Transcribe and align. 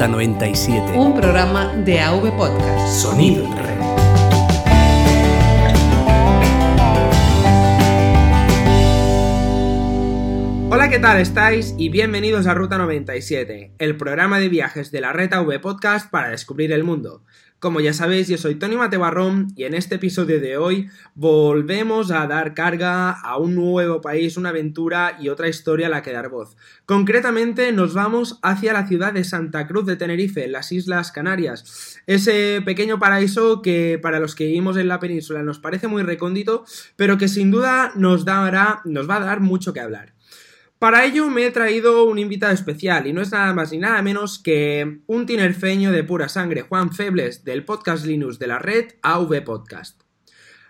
Ruta 0.00 0.12
97. 0.12 0.98
Un 0.98 1.12
programa 1.12 1.74
de 1.74 2.00
AV 2.00 2.34
Podcast. 2.34 3.02
Sonido 3.02 3.44
en 3.44 3.54
red. 3.54 3.80
Hola, 10.70 10.88
¿qué 10.88 10.98
tal 10.98 11.20
estáis? 11.20 11.74
Y 11.76 11.90
bienvenidos 11.90 12.46
a 12.46 12.54
Ruta 12.54 12.78
97, 12.78 13.74
el 13.76 13.98
programa 13.98 14.38
de 14.38 14.48
viajes 14.48 14.90
de 14.90 15.02
la 15.02 15.12
red 15.12 15.34
AV 15.34 15.60
Podcast 15.60 16.10
para 16.10 16.30
descubrir 16.30 16.72
el 16.72 16.82
mundo. 16.82 17.22
Como 17.60 17.80
ya 17.80 17.92
sabéis, 17.92 18.26
yo 18.26 18.38
soy 18.38 18.54
Tony 18.54 18.76
Matebarrón 18.76 19.52
y 19.54 19.64
en 19.64 19.74
este 19.74 19.96
episodio 19.96 20.40
de 20.40 20.56
hoy 20.56 20.88
volvemos 21.14 22.10
a 22.10 22.26
dar 22.26 22.54
carga 22.54 23.10
a 23.10 23.36
un 23.36 23.54
nuevo 23.54 24.00
país, 24.00 24.38
una 24.38 24.48
aventura 24.48 25.18
y 25.20 25.28
otra 25.28 25.46
historia 25.46 25.88
a 25.88 25.90
la 25.90 26.00
que 26.00 26.10
dar 26.10 26.30
voz. 26.30 26.56
Concretamente 26.86 27.70
nos 27.72 27.92
vamos 27.92 28.38
hacia 28.40 28.72
la 28.72 28.86
ciudad 28.86 29.12
de 29.12 29.24
Santa 29.24 29.66
Cruz 29.66 29.84
de 29.84 29.96
Tenerife, 29.96 30.46
en 30.46 30.52
las 30.52 30.72
Islas 30.72 31.12
Canarias. 31.12 32.00
Ese 32.06 32.62
pequeño 32.64 32.98
paraíso 32.98 33.60
que 33.60 33.98
para 34.00 34.20
los 34.20 34.34
que 34.34 34.46
vivimos 34.46 34.78
en 34.78 34.88
la 34.88 34.98
península 34.98 35.42
nos 35.42 35.58
parece 35.58 35.86
muy 35.86 36.02
recóndito, 36.02 36.64
pero 36.96 37.18
que 37.18 37.28
sin 37.28 37.50
duda 37.50 37.92
nos, 37.94 38.24
dará, 38.24 38.80
nos 38.86 39.08
va 39.08 39.16
a 39.16 39.20
dar 39.20 39.40
mucho 39.40 39.74
que 39.74 39.80
hablar. 39.80 40.14
Para 40.80 41.04
ello 41.04 41.28
me 41.28 41.44
he 41.44 41.50
traído 41.50 42.04
un 42.04 42.18
invitado 42.18 42.54
especial 42.54 43.06
y 43.06 43.12
no 43.12 43.20
es 43.20 43.32
nada 43.32 43.52
más 43.52 43.70
ni 43.70 43.76
nada 43.76 44.00
menos 44.00 44.38
que 44.38 45.02
un 45.06 45.26
tinerfeño 45.26 45.92
de 45.92 46.04
pura 46.04 46.30
sangre, 46.30 46.62
Juan 46.62 46.90
Febles, 46.94 47.44
del 47.44 47.66
podcast 47.66 48.06
Linux 48.06 48.38
de 48.38 48.46
la 48.46 48.58
red 48.58 48.92
AV 49.02 49.44
Podcast. 49.44 50.00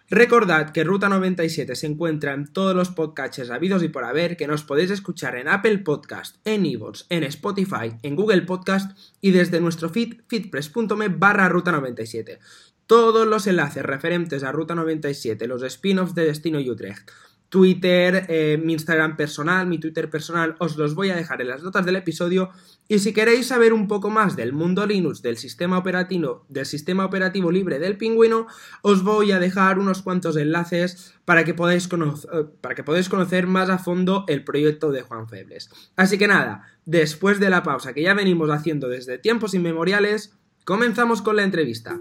Recordad 0.09 0.73
que 0.73 0.83
Ruta 0.83 1.09
97 1.09 1.77
se 1.77 1.87
encuentra 1.87 2.33
en 2.33 2.53
todos 2.53 2.75
los 2.75 2.89
podcasts 2.91 3.51
habidos 3.51 3.85
y 3.85 3.89
por 3.89 4.03
haber, 4.03 4.37
que 4.37 4.49
nos 4.49 4.65
podéis 4.65 4.91
escuchar 4.91 5.37
en 5.37 5.47
Apple 5.47 5.79
Podcast, 5.79 6.39
en 6.45 6.67
iVoox, 6.67 7.07
en 7.09 7.23
Spotify, 7.23 7.93
en 8.03 8.17
Google 8.17 8.43
Podcast 8.43 8.99
y 9.21 9.31
desde 9.31 9.61
nuestro 9.61 9.91
feed 9.91 10.23
feedpress.me 10.27 11.07
barra 11.07 11.49
Ruta 11.49 11.71
97. 11.71 12.41
Todos 12.89 13.29
los 13.29 13.47
enlaces 13.47 13.85
referentes 13.85 14.43
a 14.43 14.51
Ruta 14.51 14.75
97, 14.75 15.47
los 15.47 15.63
spin-offs 15.63 16.17
de 16.17 16.25
Destino 16.25 16.59
Utrecht, 16.59 17.09
Twitter, 17.51 18.27
eh, 18.29 18.61
mi 18.65 18.75
Instagram 18.75 19.17
personal, 19.17 19.67
mi 19.67 19.79
Twitter 19.79 20.09
personal, 20.09 20.55
os 20.61 20.77
los 20.77 20.95
voy 20.95 21.11
a 21.11 21.17
dejar 21.17 21.43
en 21.43 21.49
las 21.49 21.65
notas 21.65 21.85
del 21.85 21.97
episodio. 21.97 22.51
Y 22.87 23.01
si 23.01 23.13
queréis 23.13 23.49
saber 23.49 23.73
un 23.73 23.89
poco 23.89 24.09
más 24.09 24.37
del 24.37 24.53
mundo 24.53 24.87
Linux, 24.87 25.21
del 25.21 25.37
sistema 25.37 25.77
operativo, 25.77 26.47
del 26.49 26.65
sistema 26.65 27.05
operativo 27.05 27.51
libre 27.51 27.81
del 27.81 27.97
pingüino, 27.97 28.47
os 28.83 29.03
voy 29.03 29.33
a 29.33 29.41
dejar 29.41 29.81
unos 29.81 30.01
cuantos 30.03 30.37
enlaces 30.37 31.13
para 31.25 31.45
que 31.45 31.53
podáis, 31.53 31.87
eh, 31.87 32.45
para 32.61 32.77
que 32.77 32.85
podáis 32.85 33.09
conocer 33.09 33.49
más 33.49 33.69
a 33.69 33.79
fondo 33.79 34.25
el 34.29 34.45
proyecto 34.45 34.93
de 34.93 35.03
Juan 35.03 35.29
Febles. 35.29 35.71
Así 35.97 36.19
que 36.19 36.29
nada, 36.29 36.69
después 36.87 37.41
de 37.41 37.51
la 37.51 37.65
pausa 37.65 37.93
que 37.93 38.03
ya 38.03 38.15
venimos 38.15 38.49
haciendo 38.51 38.89
desde 38.89 39.19
tiempos 39.19 39.55
inmemoriales, 39.55 40.37
comenzamos 40.65 41.21
con 41.21 41.35
la 41.35 41.43
entrevista. 41.43 41.99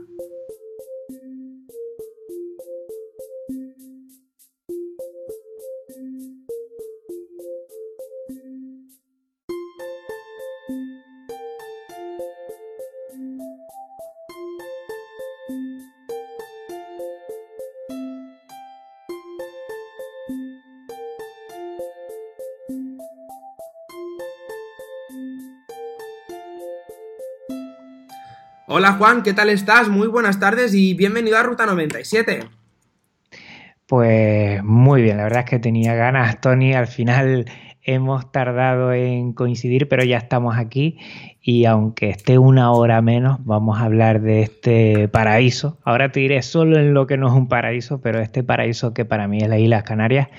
Hola 28.79 28.93
Juan, 28.93 29.23
¿qué 29.23 29.33
tal 29.33 29.49
estás? 29.49 29.89
Muy 29.89 30.07
buenas 30.07 30.39
tardes 30.39 30.73
y 30.73 30.93
bienvenido 30.93 31.37
a 31.37 31.43
Ruta 31.43 31.65
97. 31.65 32.45
Pues 33.85 34.63
muy 34.63 35.01
bien, 35.01 35.17
la 35.17 35.23
verdad 35.23 35.39
es 35.39 35.49
que 35.49 35.59
tenía 35.59 35.95
ganas, 35.95 36.39
Tony. 36.39 36.73
Al 36.73 36.87
final 36.87 37.43
hemos 37.83 38.31
tardado 38.31 38.93
en 38.93 39.33
coincidir, 39.33 39.89
pero 39.89 40.05
ya 40.05 40.15
estamos 40.15 40.55
aquí 40.55 40.97
y 41.41 41.65
aunque 41.65 42.09
esté 42.09 42.37
una 42.37 42.71
hora 42.71 43.01
menos, 43.01 43.39
vamos 43.43 43.79
a 43.79 43.83
hablar 43.83 44.21
de 44.21 44.43
este 44.43 45.09
paraíso. 45.09 45.77
Ahora 45.83 46.13
te 46.13 46.21
diré 46.21 46.41
solo 46.41 46.79
en 46.79 46.93
lo 46.93 47.05
que 47.05 47.17
no 47.17 47.27
es 47.27 47.33
un 47.33 47.49
paraíso, 47.49 47.99
pero 47.99 48.21
este 48.21 48.45
paraíso 48.45 48.93
que 48.93 49.03
para 49.03 49.27
mí 49.27 49.39
es 49.39 49.49
las 49.49 49.59
Islas 49.59 49.83
Canarias 49.83 50.29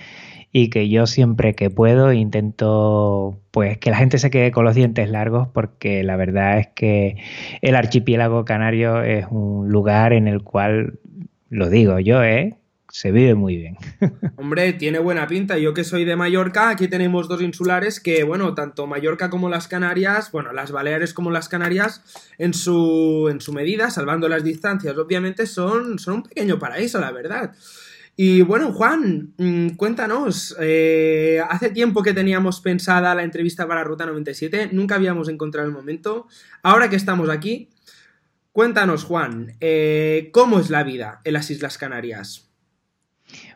y 0.52 0.70
que 0.70 0.88
yo 0.88 1.06
siempre 1.06 1.54
que 1.54 1.70
puedo 1.70 2.12
intento 2.12 3.40
pues 3.50 3.78
que 3.78 3.90
la 3.90 3.98
gente 3.98 4.18
se 4.18 4.30
quede 4.30 4.50
con 4.50 4.64
los 4.64 4.74
dientes 4.74 5.08
largos 5.08 5.48
porque 5.48 6.02
la 6.02 6.16
verdad 6.16 6.58
es 6.58 6.68
que 6.74 7.16
el 7.62 7.76
archipiélago 7.76 8.44
canario 8.44 9.02
es 9.02 9.26
un 9.30 9.68
lugar 9.68 10.12
en 10.12 10.28
el 10.28 10.42
cual, 10.42 10.98
lo 11.50 11.68
digo 11.68 11.98
yo, 11.98 12.22
¿eh? 12.22 12.56
se 12.90 13.12
vive 13.12 13.34
muy 13.34 13.56
bien. 13.56 13.76
Hombre, 14.36 14.72
tiene 14.72 14.98
buena 14.98 15.26
pinta. 15.26 15.58
Yo 15.58 15.74
que 15.74 15.84
soy 15.84 16.04
de 16.04 16.16
Mallorca, 16.16 16.70
aquí 16.70 16.88
tenemos 16.88 17.28
dos 17.28 17.40
insulares 17.40 18.00
que, 18.00 18.24
bueno, 18.24 18.54
tanto 18.54 18.86
Mallorca 18.86 19.30
como 19.30 19.48
las 19.48 19.68
Canarias, 19.68 20.32
bueno, 20.32 20.52
las 20.52 20.72
Baleares 20.72 21.14
como 21.14 21.30
las 21.30 21.48
Canarias, 21.48 22.02
en 22.38 22.52
su, 22.52 23.28
en 23.30 23.40
su 23.40 23.52
medida, 23.52 23.90
salvando 23.90 24.28
las 24.28 24.44
distancias, 24.44 24.96
obviamente 24.98 25.46
son, 25.46 25.98
son 25.98 26.14
un 26.14 26.22
pequeño 26.24 26.58
paraíso, 26.58 27.00
la 27.00 27.12
verdad. 27.12 27.52
Y 28.16 28.42
bueno, 28.42 28.72
Juan, 28.72 29.32
mm, 29.38 29.70
cuéntanos, 29.76 30.54
eh, 30.60 31.40
hace 31.48 31.70
tiempo 31.70 32.02
que 32.02 32.12
teníamos 32.12 32.60
pensada 32.60 33.14
la 33.14 33.22
entrevista 33.22 33.66
para 33.66 33.84
Ruta 33.84 34.04
97, 34.04 34.70
nunca 34.72 34.96
habíamos 34.96 35.28
encontrado 35.28 35.66
el 35.66 35.74
momento, 35.74 36.26
ahora 36.62 36.90
que 36.90 36.96
estamos 36.96 37.30
aquí, 37.30 37.70
cuéntanos, 38.52 39.04
Juan, 39.04 39.56
eh, 39.60 40.28
¿cómo 40.32 40.60
es 40.60 40.68
la 40.68 40.82
vida 40.82 41.20
en 41.24 41.32
las 41.32 41.50
Islas 41.50 41.78
Canarias? 41.78 42.49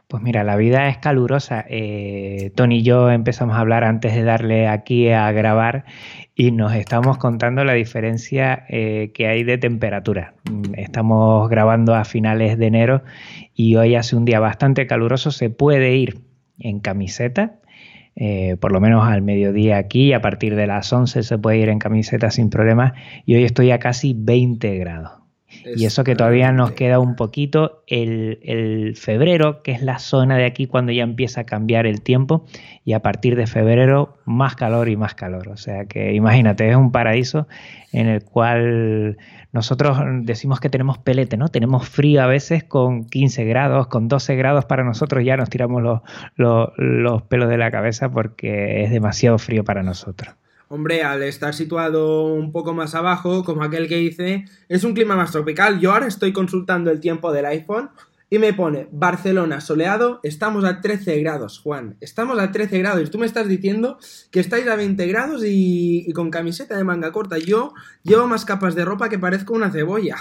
Pues 0.09 0.23
mira, 0.23 0.45
la 0.45 0.57
vida 0.57 0.89
es 0.89 0.99
calurosa. 0.99 1.65
Eh, 1.69 2.53
Tony 2.55 2.79
y 2.79 2.83
yo 2.83 3.11
empezamos 3.11 3.57
a 3.57 3.61
hablar 3.61 3.85
antes 3.85 4.15
de 4.15 4.23
darle 4.23 4.69
aquí 4.69 5.09
a 5.09 5.33
grabar 5.33 5.87
y 6.35 6.51
nos 6.51 6.75
estamos 6.75 7.17
contando 7.17 7.65
la 7.65 7.73
diferencia 7.73 8.67
eh, 8.69 9.13
que 9.15 9.27
hay 9.29 9.45
de 9.45 9.57
temperatura. 9.57 10.35
Mm, 10.51 10.75
estamos 10.77 11.49
grabando 11.49 11.95
a 11.95 12.05
finales 12.05 12.59
de 12.59 12.67
enero 12.67 13.03
y 13.55 13.77
hoy 13.77 13.95
hace 13.95 14.15
un 14.15 14.27
día 14.27 14.41
bastante 14.41 14.87
caluroso. 14.87 15.31
Se 15.31 15.49
puede 15.49 15.97
ir 15.97 16.21
en 16.59 16.81
camiseta, 16.81 17.61
eh, 18.15 18.57
por 18.61 18.73
lo 18.73 18.81
menos 18.81 19.09
al 19.09 19.23
mediodía 19.23 19.79
aquí, 19.79 20.13
a 20.13 20.21
partir 20.21 20.55
de 20.55 20.67
las 20.67 20.93
11 20.93 21.23
se 21.23 21.39
puede 21.39 21.59
ir 21.59 21.71
en 21.71 21.79
camiseta 21.79 22.31
sin 22.31 22.51
problemas 22.51 22.93
y 23.25 23.37
hoy 23.37 23.45
estoy 23.45 23.71
a 23.71 23.79
casi 23.79 24.15
20 24.17 24.77
grados 24.79 25.24
y 25.77 25.85
eso 25.85 26.05
que 26.05 26.15
todavía 26.15 26.53
nos 26.53 26.73
queda 26.73 26.99
un 26.99 27.17
poquito, 27.17 27.83
el, 27.87 28.95
febrero, 28.97 29.63
que 29.63 29.73
es 29.73 29.83
la 29.83 29.99
zona 29.99 30.37
de 30.37 30.45
aquí 30.45 30.67
cuando 30.67 30.93
ya 30.93 31.03
empieza 31.03 31.43
a 31.43 31.45
cambiar 31.45 31.87
el 31.87 32.03
tiempo, 32.03 32.45
y 32.85 32.93
a 32.93 33.01
partir 33.01 33.37
de 33.37 33.47
febrero 33.47 34.19
más 34.25 34.57
calor 34.57 34.89
y 34.89 34.97
más 34.97 35.15
calor. 35.15 35.49
O 35.49 35.57
sea 35.57 35.87
que 35.87 36.15
imagínate, 36.15 36.69
es 36.69 36.77
un 36.77 36.93
paraíso 36.93 37.49
en 37.93 38.09
el 38.09 38.25
cual 38.25 39.17
nosotros 39.53 39.99
decimos 40.23 40.61
que 40.61 40.69
tenemos 40.69 40.99
pelete, 40.99 41.37
¿no? 41.37 41.49
Tenemos 41.49 41.89
frío 41.89 42.23
a 42.23 42.27
veces 42.27 42.65
con 42.65 43.05
15 43.05 43.45
grados, 43.45 43.87
con 43.87 44.09
12 44.09 44.37
grados 44.37 44.65
para 44.65 44.85
nosotros 44.85 45.25
ya 45.25 45.37
nos 45.37 45.49
tiramos 45.49 46.03
los 46.37 47.23
pelos 47.23 47.49
de 47.49 47.59
la 47.59 47.71
cabeza 47.71 48.11
porque 48.11 48.83
es 48.85 48.91
demasiado 48.91 49.39
frío 49.39 49.65
para 49.65 49.83
nosotros. 49.83 50.35
Hombre, 50.75 51.05
al 51.05 51.23
estar 51.23 51.55
situado 51.55 52.25
un 52.25 52.51
poco 52.51 52.75
más 52.75 52.97
abajo, 52.97 53.45
como 53.45 53.63
aquel 53.63 53.87
que 53.87 53.95
dice, 53.95 54.45
es 54.69 54.83
un 54.83 54.93
clima 54.93 55.15
más 55.15 55.31
tropical. 55.31 55.79
Yo 55.79 55.93
ahora 55.93 56.09
estoy 56.09 56.33
consultando 56.33 56.91
el 56.91 56.99
tiempo 56.99 57.31
del 57.31 57.47
iPhone 57.47 57.91
y 58.29 58.41
me 58.41 58.53
pone 58.55 58.89
Barcelona 58.91 59.61
soleado, 59.61 60.19
estamos 60.25 60.65
a 60.65 60.81
13 60.81 61.21
grados, 61.21 61.61
Juan. 61.61 61.97
Estamos 62.01 62.41
a 62.41 62.51
13 62.51 62.81
grados 62.81 63.07
y 63.07 63.09
tú 63.09 63.19
me 63.19 63.27
estás 63.27 63.47
diciendo 63.47 63.99
que 64.33 64.41
estáis 64.41 64.67
a 64.67 64.75
20 64.75 65.07
grados 65.07 65.43
y, 65.47 66.13
con 66.13 66.33
camiseta 66.33 66.77
de 66.77 66.83
manga 66.83 67.13
corta. 67.13 67.39
Yo 67.39 67.73
llevo 68.03 68.27
más 68.27 68.45
capas 68.45 68.75
de 68.75 68.85
ropa 68.85 69.09
que 69.09 69.21
parezco 69.21 69.55
una 69.55 69.71
cebolla. 69.71 70.17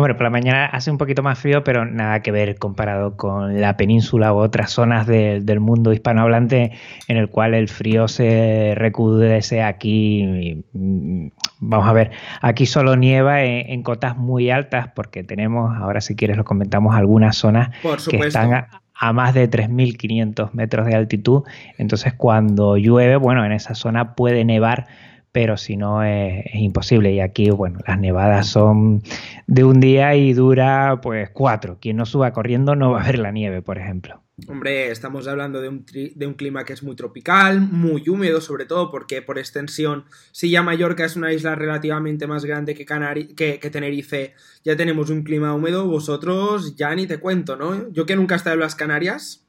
Hombre, 0.00 0.14
por 0.14 0.24
la 0.24 0.30
mañana 0.30 0.64
hace 0.64 0.90
un 0.90 0.96
poquito 0.96 1.22
más 1.22 1.38
frío, 1.38 1.62
pero 1.62 1.84
nada 1.84 2.22
que 2.22 2.32
ver 2.32 2.56
comparado 2.56 3.18
con 3.18 3.60
la 3.60 3.76
península 3.76 4.32
u 4.32 4.38
otras 4.38 4.70
zonas 4.70 5.06
del 5.06 5.60
mundo 5.60 5.92
hispanohablante 5.92 6.72
en 7.06 7.18
el 7.18 7.28
cual 7.28 7.52
el 7.52 7.68
frío 7.68 8.08
se 8.08 8.72
recudece 8.76 9.62
aquí. 9.62 10.64
Mm, 10.72 11.26
vamos 11.58 11.86
a 11.86 11.92
ver, 11.92 12.12
aquí 12.40 12.64
solo 12.64 12.96
nieva 12.96 13.44
en, 13.44 13.82
cotas 13.82 14.16
muy 14.16 14.48
altas 14.48 14.88
porque 14.96 15.22
tenemos, 15.22 15.76
ahora 15.76 16.00
si 16.00 16.16
quieres 16.16 16.38
lo 16.38 16.44
comentamos, 16.44 16.96
algunas 16.96 17.36
zonas 17.36 17.68
que 18.08 18.16
están 18.20 18.68
a, 18.94 19.12
más 19.12 19.34
de 19.34 19.50
3.500 19.50 20.54
metros 20.54 20.86
de 20.86 20.94
altitud. 20.94 21.42
Entonces 21.76 22.14
cuando 22.14 22.78
llueve, 22.78 23.16
bueno, 23.16 23.44
en 23.44 23.52
esa 23.52 23.74
zona 23.74 24.14
puede 24.14 24.46
nevar 24.46 24.86
pero 25.32 25.56
si 25.56 25.76
no 25.76 26.02
es, 26.02 26.44
imposible. 26.54 27.12
Y 27.12 27.20
aquí, 27.20 27.50
bueno, 27.50 27.78
las 27.86 27.98
nevadas 27.98 28.48
son 28.48 29.02
de 29.46 29.64
un 29.64 29.80
día 29.80 30.14
y 30.14 30.32
dura 30.32 31.00
pues 31.02 31.30
cuatro. 31.30 31.78
Quien 31.80 31.96
no 31.96 32.06
suba 32.06 32.32
corriendo 32.32 32.76
no 32.76 32.92
va 32.92 33.02
a 33.02 33.06
ver 33.06 33.18
la 33.18 33.32
nieve, 33.32 33.62
por 33.62 33.78
ejemplo. 33.78 34.22
Hombre, 34.48 34.90
estamos 34.90 35.28
hablando 35.28 35.60
de 35.60 35.68
un, 35.68 35.84
de 35.86 36.26
un, 36.26 36.32
clima 36.32 36.64
que 36.64 36.72
es 36.72 36.82
muy 36.82 36.96
tropical, 36.96 37.60
muy 37.60 38.08
húmedo, 38.08 38.40
sobre 38.40 38.64
todo 38.64 38.90
porque 38.90 39.20
por 39.20 39.38
extensión, 39.38 40.06
si 40.32 40.50
ya 40.50 40.62
Mallorca 40.62 41.04
es 41.04 41.14
una 41.14 41.32
isla 41.32 41.54
relativamente 41.54 42.26
más 42.26 42.46
grande 42.46 42.74
que, 42.74 42.86
Canari 42.86 43.34
que, 43.34 43.58
que, 43.58 43.68
Tenerife, 43.68 44.34
ya 44.64 44.76
tenemos 44.76 45.10
un 45.10 45.24
clima 45.24 45.54
húmedo, 45.54 45.86
vosotros 45.86 46.74
ya 46.74 46.94
ni 46.94 47.06
te 47.06 47.18
cuento, 47.18 47.56
¿no? 47.56 47.90
Yo 47.92 48.06
que 48.06 48.16
nunca 48.16 48.34
he 48.34 48.38
estado 48.38 48.54
en 48.54 48.60
las 48.60 48.74
Canarias, 48.74 49.46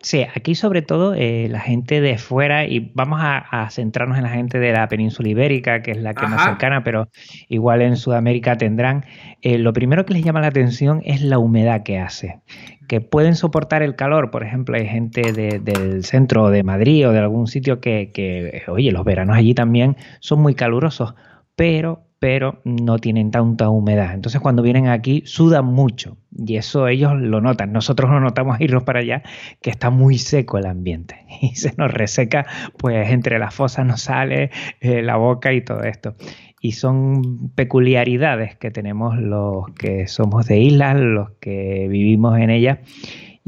Sí, 0.00 0.24
aquí 0.32 0.54
sobre 0.54 0.82
todo 0.82 1.14
eh, 1.14 1.48
la 1.50 1.58
gente 1.58 2.00
de 2.00 2.18
fuera, 2.18 2.64
y 2.66 2.92
vamos 2.94 3.18
a, 3.20 3.68
centrarnos 3.70 4.16
en 4.16 4.22
la 4.22 4.30
gente 4.30 4.60
de 4.60 4.72
la 4.72 4.86
península 4.86 5.28
ibérica, 5.28 5.82
que 5.82 5.90
es 5.90 5.96
la 5.96 6.14
que 6.14 6.24
más 6.28 6.44
cercana, 6.44 6.84
pero 6.84 7.08
igual 7.48 7.82
en 7.82 7.96
Sudamérica 7.96 8.56
tendrán. 8.56 9.04
Eh, 9.42 9.58
lo 9.58 9.72
primero 9.72 10.06
que 10.06 10.14
les 10.14 10.22
llama 10.22 10.40
la 10.40 10.46
atención 10.46 11.02
es 11.04 11.20
la 11.22 11.38
humedad 11.38 11.82
que 11.82 11.98
hace. 11.98 12.40
Que 12.86 13.00
pueden 13.00 13.34
soportar 13.34 13.82
el 13.82 13.96
calor, 13.96 14.30
por 14.30 14.44
ejemplo, 14.44 14.76
hay 14.76 14.86
gente 14.86 15.32
del 15.32 16.04
centro 16.04 16.48
de 16.50 16.62
Madrid 16.62 17.08
o 17.08 17.12
de 17.12 17.18
algún 17.18 17.48
sitio 17.48 17.80
que, 17.80 18.12
que, 18.14 18.62
oye, 18.68 18.92
los 18.92 19.04
veranos 19.04 19.36
allí 19.36 19.52
también 19.52 19.96
son 20.20 20.40
muy 20.40 20.54
calurosos, 20.54 21.16
pero 21.56 22.07
pero 22.18 22.60
no 22.64 22.98
tienen 22.98 23.30
tanta 23.30 23.70
humedad. 23.70 24.12
Entonces 24.12 24.40
cuando 24.40 24.62
vienen 24.62 24.88
aquí 24.88 25.22
sudan 25.24 25.66
mucho 25.66 26.16
y 26.36 26.56
eso 26.56 26.88
ellos 26.88 27.12
lo 27.16 27.40
notan. 27.40 27.72
Nosotros 27.72 28.10
lo 28.10 28.20
notamos 28.20 28.60
irnos 28.60 28.82
para 28.82 29.00
allá 29.00 29.22
que 29.62 29.70
está 29.70 29.90
muy 29.90 30.18
seco 30.18 30.58
el 30.58 30.66
ambiente 30.66 31.24
y 31.40 31.54
se 31.54 31.74
nos 31.76 31.92
reseca, 31.92 32.46
pues 32.76 33.10
entre 33.10 33.38
las 33.38 33.54
fosas 33.54 33.86
nos 33.86 34.02
sale 34.02 34.50
eh, 34.80 35.02
la 35.02 35.16
boca 35.16 35.52
y 35.52 35.62
todo 35.62 35.82
esto. 35.82 36.16
Y 36.60 36.72
son 36.72 37.50
peculiaridades 37.54 38.56
que 38.56 38.72
tenemos 38.72 39.16
los 39.16 39.66
que 39.78 40.08
somos 40.08 40.46
de 40.46 40.58
islas, 40.58 40.98
los 40.98 41.30
que 41.40 41.86
vivimos 41.88 42.36
en 42.38 42.50
ellas. 42.50 42.78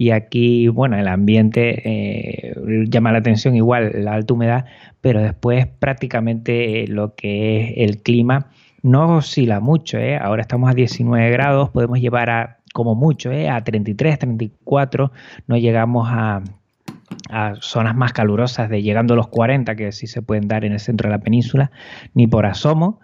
Y 0.00 0.12
aquí, 0.12 0.68
bueno, 0.68 0.96
el 0.96 1.08
ambiente 1.08 1.82
eh, 1.84 2.54
llama 2.88 3.12
la 3.12 3.18
atención 3.18 3.54
igual, 3.54 3.92
la 4.02 4.14
alta 4.14 4.32
humedad, 4.32 4.64
pero 5.02 5.20
después 5.20 5.66
prácticamente 5.66 6.86
lo 6.86 7.14
que 7.14 7.58
es 7.58 7.90
el 7.90 8.02
clima 8.02 8.46
no 8.80 9.18
oscila 9.18 9.60
mucho, 9.60 9.98
¿eh? 9.98 10.16
ahora 10.16 10.40
estamos 10.40 10.70
a 10.70 10.72
19 10.72 11.30
grados, 11.30 11.68
podemos 11.68 12.00
llevar 12.00 12.30
a 12.30 12.60
como 12.72 12.94
mucho, 12.94 13.30
¿eh? 13.30 13.50
a 13.50 13.62
33, 13.62 14.20
34, 14.20 15.12
no 15.46 15.58
llegamos 15.58 16.08
a, 16.10 16.44
a 17.28 17.56
zonas 17.60 17.94
más 17.94 18.14
calurosas 18.14 18.70
de 18.70 18.80
llegando 18.80 19.12
a 19.12 19.18
los 19.18 19.28
40 19.28 19.76
que 19.76 19.92
sí 19.92 20.06
se 20.06 20.22
pueden 20.22 20.48
dar 20.48 20.64
en 20.64 20.72
el 20.72 20.80
centro 20.80 21.10
de 21.10 21.16
la 21.16 21.22
península, 21.22 21.72
ni 22.14 22.26
por 22.26 22.46
asomo. 22.46 23.00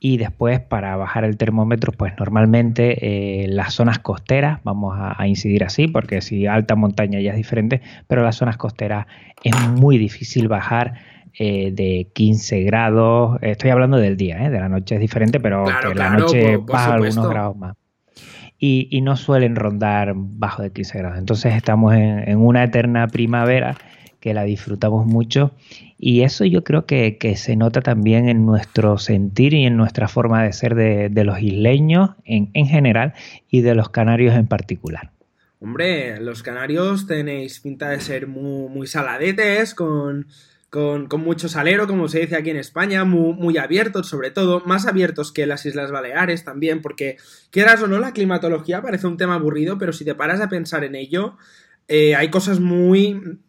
Y 0.00 0.16
después 0.16 0.60
para 0.60 0.96
bajar 0.96 1.24
el 1.24 1.36
termómetro, 1.36 1.92
pues 1.92 2.12
normalmente 2.18 3.42
eh, 3.42 3.48
las 3.48 3.74
zonas 3.74 3.98
costeras, 3.98 4.60
vamos 4.62 4.96
a, 4.96 5.26
incidir 5.26 5.64
así, 5.64 5.88
porque 5.88 6.20
si 6.20 6.46
alta 6.46 6.76
montaña 6.76 7.20
ya 7.20 7.32
es 7.32 7.36
diferente, 7.36 7.80
pero 8.06 8.22
las 8.22 8.36
zonas 8.36 8.56
costeras 8.56 9.06
es 9.42 9.54
muy 9.70 9.98
difícil 9.98 10.46
bajar 10.46 10.94
eh, 11.40 11.72
de 11.72 12.10
15 12.14 12.62
grados. 12.62 13.38
Estoy 13.42 13.70
hablando 13.70 13.96
del 13.96 14.16
día, 14.16 14.44
¿eh? 14.44 14.50
de 14.50 14.60
la 14.60 14.68
noche 14.68 14.94
es 14.94 15.00
diferente, 15.00 15.40
pero 15.40 15.64
la 15.94 16.10
noche 16.10 16.58
baja 16.58 16.94
algunos 16.94 17.28
grados 17.28 17.56
más. 17.56 17.76
Y, 18.60 19.00
no 19.02 19.16
suelen 19.16 19.54
rondar 19.54 20.14
bajo 20.16 20.62
de 20.62 20.72
15 20.72 20.98
grados. 20.98 21.18
Entonces 21.18 21.54
estamos 21.54 21.94
en, 21.94 22.36
una 22.38 22.64
eterna 22.64 23.06
primavera 23.06 23.76
que 24.20 24.34
la 24.34 24.44
disfrutamos 24.44 25.06
mucho 25.06 25.52
y 25.98 26.22
eso 26.22 26.44
yo 26.44 26.64
creo 26.64 26.86
que, 26.86 27.16
se 27.36 27.56
nota 27.56 27.80
también 27.80 28.28
en 28.28 28.46
nuestro 28.46 28.98
sentir 28.98 29.54
y 29.54 29.66
en 29.66 29.76
nuestra 29.76 30.08
forma 30.08 30.44
de 30.44 30.52
ser 30.52 30.74
de, 30.74 31.24
los 31.24 31.40
isleños 31.40 32.10
en, 32.24 32.50
en 32.54 32.66
general 32.66 33.14
y 33.50 33.62
de 33.62 33.74
los 33.74 33.88
canarios 33.90 34.34
en 34.34 34.46
particular. 34.46 35.10
Hombre, 35.60 36.20
los 36.20 36.42
canarios 36.44 37.06
tenéis 37.06 37.58
pinta 37.60 37.90
de 37.90 38.00
ser 38.00 38.28
muy, 38.28 38.68
muy 38.68 38.86
saladetes, 38.86 39.74
con, 39.74 40.28
con, 40.70 41.08
mucho 41.20 41.48
salero, 41.48 41.86
como 41.86 42.08
se 42.08 42.20
dice 42.20 42.36
aquí 42.36 42.50
en 42.50 42.58
España, 42.58 43.04
muy, 43.04 43.56
abiertos 43.58 44.08
sobre 44.08 44.30
todo, 44.30 44.62
más 44.66 44.86
abiertos 44.86 45.32
que 45.32 45.46
las 45.46 45.64
Islas 45.66 45.90
Baleares 45.90 46.44
también, 46.44 46.82
porque 46.82 47.16
quieras 47.50 47.82
o 47.82 47.86
no, 47.86 47.98
la 47.98 48.12
climatología 48.12 48.82
parece 48.82 49.06
un 49.06 49.16
tema 49.16 49.34
aburrido, 49.34 49.78
pero 49.78 49.92
si 49.92 50.04
te 50.04 50.14
paras 50.14 50.40
a 50.40 50.48
pensar 50.48 50.84
en 50.84 50.94
ello, 50.94 51.36
eh, 51.88 52.14
hay 52.14 52.30
cosas 52.30 52.60
muy... 52.60 53.40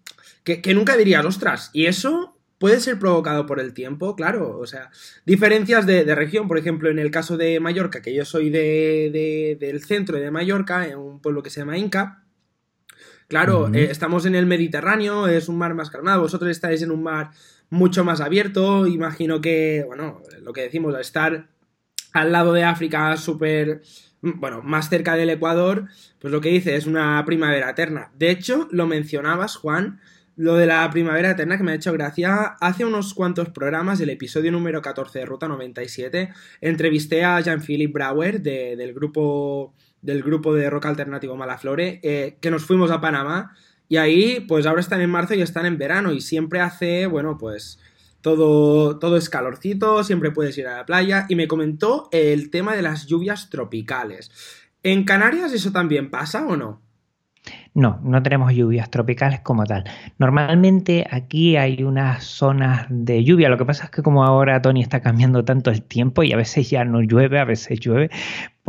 Que, 0.57 0.73
nunca 0.73 0.97
dirías, 0.97 1.25
ostras, 1.25 1.69
y 1.73 1.85
eso 1.85 2.35
puede 2.57 2.79
ser 2.79 2.99
provocado 2.99 3.45
por 3.45 3.59
el 3.59 3.73
tiempo, 3.73 4.15
claro, 4.15 4.57
o 4.57 4.67
sea, 4.67 4.89
diferencias 5.25 5.85
de, 5.85 6.03
región, 6.15 6.47
por 6.47 6.57
ejemplo, 6.57 6.89
en 6.89 6.99
el 6.99 7.11
caso 7.11 7.37
de 7.37 7.59
Mallorca, 7.59 8.01
que 8.01 8.13
yo 8.13 8.25
soy 8.25 8.49
de, 8.49 9.57
del 9.59 9.83
centro 9.83 10.19
de 10.19 10.31
Mallorca, 10.31 10.87
en 10.87 10.97
un 10.97 11.21
pueblo 11.21 11.41
que 11.41 11.49
se 11.49 11.61
llama 11.61 11.77
Inca, 11.77 12.25
Claro, 13.29 13.71
eh, 13.71 13.89
estamos 13.91 14.25
en 14.25 14.33
el 14.33 14.47
Mediterráneo, 14.47 15.27
es 15.27 15.49
un 15.49 15.57
mar 15.59 15.75
más 15.75 15.91
calmado, 15.91 16.21
vosotros 16.21 16.49
estáis 16.49 16.81
en 16.81 16.89
un 16.89 17.03
mar 17.03 17.29
mucho 17.69 18.03
más 18.03 18.21
abierto, 18.21 18.87
imagino 18.87 19.39
que, 19.39 19.83
bueno, 19.85 20.23
lo 20.41 20.51
que 20.51 20.63
decimos, 20.63 20.97
estar 20.99 21.47
al 22.11 22.31
lado 22.31 22.53
de 22.53 22.63
África 22.63 23.15
súper, 23.17 23.83
bueno, 24.23 24.63
más 24.63 24.89
cerca 24.89 25.13
del 25.13 25.29
Ecuador, 25.29 25.85
pues 26.17 26.31
lo 26.31 26.41
que 26.41 26.49
dice 26.49 26.75
es 26.75 26.87
una 26.87 27.23
primavera 27.23 27.69
eterna. 27.69 28.11
De 28.17 28.31
hecho, 28.31 28.67
lo 28.71 28.87
mencionabas, 28.87 29.57
Juan, 29.57 29.99
lo 30.39 30.55
de 30.55 30.65
la 30.65 30.89
primavera 30.89 31.31
eterna 31.31 31.57
que 31.57 31.63
me 31.63 31.73
ha 31.73 31.75
hecho 31.75 31.91
gracia, 31.91 32.55
hace 32.61 32.85
unos 32.85 33.13
cuantos 33.13 33.49
programas, 33.49 33.99
el 33.99 34.09
episodio 34.09 34.53
número 34.53 34.81
14 34.81 35.19
de 35.19 35.25
Ruta 35.25 35.49
97, 35.49 36.29
entrevisté 36.61 37.25
a 37.25 37.41
Jean-Philippe 37.41 37.91
Brauer 37.91 38.41
del 38.41 38.93
grupo 38.93 39.73
del 40.01 40.23
grupo 40.23 40.55
de 40.55 40.69
rock 40.69 40.85
alternativo 40.85 41.35
Malaflore, 41.35 41.99
eh, 42.03 42.37
que 42.39 42.51
nos 42.51 42.63
fuimos 42.63 42.89
a 42.89 43.01
Panamá 43.01 43.53
y 43.89 43.97
ahí 43.97 44.39
pues 44.47 44.65
ahora 44.65 44.79
están 44.79 45.01
en 45.01 45.09
marzo 45.09 45.33
y 45.33 45.41
están 45.41 45.65
en 45.65 45.77
verano 45.77 46.13
y 46.13 46.21
siempre 46.21 46.61
hace, 46.61 47.05
bueno, 47.05 47.37
pues 47.37 47.77
todo, 48.21 48.97
todo 48.97 49.17
es 49.17 49.29
calorcito, 49.29 50.05
siempre 50.05 50.31
puedes 50.31 50.57
ir 50.57 50.67
a 50.67 50.77
la 50.77 50.85
playa 50.85 51.25
y 51.27 51.35
me 51.35 51.49
comentó 51.49 52.07
el 52.13 52.49
tema 52.49 52.77
de 52.77 52.81
las 52.81 53.07
lluvias 53.07 53.49
tropicales. 53.49 54.31
¿En 54.83 55.03
Canarias 55.03 55.51
eso 55.51 55.73
también 55.73 56.09
pasa 56.09 56.47
o 56.47 56.55
no? 56.55 56.81
No, 57.73 57.99
no 58.03 58.21
tenemos 58.23 58.53
lluvias 58.53 58.89
tropicales 58.89 59.41
como 59.41 59.63
tal. 59.65 59.83
Normalmente 60.17 61.07
aquí 61.09 61.55
hay 61.55 61.83
unas 61.83 62.23
zonas 62.23 62.87
de 62.89 63.23
lluvia. 63.23 63.49
Lo 63.49 63.57
que 63.57 63.65
pasa 63.65 63.85
es 63.85 63.91
que 63.91 64.01
como 64.01 64.23
ahora 64.23 64.61
Tony 64.61 64.81
está 64.81 65.01
cambiando 65.01 65.45
tanto 65.45 65.69
el 65.69 65.83
tiempo 65.83 66.23
y 66.23 66.33
a 66.33 66.37
veces 66.37 66.69
ya 66.69 66.83
no 66.83 67.01
llueve, 67.01 67.39
a 67.39 67.45
veces 67.45 67.79
llueve, 67.79 68.09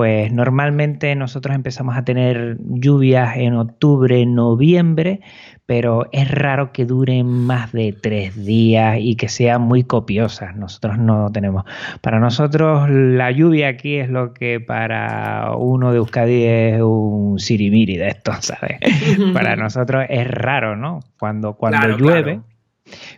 pues 0.00 0.32
normalmente 0.32 1.14
nosotros 1.14 1.55
empezamos 1.55 1.94
a 1.94 2.06
tener 2.06 2.56
lluvias 2.70 3.37
en 3.37 3.52
octubre, 3.52 4.25
noviembre, 4.25 5.20
pero 5.67 6.06
es 6.11 6.31
raro 6.31 6.73
que 6.73 6.87
duren 6.87 7.26
más 7.26 7.70
de 7.73 7.93
tres 7.93 8.35
días 8.35 8.97
y 8.99 9.17
que 9.17 9.29
sean 9.29 9.61
muy 9.61 9.85
copiosas. 9.85 10.57
Nosotros 10.57 10.97
no 10.97 11.30
tenemos. 11.30 11.66
Para 12.00 12.19
nosotros 12.19 12.88
la 12.88 13.30
lluvia 13.30 13.69
aquí 13.69 13.97
es 13.97 14.09
lo 14.09 14.33
que 14.33 14.59
para 14.59 15.54
uno 15.54 15.90
de 15.92 15.99
Euskadi 15.99 16.45
es 16.45 16.80
un 16.80 17.38
sirimiri 17.38 17.99
de 17.99 18.09
esto, 18.09 18.33
¿sabes? 18.40 18.78
para 19.35 19.54
nosotros 19.54 20.07
es 20.09 20.26
raro, 20.26 20.76
¿no? 20.76 21.00
Cuando, 21.19 21.59
cuando 21.59 21.99
llueve 21.99 22.40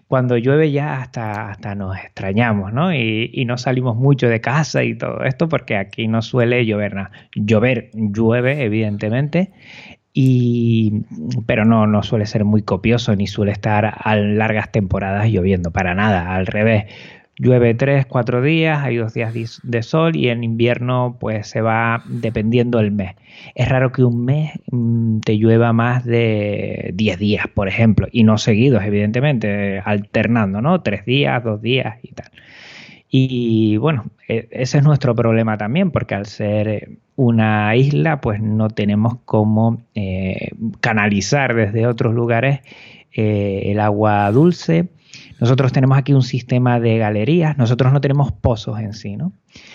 cuando 0.09 0.37
llueve 0.37 0.71
ya 0.71 1.01
hasta, 1.01 1.51
hasta 1.51 1.75
nos 1.75 1.97
extrañamos, 1.97 2.73
¿no? 2.73 2.95
Y, 2.95 3.45
no 3.47 3.59
salimos 3.59 3.97
mucho 3.97 4.29
de 4.29 4.41
casa 4.41 4.85
y 4.85 4.97
todo 4.97 5.25
esto 5.25 5.49
porque 5.49 5.77
aquí 5.77 6.07
no 6.07 6.23
suele 6.23 6.65
llover 6.65 6.95
nada. 6.95 7.11
Llover, 7.35 7.91
llueve, 7.93 8.63
evidentemente, 8.63 9.51
y, 10.15 11.03
pero 11.47 11.65
no, 11.65 11.87
no 11.87 12.03
suele 12.03 12.27
ser 12.27 12.45
muy 12.45 12.63
copioso 12.63 13.17
ni 13.17 13.27
suele 13.27 13.53
estar 13.53 13.95
a 13.99 14.17
largas 14.17 14.71
temporadas 14.71 15.29
lloviendo, 15.29 15.71
para 15.71 15.95
nada, 15.95 16.35
al 16.35 16.47
revés. 16.47 16.85
Llueve 17.43 17.75
tres, 17.75 18.07
cuatro 18.07 18.41
días, 18.41 18.85
hay 18.85 18.99
dos 18.99 19.15
días 19.15 19.35
de 19.65 19.83
sol 19.83 20.15
y 20.15 20.29
en 20.29 20.45
invierno 20.45 21.17
pues 21.19 21.49
se 21.49 21.61
va 21.61 22.05
dependiendo 22.07 22.79
el 22.79 22.93
mes. 22.93 23.17
Es 23.57 23.69
raro 23.69 23.91
que 23.91 24.05
un 24.05 24.25
mes 24.25 24.53
mm, 24.71 25.19
te 25.19 25.37
llueva 25.37 25.73
más 25.73 26.05
de 26.05 26.93
10 26.95 27.19
días, 27.19 27.47
por 27.53 27.67
ejemplo, 27.67 28.07
y 28.13 28.23
no 28.23 28.39
seguidos, 28.39 28.85
evidentemente, 28.85 29.83
alternando, 29.85 30.61
¿no? 30.61 30.83
Tres 30.83 31.05
días, 31.05 31.43
dos 31.43 31.61
días 31.61 31.97
y 32.05 32.13
tal. 32.13 32.31
Y 33.11 33.77
bueno, 33.77 34.05
e, 34.29 34.47
ese 34.53 34.79
es 34.79 34.85
nuestro 34.85 35.17
problema 35.17 35.59
también, 35.59 35.91
porque 35.91 36.15
al 36.15 36.27
ser 36.27 36.91
una 37.17 37.75
isla, 37.75 38.21
pues 38.21 38.41
no 38.41 38.69
tenemos 38.69 39.17
cómo 39.25 39.83
eh, 39.97 40.51
canalizar 40.81 41.57
desde 41.57 41.89
otros 41.89 42.15
lugares 42.15 42.61
eh, 43.13 43.63
el 43.65 43.81
agua 43.81 44.31
dulce 44.31 44.87
nosotros 45.43 45.73
tenemos 45.73 45.99
aquí 45.99 46.13
un 46.15 46.23
sistema 46.23 46.79
de 46.79 46.99
galerías, 46.99 47.59
nosotros 47.59 47.93
no 47.93 48.01
tenemos 48.01 48.31
pozos 48.31 48.79
en 48.79 48.93
sí, 48.93 49.17
¿no? 49.17 49.33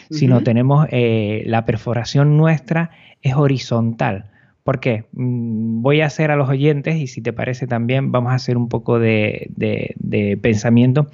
Sino 0.10 0.42
tenemos 0.42 0.88
eh, 0.92 1.44
la 1.46 1.66
perforación 1.66 2.38
nuestra 2.38 2.92
es 3.22 3.36
horizontal. 3.36 4.32
¿Por 4.64 4.80
qué? 4.80 5.08
Mm, 5.12 5.82
voy 5.82 6.00
a 6.00 6.06
hacer 6.06 6.32
a 6.32 6.38
los 6.38 6.48
oyentes, 6.48 6.96
y 6.96 7.08
si 7.08 7.20
te 7.22 7.34
parece 7.34 7.68
también, 7.68 8.14
vamos 8.14 8.32
a 8.32 8.36
hacer 8.36 8.56
un 8.56 8.70
poco 8.70 8.98
de, 8.98 9.52
pensamiento 10.42 11.08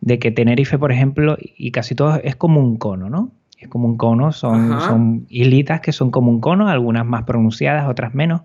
de 0.00 0.20
que 0.20 0.30
Tenerife, 0.30 0.78
por 0.78 0.92
ejemplo, 0.92 1.36
y 1.40 1.72
casi 1.72 1.96
todo 1.96 2.20
es 2.22 2.36
como 2.36 2.60
un 2.60 2.76
cono, 2.76 3.10
¿no? 3.10 3.32
Es 3.58 3.66
como 3.66 3.88
un 3.88 3.96
cono, 3.96 4.30
son, 4.30 4.80
son 4.82 5.26
islitas 5.30 5.80
que 5.80 5.90
son 5.90 6.12
como 6.12 6.30
un 6.30 6.40
cono, 6.40 6.68
algunas 6.68 7.04
más 7.04 7.24
pronunciadas, 7.24 7.88
otras 7.88 8.14
menos. 8.14 8.42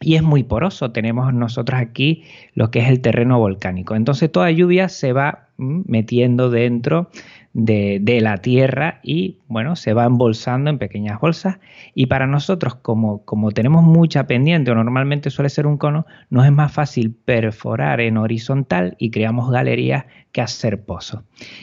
Y 0.00 0.16
es 0.16 0.22
muy 0.22 0.42
poroso. 0.42 0.92
Tenemos 0.92 1.32
nosotros 1.32 1.80
aquí 1.80 2.24
lo 2.54 2.70
que 2.70 2.80
es 2.80 2.88
el 2.88 3.00
terreno 3.00 3.38
volcánico. 3.38 3.94
Entonces 3.94 4.30
toda 4.30 4.50
lluvia 4.50 4.88
se 4.88 5.12
va 5.12 5.48
mm, 5.56 5.82
metiendo 5.86 6.50
dentro 6.50 7.10
de, 7.56 8.18
la 8.20 8.36
tierra 8.38 9.00
y 9.02 9.38
bueno, 9.48 9.76
se 9.76 9.94
va 9.94 10.04
embolsando 10.04 10.68
en 10.68 10.78
pequeñas 10.78 11.18
bolsas 11.20 11.58
y 11.94 12.06
para 12.06 12.26
nosotros 12.26 12.74
como, 12.74 13.24
como 13.24 13.50
tenemos 13.50 13.82
mucha 13.82 14.26
pendiente 14.26 14.70
o 14.70 14.74
normalmente 14.74 15.30
suele 15.30 15.48
ser 15.48 15.66
un 15.66 15.78
cono, 15.78 16.06
nos 16.28 16.44
es 16.44 16.52
más 16.52 16.72
fácil 16.72 17.14
perforar 17.14 18.02
en 18.02 18.18
horizontal 18.18 18.94
y 18.98 19.10
creamos 19.10 19.50
galerías 19.50 20.04
que 20.32 20.42
hacer 20.42 20.82
pozos. 20.84 21.22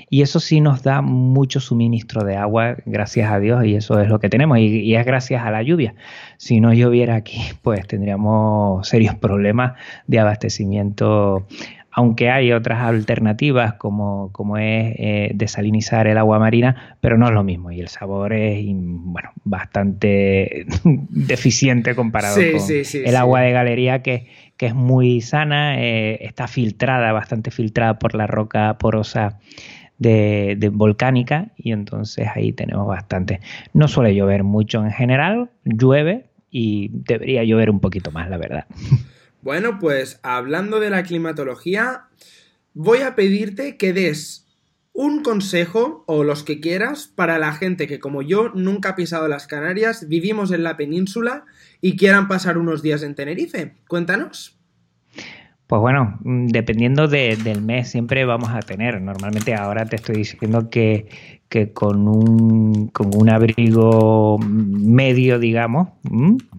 Y 0.09 0.23
eso 0.23 0.39
sí 0.39 0.61
nos 0.61 0.81
da 0.81 1.03
mucho 1.03 1.59
suministro 1.59 2.23
de 2.23 2.37
agua, 2.37 2.77
gracias 2.87 3.31
a 3.31 3.39
Dios, 3.39 3.63
y 3.63 3.75
eso 3.75 3.99
es 3.99 4.09
lo 4.09 4.19
que 4.19 4.29
tenemos 4.29 4.57
y, 4.57 4.79
y 4.79 4.95
es 4.95 5.05
gracias 5.05 5.45
a 5.45 5.51
la 5.51 5.61
lluvia. 5.61 5.93
Si 6.37 6.59
no 6.59 6.73
lloviera 6.73 7.13
aquí, 7.13 7.39
pues 7.61 7.85
tendríamos 7.85 8.87
serios 8.87 9.13
problemas 9.13 9.73
de 10.07 10.19
abastecimiento 10.19 11.45
aunque 11.95 12.31
hay 12.31 12.51
otras 12.51 12.81
alternativas 12.81 13.75
como, 13.75 14.31
como 14.31 14.57
es 14.57 14.95
eh, 14.97 15.31
desalinizar 15.35 16.07
el 16.07 16.17
agua 16.17 16.39
marina, 16.39 16.97
pero 16.99 17.19
no 17.19 17.27
es 17.27 17.33
lo 17.33 17.43
mismo 17.43 17.71
y 17.71 17.79
el 17.79 17.87
sabor 17.87 18.33
es 18.33 18.65
bueno, 18.65 19.29
bastante 19.43 20.65
deficiente 20.83 21.95
comparado 21.95 22.35
con 22.35 23.05
el 23.05 23.15
agua 23.15 23.41
de 23.41 23.51
galería 23.51 24.01
que, 24.01 24.27
que 24.57 24.65
es 24.65 24.73
muy 24.73 25.21
sana, 25.21 25.79
eh, 25.81 26.25
está 26.25 26.47
filtrada, 26.47 27.11
bastante 27.11 27.51
filtrada 27.51 27.99
por 27.99 28.15
la 28.15 28.25
roca 28.25 28.75
porosa 28.79 29.39
de, 29.99 30.55
de, 30.57 30.69
volcánica 30.69 31.49
y 31.55 31.73
entonces 31.73 32.27
ahí 32.33 32.53
tenemos 32.53 32.87
bastante. 32.87 33.39
No 33.73 33.87
suele 33.87 34.15
llover 34.15 34.43
mucho 34.43 34.83
en 34.83 34.91
general, 34.91 35.51
llueve 35.63 36.25
y 36.49 36.89
debería 36.91 37.43
llover 37.43 37.69
un 37.69 37.79
poquito 37.79 38.11
más, 38.11 38.29
la 38.31 38.37
verdad. 38.37 38.65
Bueno, 39.43 39.77
pues 39.77 40.21
hablando 40.23 40.79
de 40.79 40.89
la 40.89 41.03
climatología, 41.03 42.05
voy 42.73 42.99
a 42.99 43.13
pedirte 43.13 43.75
que 43.75 43.91
des 43.91 44.47
un 44.93 45.21
consejo 45.21 46.05
o 46.07 46.23
los 46.23 46.43
que 46.43 46.61
quieras 46.61 47.11
para 47.13 47.37
la 47.39 47.51
gente 47.51 47.85
que 47.85 47.99
como 47.99 48.21
yo 48.21 48.53
nunca 48.55 48.89
ha 48.89 48.95
pisado 48.95 49.27
las 49.27 49.45
Canarias, 49.45 50.07
vivimos 50.07 50.51
en 50.51 50.63
la 50.63 50.77
península 50.77 51.43
y 51.81 51.97
quieran 51.97 52.29
pasar 52.29 52.57
unos 52.57 52.81
días 52.81 53.03
en 53.03 53.15
Tenerife. 53.15 53.75
Cuéntanos. 53.89 54.62
Pues 55.67 55.79
bueno, 55.79 56.19
mm, 56.23 56.47
dependiendo 56.47 57.07
del 57.07 57.61
mes 57.61 57.89
siempre 57.89 58.25
vamos 58.25 58.49
a 58.49 58.59
tener. 58.59 59.01
Normalmente 59.01 59.55
ahora 59.55 59.85
te 59.85 59.95
estoy 59.95 60.17
diciendo 60.17 60.69
que, 60.69 61.07
que 61.47 61.71
con 61.71 62.07
un, 62.07 62.87
con 62.87 63.11
un 63.15 63.29
abrigo 63.29 64.37
medio, 64.39 65.39
digamos, 65.39 65.89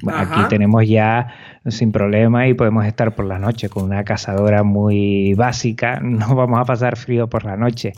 aquí 0.06 0.40
tenemos 0.48 0.88
ya 0.88 1.28
sin 1.66 1.92
problema 1.92 2.48
y 2.48 2.54
podemos 2.54 2.86
estar 2.86 3.14
por 3.14 3.26
la 3.26 3.38
noche 3.38 3.68
con 3.68 3.84
una 3.84 4.04
cazadora 4.04 4.62
muy 4.62 5.34
básica, 5.34 6.00
no 6.02 6.34
vamos 6.34 6.58
a 6.58 6.64
pasar 6.64 6.96
frío 6.96 7.28
por 7.28 7.44
la 7.44 7.56
noche. 7.56 7.92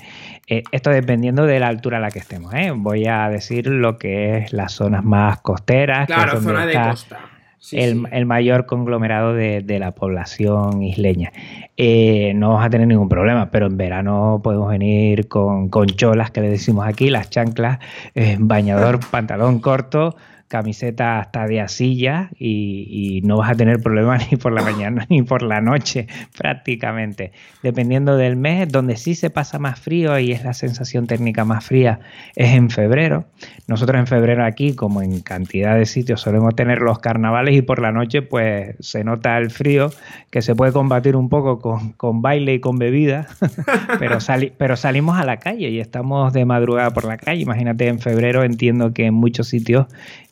Eh, 0.48 0.64
esto 0.72 0.90
dependiendo 0.90 1.46
de 1.46 1.60
la 1.60 1.68
altura 1.68 1.98
a 1.98 2.00
la 2.00 2.10
que 2.10 2.18
estemos. 2.18 2.52
¿eh? 2.54 2.72
Voy 2.74 3.06
a 3.06 3.28
decir 3.28 3.68
lo 3.68 3.96
que 3.96 4.38
es 4.38 4.52
las 4.52 4.72
zonas 4.72 5.04
más 5.04 5.40
costeras. 5.40 6.06
Claro, 6.06 6.40
zona 6.40 6.66
de 6.66 6.74
costa 6.74 7.35
el, 7.72 8.26
mayor 8.26 8.66
conglomerado 8.66 9.34
de, 9.34 9.78
la 9.78 9.92
población 9.92 10.82
isleña. 10.82 11.32
Eh, 11.76 12.32
no 12.34 12.50
vamos 12.50 12.64
a 12.64 12.70
tener 12.70 12.86
ningún 12.86 13.08
problema, 13.08 13.50
pero 13.50 13.66
en 13.66 13.76
verano 13.76 14.40
podemos 14.42 14.68
venir 14.70 15.28
con, 15.28 15.68
con 15.68 15.86
cholas, 15.86 16.30
que 16.30 16.40
le 16.40 16.48
decimos 16.48 16.86
aquí, 16.86 17.10
las 17.10 17.30
chanclas, 17.30 17.78
eh, 18.14 18.36
bañador, 18.38 19.00
pantalón 19.10 19.60
corto, 19.60 20.16
camiseta 20.48 21.18
hasta 21.18 21.46
de 21.46 21.60
asilla 21.60 22.30
y, 22.38 23.20
no 23.24 23.38
vas 23.38 23.50
a 23.50 23.54
tener 23.54 23.80
problemas 23.80 24.26
ni 24.30 24.36
por 24.36 24.52
la 24.52 24.62
mañana 24.62 25.06
ni 25.08 25.22
por 25.22 25.42
la 25.42 25.60
noche 25.60 26.06
prácticamente. 26.36 27.32
Dependiendo 27.62 28.16
del 28.16 28.36
mes, 28.36 28.68
donde 28.68 28.96
sí 28.96 29.14
se 29.14 29.30
pasa 29.30 29.58
más 29.58 29.80
frío 29.80 30.18
y 30.18 30.32
es 30.32 30.44
la 30.44 30.52
sensación 30.52 31.06
térmica 31.06 31.44
más 31.44 31.64
fría 31.64 32.00
es 32.34 32.54
en 32.54 32.70
febrero. 32.70 33.24
Nosotros 33.66 33.98
en 33.98 34.06
febrero 34.06 34.44
aquí, 34.44 34.74
como 34.74 35.02
en 35.02 35.20
cantidad 35.20 35.76
de 35.76 35.86
sitios, 35.86 36.20
solemos 36.20 36.54
tener 36.54 36.80
los 36.80 36.98
carnavales 36.98 37.56
y 37.56 37.62
por 37.62 37.80
la 37.80 37.90
noche 37.90 38.22
pues 38.22 38.76
se 38.80 39.02
nota 39.02 39.38
el 39.38 39.50
frío 39.50 39.90
que 40.30 40.42
se 40.42 40.54
puede 40.54 40.72
combatir 40.72 41.16
un 41.16 41.28
poco 41.28 41.58
con, 41.58 42.22
baile 42.22 42.54
y 42.54 42.60
con 42.60 42.78
bebida, 42.78 43.26
pero, 43.98 44.18
pero 44.56 44.76
salimos 44.76 45.18
a 45.18 45.24
la 45.24 45.38
calle 45.38 45.70
y 45.70 45.80
estamos 45.80 46.32
de 46.32 46.44
madrugada 46.44 46.90
por 46.90 47.04
la 47.04 47.16
calle. 47.16 47.42
Imagínate 47.42 47.88
en 47.88 47.98
febrero 47.98 48.44
entiendo 48.44 48.92
que 48.92 49.06
en 49.06 49.14
muchos 49.14 49.48
sitios 49.48 49.86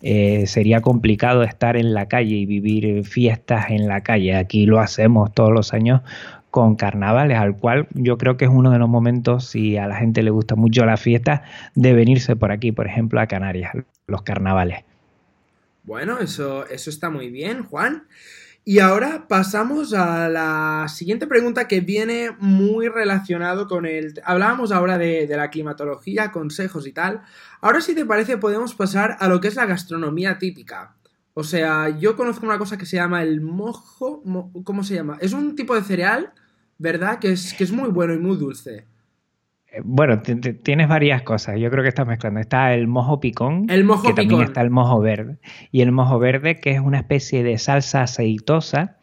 eh, 0.06 0.46
sería 0.46 0.82
complicado 0.82 1.44
estar 1.44 1.78
en 1.78 1.94
la 1.94 2.08
calle 2.08 2.34
y 2.34 2.44
vivir 2.44 3.04
fiestas 3.04 3.70
en 3.70 3.88
la 3.88 4.02
calle. 4.02 4.36
Aquí 4.36 4.66
lo 4.66 4.78
hacemos 4.78 5.32
todos 5.32 5.50
los 5.50 5.72
años 5.72 6.02
con 6.50 6.76
carnavales, 6.76 7.38
al 7.38 7.56
cual 7.56 7.88
yo 7.94 8.18
creo 8.18 8.36
que 8.36 8.44
es 8.44 8.50
uno 8.50 8.70
de 8.70 8.78
los 8.78 8.88
momentos, 8.88 9.46
si 9.46 9.78
a 9.78 9.86
la 9.86 9.96
gente 9.96 10.22
le 10.22 10.28
gusta 10.28 10.56
mucho 10.56 10.84
la 10.84 10.98
fiesta, 10.98 11.42
de 11.74 11.94
venirse 11.94 12.36
por 12.36 12.52
aquí, 12.52 12.70
por 12.70 12.86
ejemplo, 12.86 13.18
a 13.18 13.26
Canarias, 13.26 13.72
los 14.06 14.20
carnavales. 14.20 14.84
Bueno, 15.84 16.18
eso, 16.18 16.66
eso 16.68 16.90
está 16.90 17.08
muy 17.08 17.30
bien, 17.30 17.64
Juan. 17.64 18.04
Y 18.66 18.78
ahora 18.78 19.28
pasamos 19.28 19.92
a 19.92 20.30
la 20.30 20.86
siguiente 20.88 21.26
pregunta 21.26 21.68
que 21.68 21.80
viene 21.80 22.30
muy 22.38 22.88
relacionado 22.88 23.68
con 23.68 23.84
el... 23.84 24.14
Hablábamos 24.24 24.72
ahora 24.72 24.96
de, 24.96 25.28
la 25.28 25.50
climatología, 25.50 26.32
consejos 26.32 26.86
y 26.86 26.92
tal. 26.92 27.20
Ahora 27.60 27.82
si 27.82 27.94
te 27.94 28.06
parece 28.06 28.38
podemos 28.38 28.74
pasar 28.74 29.18
a 29.20 29.28
lo 29.28 29.38
que 29.42 29.48
es 29.48 29.56
la 29.56 29.66
gastronomía 29.66 30.38
típica. 30.38 30.96
O 31.34 31.44
sea, 31.44 31.90
yo 31.90 32.16
conozco 32.16 32.46
una 32.46 32.56
cosa 32.56 32.78
que 32.78 32.86
se 32.86 32.96
llama 32.96 33.22
el 33.22 33.42
mojo... 33.42 34.22
¿Cómo 34.64 34.82
se 34.82 34.94
llama? 34.94 35.18
Es 35.20 35.34
un 35.34 35.56
tipo 35.56 35.74
de 35.74 35.82
cereal, 35.82 36.32
¿verdad? 36.78 37.18
Que 37.18 37.32
es, 37.32 37.52
que 37.52 37.64
es 37.64 37.70
muy 37.70 37.90
bueno 37.90 38.14
y 38.14 38.18
muy 38.18 38.38
dulce. 38.38 38.86
Bueno, 39.82 40.20
tienes 40.20 40.88
varias 40.88 41.22
cosas. 41.22 41.58
Yo 41.58 41.70
creo 41.70 41.82
que 41.82 41.88
estás 41.88 42.06
mezclando. 42.06 42.40
Está 42.40 42.74
el 42.74 42.86
mojo 42.86 43.20
picón, 43.20 43.66
el 43.68 43.84
mojo 43.84 44.06
que 44.06 44.14
también 44.14 44.42
está 44.42 44.60
el 44.60 44.70
mojo 44.70 45.00
verde. 45.00 45.38
Y 45.72 45.80
el 45.80 45.90
mojo 45.90 46.18
verde, 46.18 46.60
que 46.60 46.70
es 46.70 46.80
una 46.80 46.98
especie 46.98 47.42
de 47.42 47.58
salsa 47.58 48.02
aceitosa 48.02 48.98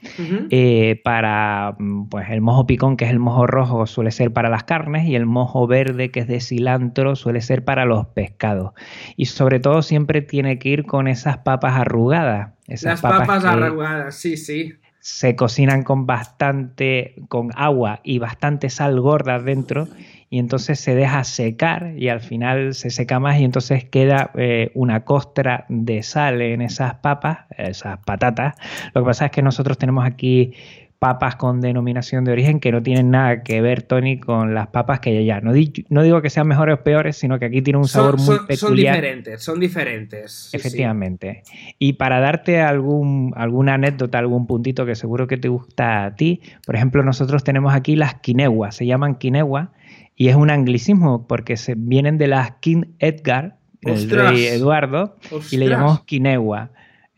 eh, 0.50 1.02
para, 1.04 1.76
mm, 1.78 2.10
pues 2.10 2.30
el 2.30 2.42
mojo 2.42 2.68
picón, 2.68 2.98
que 2.98 3.06
es 3.06 3.12
el 3.12 3.20
mojo 3.20 3.48
rojo, 3.48 3.86
suele 3.86 4.12
ser 4.12 4.32
para 4.32 4.50
las 4.50 4.64
carnes, 4.64 5.08
y 5.08 5.16
el 5.16 5.26
mojo 5.26 5.68
verde, 5.68 6.12
que 6.12 6.22
es 6.22 6.28
de 6.28 6.40
cilantro, 6.40 7.16
suele 7.16 7.42
ser 7.42 7.66
para 7.66 7.86
los 7.86 8.08
pescados. 8.08 8.74
Y 9.18 9.26
sobre 9.26 9.60
todo 9.60 9.82
siempre 9.82 10.22
tiene 10.22 10.60
que 10.60 10.70
ir 10.70 10.86
con 10.86 11.08
esas 11.08 11.40
papas 11.40 11.76
arrugadas. 11.76 12.52
Esas 12.68 13.02
Las 13.02 13.02
papas 13.02 13.44
arrugadas, 13.44 14.16
sí, 14.16 14.38
sí 14.38 14.76
se 15.02 15.36
cocinan 15.36 15.84
con 15.84 16.06
bastante, 16.06 17.16
con 17.28 17.50
agua 17.56 18.02
y 18.04 18.20
bastante 18.20 18.70
sal 18.70 19.02
gorda 19.02 19.40
dentro 19.40 19.88
y 20.32 20.40
entonces 20.40 20.80
se 20.80 20.96
deja 20.96 21.26
secar 21.26 21.94
y 21.98 22.08
al 22.08 22.22
final 22.22 22.74
se 22.74 22.90
seca 22.90 23.20
más 23.20 23.38
y 23.42 23.44
entonces 23.44 23.84
queda 23.84 24.32
eh, 24.36 24.72
una 24.76 25.04
costra 25.04 25.66
de 25.68 26.04
sal 26.04 26.42
en 26.42 26.62
esas 26.62 26.96
papas, 26.96 27.40
esas 27.58 28.00
patatas. 28.06 28.56
Lo 28.94 29.02
que 29.02 29.08
pasa 29.08 29.26
es 29.26 29.32
que 29.32 29.42
nosotros 29.42 29.78
tenemos 29.78 30.06
aquí 30.06 30.54
papas 31.00 31.36
con 31.36 31.60
denominación 31.60 32.24
de 32.24 32.32
origen 32.32 32.62
que 32.62 32.72
no 32.72 32.82
tienen 32.82 33.12
nada 33.12 33.44
que 33.44 33.60
ver, 33.60 33.82
Tony, 33.82 34.22
con 34.22 34.54
las 34.54 34.68
papas 34.68 35.02
que 35.02 35.10
hay 35.10 35.18
allá. 35.18 35.42
No, 35.42 35.52
no 35.90 36.04
digo 36.04 36.22
que 36.22 36.30
sean 36.30 36.48
mejores 36.48 36.76
o 36.80 36.84
peores, 36.84 37.18
sino 37.18 37.38
que 37.38 37.46
aquí 37.46 37.62
tiene 37.62 37.80
un 37.80 37.90
sabor 37.90 38.18
muy 38.18 38.38
peculiar. 38.48 38.58
Son 38.58 38.76
diferentes, 38.76 39.44
son 39.44 39.60
diferentes. 39.60 40.50
Efectivamente. 40.54 41.44
Y 41.78 41.94
para 41.94 42.22
darte 42.22 42.62
algún, 42.62 43.34
alguna 43.36 43.74
anécdota, 43.74 44.18
algún 44.18 44.48
puntito 44.48 44.86
que 44.86 44.96
seguro 44.96 45.28
que 45.28 45.36
te 45.36 45.50
gusta 45.50 46.06
a 46.06 46.16
ti, 46.16 46.40
por 46.66 46.78
ejemplo, 46.78 47.04
nosotros 47.04 47.44
tenemos 47.44 47.74
aquí 47.74 47.98
las 47.98 48.14
quineguas, 48.22 48.76
se 48.76 48.86
llaman 48.86 49.16
quinegua 49.16 49.74
y 50.22 50.30
es 50.30 50.36
un 50.36 50.52
anglicismo 50.52 51.26
porque 51.26 51.58
se 51.58 51.74
vienen 51.76 52.20
de 52.20 52.28
las 52.28 52.52
King 52.60 52.84
Edgar, 53.00 53.58
el 53.82 54.08
rey 54.08 54.46
Eduardo, 54.46 55.18
y 55.50 55.58
le 55.58 55.68
llamamos 55.68 56.04
Kinewa. 56.04 56.70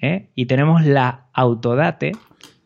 ¿eh? 0.02 0.30
Y 0.36 0.46
tenemos 0.46 0.86
la 0.86 1.26
Autodate, 1.34 2.14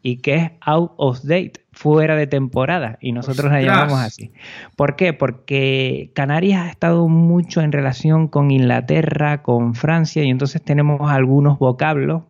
y 0.04 0.18
que 0.18 0.36
es 0.36 0.52
out 0.62 0.92
of 0.98 1.24
date, 1.24 1.54
fuera 1.72 2.16
de 2.16 2.28
temporada, 2.28 3.00
y 3.02 3.14
nosotros 3.14 3.52
la 3.52 3.64
llamamos 3.64 3.98
así. 3.98 4.32
¿Por 4.76 4.96
qué? 4.96 5.12
Porque 5.12 6.12
Canarias 6.14 6.68
ha 6.68 6.70
estado 6.70 7.08
mucho 7.08 7.62
en 7.62 7.72
relación 7.72 8.28
con 8.28 8.52
Inglaterra, 8.52 9.42
con 9.42 9.74
Francia, 9.74 10.24
y 10.24 10.30
entonces 10.30 10.62
tenemos 10.62 11.10
algunos 11.10 11.58
vocablos 11.58 12.26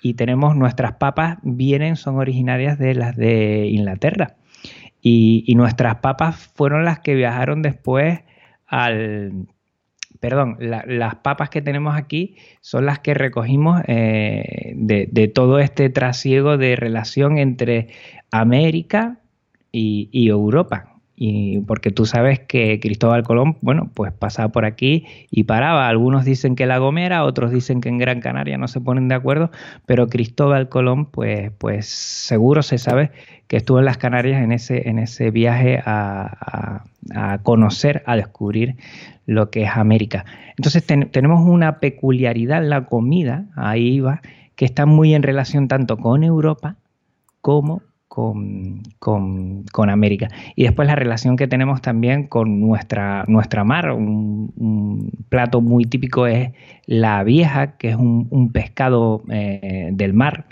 y 0.00 0.14
tenemos 0.14 0.54
nuestras 0.54 0.92
papas 0.92 1.38
vienen, 1.42 1.96
son 1.96 2.18
originarias 2.18 2.78
de 2.78 2.94
las 2.94 3.16
de 3.16 3.66
Inglaterra. 3.66 4.37
Y, 5.00 5.54
nuestras 5.54 5.96
papas 5.96 6.36
fueron 6.54 6.84
las 6.84 7.00
que 7.00 7.14
viajaron 7.14 7.62
después 7.62 8.20
al... 8.66 9.46
Perdón, 10.20 10.56
las 10.58 11.14
papas 11.16 11.48
que 11.48 11.62
tenemos 11.62 11.96
aquí 11.96 12.36
son 12.60 12.86
las 12.86 12.98
que 12.98 13.14
recogimos 13.14 13.82
eh, 13.86 14.72
de, 14.74 15.28
todo 15.28 15.60
este 15.60 15.90
trasiego 15.90 16.56
de 16.56 16.74
relación 16.74 17.38
entre 17.38 17.86
América 18.32 19.20
y, 19.70 20.28
Europa. 20.28 20.87
Y 21.20 21.58
porque 21.62 21.90
tú 21.90 22.06
sabes 22.06 22.38
que 22.38 22.78
Cristóbal 22.78 23.24
Colón, 23.24 23.56
bueno, 23.60 23.90
pues 23.92 24.12
pasaba 24.12 24.52
por 24.52 24.64
aquí 24.64 25.04
y 25.32 25.44
paraba. 25.44 25.88
Algunos 25.88 26.24
dicen 26.24 26.54
que 26.54 26.64
La 26.64 26.78
Gomera, 26.78 27.24
otros 27.24 27.50
dicen 27.50 27.80
que 27.80 27.88
en 27.88 27.98
Gran 27.98 28.20
Canaria 28.20 28.56
no 28.56 28.68
se 28.68 28.80
ponen 28.80 29.08
de 29.08 29.16
acuerdo, 29.16 29.50
pero 29.84 30.06
Cristóbal 30.06 30.68
Colón, 30.68 31.06
pues, 31.06 31.50
pues 31.58 31.86
seguro 31.86 32.62
se 32.62 32.78
sabe 32.78 33.10
que 33.48 33.56
estuvo 33.56 33.80
en 33.80 33.86
las 33.86 33.98
Canarias 33.98 34.44
en 34.44 34.52
ese, 34.52 34.88
en 34.88 35.00
ese 35.00 35.32
viaje 35.32 35.82
a, 35.84 36.84
conocer, 37.42 38.04
a 38.06 38.14
descubrir 38.14 38.76
lo 39.26 39.50
que 39.50 39.64
es 39.64 39.70
América. 39.70 40.24
Entonces 40.56 40.84
tenemos 40.86 41.48
una 41.48 41.80
peculiaridad 41.80 42.62
en 42.62 42.70
la 42.70 42.84
comida, 42.84 43.46
ahí 43.56 43.98
va, 43.98 44.20
que 44.54 44.64
está 44.64 44.86
muy 44.86 45.14
en 45.14 45.24
relación 45.24 45.66
tanto 45.66 45.96
con 45.96 46.22
Europa 46.22 46.76
como 47.40 47.82
con, 48.98 49.90
América. 49.90 50.28
Y 50.56 50.64
después 50.64 50.88
la 50.88 50.96
relación 50.96 51.36
que 51.36 51.46
tenemos 51.46 51.80
también 51.80 52.26
con 52.26 52.60
nuestra, 52.60 53.24
nuestra 53.28 53.64
mar. 53.64 53.92
Un, 53.92 55.12
plato 55.28 55.60
muy 55.60 55.84
típico 55.84 56.26
es 56.26 56.50
la 56.86 57.22
vieja, 57.22 57.76
que 57.76 57.90
es 57.90 57.96
un, 57.96 58.50
pescado 58.52 59.22
eh, 59.30 59.90
del 59.92 60.14
mar, 60.14 60.46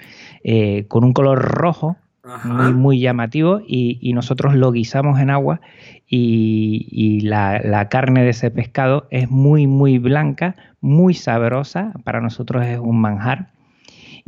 eh, 0.45 0.85
con 0.89 1.05
un 1.05 1.13
color 1.13 1.39
rojo. 1.41 1.97
Muy, 2.43 2.73
muy 2.73 2.99
llamativo 2.99 3.61
y, 3.65 4.13
nosotros 4.13 4.57
lo 4.57 4.73
guisamos 4.73 5.21
en 5.21 5.31
agua 5.31 5.61
y, 6.09 7.21
la, 7.21 7.61
la, 7.61 7.89
carne 7.89 8.25
de 8.25 8.31
ese 8.31 8.51
pescado 8.51 9.07
es 9.13 9.31
muy 9.31 9.69
muy 9.69 9.99
blanca, 9.99 10.57
muy 10.81 11.15
sabrosa, 11.15 11.93
para 12.03 12.21
nosotros 12.21 12.67
es 12.67 12.81
un 12.81 13.01
manjar 13.01 13.51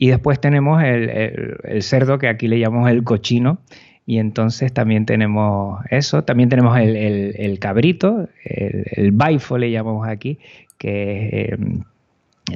y 0.01 0.09
después 0.09 0.41
tenemos 0.41 0.81
el, 0.85 1.83
cerdo, 1.83 2.19
que 2.19 2.29
aquí 2.29 2.47
le 2.47 2.61
llamamos 2.61 2.89
el 2.89 3.03
cochino, 3.03 3.59
y 4.07 4.19
entonces 4.19 4.73
también 4.73 5.05
tenemos 5.05 5.85
eso, 5.91 6.23
también 6.23 6.49
tenemos 6.49 6.79
el, 6.79 7.59
cabrito, 7.59 8.29
el, 8.45 9.11
baifo 9.11 9.59
le 9.59 9.73
llamamos 9.73 10.07
aquí, 10.07 10.39
que 10.79 11.49
es 11.51 11.53
em, 11.59 11.83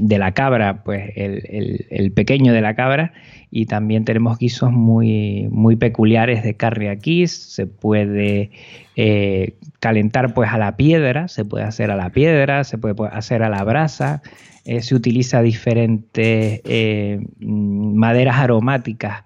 de 0.01 0.19
la 0.19 0.33
cabra, 0.33 0.85
pues 0.85 1.11
el, 1.17 2.13
pequeño 2.15 2.53
de 2.53 2.61
la 2.61 2.77
cabra, 2.77 3.13
y 3.51 3.67
también 3.67 4.05
tenemos 4.05 4.39
guisos 4.39 4.71
muy, 4.71 5.49
muy 5.51 5.75
peculiares 5.75 6.45
de 6.45 6.55
carne 6.55 6.91
aquí, 6.91 7.27
se 7.27 7.67
puede 7.67 8.53
eh, 8.95 9.55
calentar 9.81 10.33
pues 10.33 10.49
a 10.53 10.59
la 10.59 10.77
piedra, 10.77 11.27
se 11.27 11.45
puede 11.45 11.65
hacer 11.65 11.91
a 11.91 11.97
la 11.97 12.11
piedra, 12.11 12.63
se 12.63 12.79
puede 12.79 12.95
hacer 13.11 13.43
a 13.43 13.49
la 13.49 13.65
brasa, 13.65 14.23
eh, 14.65 14.83
se 14.83 14.95
utiliza 14.95 15.43
diferentes 15.43 16.61
eh, 16.65 17.21
maderas 17.41 18.37
aromáticas, 18.37 19.25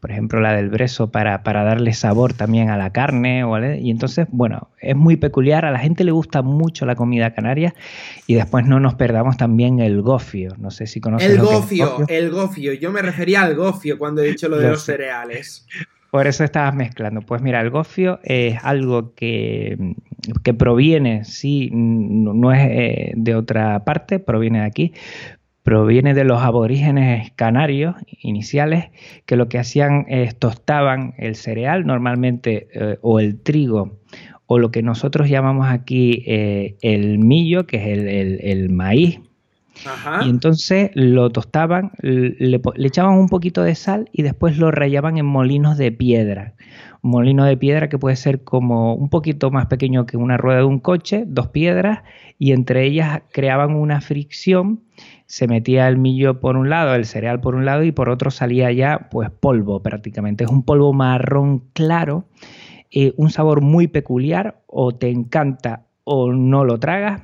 por 0.00 0.10
ejemplo 0.10 0.40
la 0.40 0.54
del 0.54 0.68
brezo 0.68 1.10
para, 1.10 1.38
darle 1.38 1.94
sabor 1.94 2.34
también 2.34 2.68
a 2.68 2.76
la 2.76 2.90
carne. 2.90 3.44
Y 3.80 3.90
entonces, 3.90 4.26
bueno, 4.30 4.68
es 4.80 4.94
muy 4.94 5.16
peculiar, 5.16 5.64
a 5.64 5.70
la 5.70 5.78
gente 5.78 6.04
le 6.04 6.12
gusta 6.12 6.42
mucho 6.42 6.84
la 6.84 6.94
comida 6.96 7.32
canaria 7.32 7.74
y 8.26 8.34
después 8.34 8.66
no 8.66 8.80
nos 8.80 8.94
perdamos 8.94 9.38
también 9.38 9.80
el 9.80 10.02
gofio. 10.02 10.54
No 10.58 10.70
sé 10.70 10.86
si 10.86 11.00
conoces 11.00 11.30
el 11.30 11.38
gofio, 11.40 12.04
el 12.08 12.30
gofio. 12.30 12.74
Yo 12.74 12.92
me 12.92 13.00
refería 13.00 13.42
al 13.42 13.54
gofio 13.54 13.98
cuando 13.98 14.22
he 14.22 14.26
dicho 14.26 14.48
lo 14.48 14.58
de 14.58 14.68
los 14.68 14.82
cereales. 14.82 15.66
Por 16.14 16.28
eso 16.28 16.44
estabas 16.44 16.76
mezclando. 16.76 17.22
Pues 17.22 17.42
mira, 17.42 17.60
el 17.60 17.70
gofio 17.70 18.20
es 18.22 18.56
algo 18.62 19.16
que, 19.16 19.76
proviene, 20.56 21.24
sí, 21.24 21.70
no, 21.72 22.52
es 22.52 22.68
eh, 22.70 23.12
de 23.16 23.34
otra 23.34 23.84
parte, 23.84 24.20
proviene 24.20 24.60
de 24.60 24.64
aquí, 24.64 24.92
proviene 25.64 26.14
de 26.14 26.22
los 26.22 26.40
aborígenes 26.40 27.32
canarios 27.32 27.96
iniciales 28.20 28.92
que 29.26 29.34
lo 29.34 29.48
que 29.48 29.58
hacían 29.58 30.06
es 30.08 30.38
tostaban 30.38 31.14
el 31.18 31.34
cereal 31.34 31.84
normalmente 31.84 32.68
eh, 32.74 32.98
o 33.02 33.18
el 33.18 33.40
trigo 33.40 33.98
o 34.46 34.60
lo 34.60 34.70
que 34.70 34.84
nosotros 34.84 35.28
llamamos 35.28 35.66
aquí 35.66 36.22
eh, 36.28 36.76
el 36.82 37.18
millo, 37.18 37.66
que 37.66 37.78
es 37.78 38.40
el 38.40 38.70
maíz 38.70 39.18
y 40.24 40.30
entonces 40.30 40.90
lo 40.94 41.30
tostaban, 41.30 41.92
le, 42.00 42.60
echaban 42.78 43.18
un 43.18 43.28
poquito 43.28 43.62
de 43.62 43.74
sal 43.74 44.08
y 44.12 44.22
después 44.22 44.58
lo 44.58 44.70
rayaban 44.70 45.18
en 45.18 45.26
molinos 45.26 45.76
de 45.76 45.92
piedra. 45.92 46.54
Molino 47.02 47.44
de 47.44 47.56
piedra 47.58 47.90
que 47.90 47.98
puede 47.98 48.16
ser 48.16 48.44
como 48.44 48.94
un 48.94 49.10
poquito 49.10 49.50
más 49.50 49.66
pequeño 49.66 50.06
que 50.06 50.16
una 50.16 50.38
rueda 50.38 50.60
de 50.60 50.64
un 50.64 50.78
coche, 50.78 51.24
dos 51.26 51.48
piedras, 51.48 52.02
y 52.38 52.52
entre 52.52 52.84
ellas 52.86 53.22
creaban 53.30 53.74
una 53.74 54.00
fricción. 54.00 54.80
Se 55.26 55.46
metía 55.46 55.86
el 55.88 55.98
millo 55.98 56.40
por 56.40 56.56
un 56.56 56.70
lado, 56.70 56.94
el 56.94 57.04
cereal 57.04 57.42
por 57.42 57.56
un 57.56 57.66
lado, 57.66 57.82
y 57.82 57.92
por 57.92 58.08
otro 58.08 58.30
salía 58.30 58.72
ya 58.72 59.08
pues 59.10 59.28
polvo 59.28 59.82
prácticamente. 59.82 60.44
Es 60.44 60.50
un 60.50 60.62
polvo 60.62 60.94
marrón 60.94 61.64
claro, 61.74 62.26
eh, 62.90 63.12
un 63.18 63.30
sabor 63.30 63.60
muy 63.60 63.86
peculiar, 63.86 64.62
o 64.66 64.94
te 64.94 65.10
encanta 65.10 65.84
o 66.04 66.32
no 66.32 66.64
lo 66.64 66.78
tragas 66.78 67.22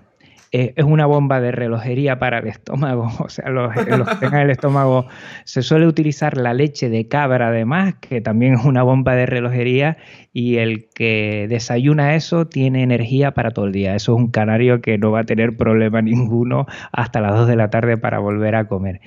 eh, 0.52 0.72
es 0.74 0.84
una 0.84 1.06
bomba 1.06 1.40
de 1.40 1.52
relojería 1.52 2.18
para 2.18 2.38
el 2.38 2.48
estómago. 2.48 3.08
O 3.20 3.28
sea, 3.28 3.48
los, 3.50 3.72
que 3.72 4.16
tengan 4.20 4.42
el 4.42 4.50
estómago, 4.50 5.06
se 5.44 5.62
suele 5.62 5.86
utilizar 5.86 6.36
la 6.36 6.54
leche 6.54 6.88
de 6.88 7.06
cabra 7.06 7.48
además, 7.48 7.94
que 8.00 8.20
también 8.20 8.54
es 8.54 8.64
una 8.64 8.82
bomba 8.82 9.14
de 9.14 9.26
relojería, 9.26 9.98
y 10.32 10.56
el 10.56 10.88
que 10.88 11.46
desayuna 11.48 12.16
eso 12.16 12.46
tiene 12.46 12.82
energía 12.82 13.32
para 13.32 13.52
todo 13.52 13.66
el 13.66 13.72
día. 13.72 13.94
Eso 13.94 14.12
es 14.12 14.18
un 14.18 14.30
canario 14.30 14.80
que 14.80 14.98
no 14.98 15.12
va 15.12 15.20
a 15.20 15.24
tener 15.24 15.56
problema 15.56 16.02
ninguno 16.02 16.66
hasta 16.92 17.20
las 17.20 17.34
2 17.36 17.48
de 17.48 17.56
la 17.56 17.70
tarde 17.70 17.96
para 17.96 18.18
volver 18.18 18.56
a 18.56 18.66
comer. 18.66 19.00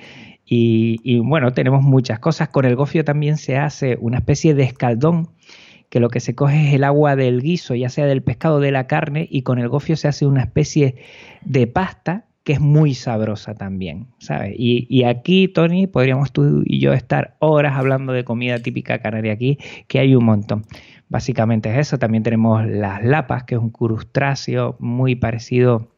Y, 0.46 1.00
y 1.02 1.18
bueno, 1.18 1.52
tenemos 1.52 1.82
muchas 1.82 2.18
cosas. 2.18 2.48
Con 2.48 2.64
el 2.64 2.76
gofio 2.76 3.04
también 3.04 3.36
se 3.36 3.56
hace 3.56 3.96
una 4.00 4.18
especie 4.18 4.54
de 4.54 4.64
escaldón 4.64 5.30
que 5.94 6.00
lo 6.00 6.10
que 6.10 6.18
se 6.18 6.34
coge 6.34 6.66
es 6.70 6.74
el 6.74 6.82
agua 6.82 7.14
del 7.14 7.40
guiso, 7.40 7.76
ya 7.76 7.88
sea 7.88 8.06
del 8.06 8.20
pescado 8.20 8.56
o 8.56 8.60
de 8.60 8.72
la 8.72 8.88
carne, 8.88 9.28
y 9.30 9.42
con 9.42 9.60
el 9.60 9.68
gofio 9.68 9.96
se 9.96 10.08
hace 10.08 10.26
una 10.26 10.40
especie 10.40 10.96
de 11.42 11.68
pasta 11.68 12.24
que 12.42 12.54
es 12.54 12.60
muy 12.60 12.94
sabrosa 12.94 13.54
también, 13.54 14.08
¿sabes? 14.18 14.56
Y, 14.58 15.04
aquí, 15.04 15.46
Tony, 15.46 15.86
podríamos 15.86 16.32
tú 16.32 16.64
y 16.66 16.80
yo 16.80 16.92
estar 16.92 17.36
horas 17.38 17.76
hablando 17.76 18.12
de 18.12 18.24
comida 18.24 18.58
típica 18.58 18.98
canaria 18.98 19.34
aquí, 19.34 19.56
que 19.86 20.00
hay 20.00 20.16
un 20.16 20.24
montón. 20.24 20.64
Básicamente 21.08 21.70
es 21.70 21.78
eso. 21.78 21.96
También 21.96 22.24
tenemos 22.24 22.66
las 22.66 23.04
lapas, 23.04 23.44
que 23.44 23.54
es 23.54 23.60
un 23.60 23.70
crustáceo 23.70 24.74
muy 24.80 25.14
parecido 25.14 25.92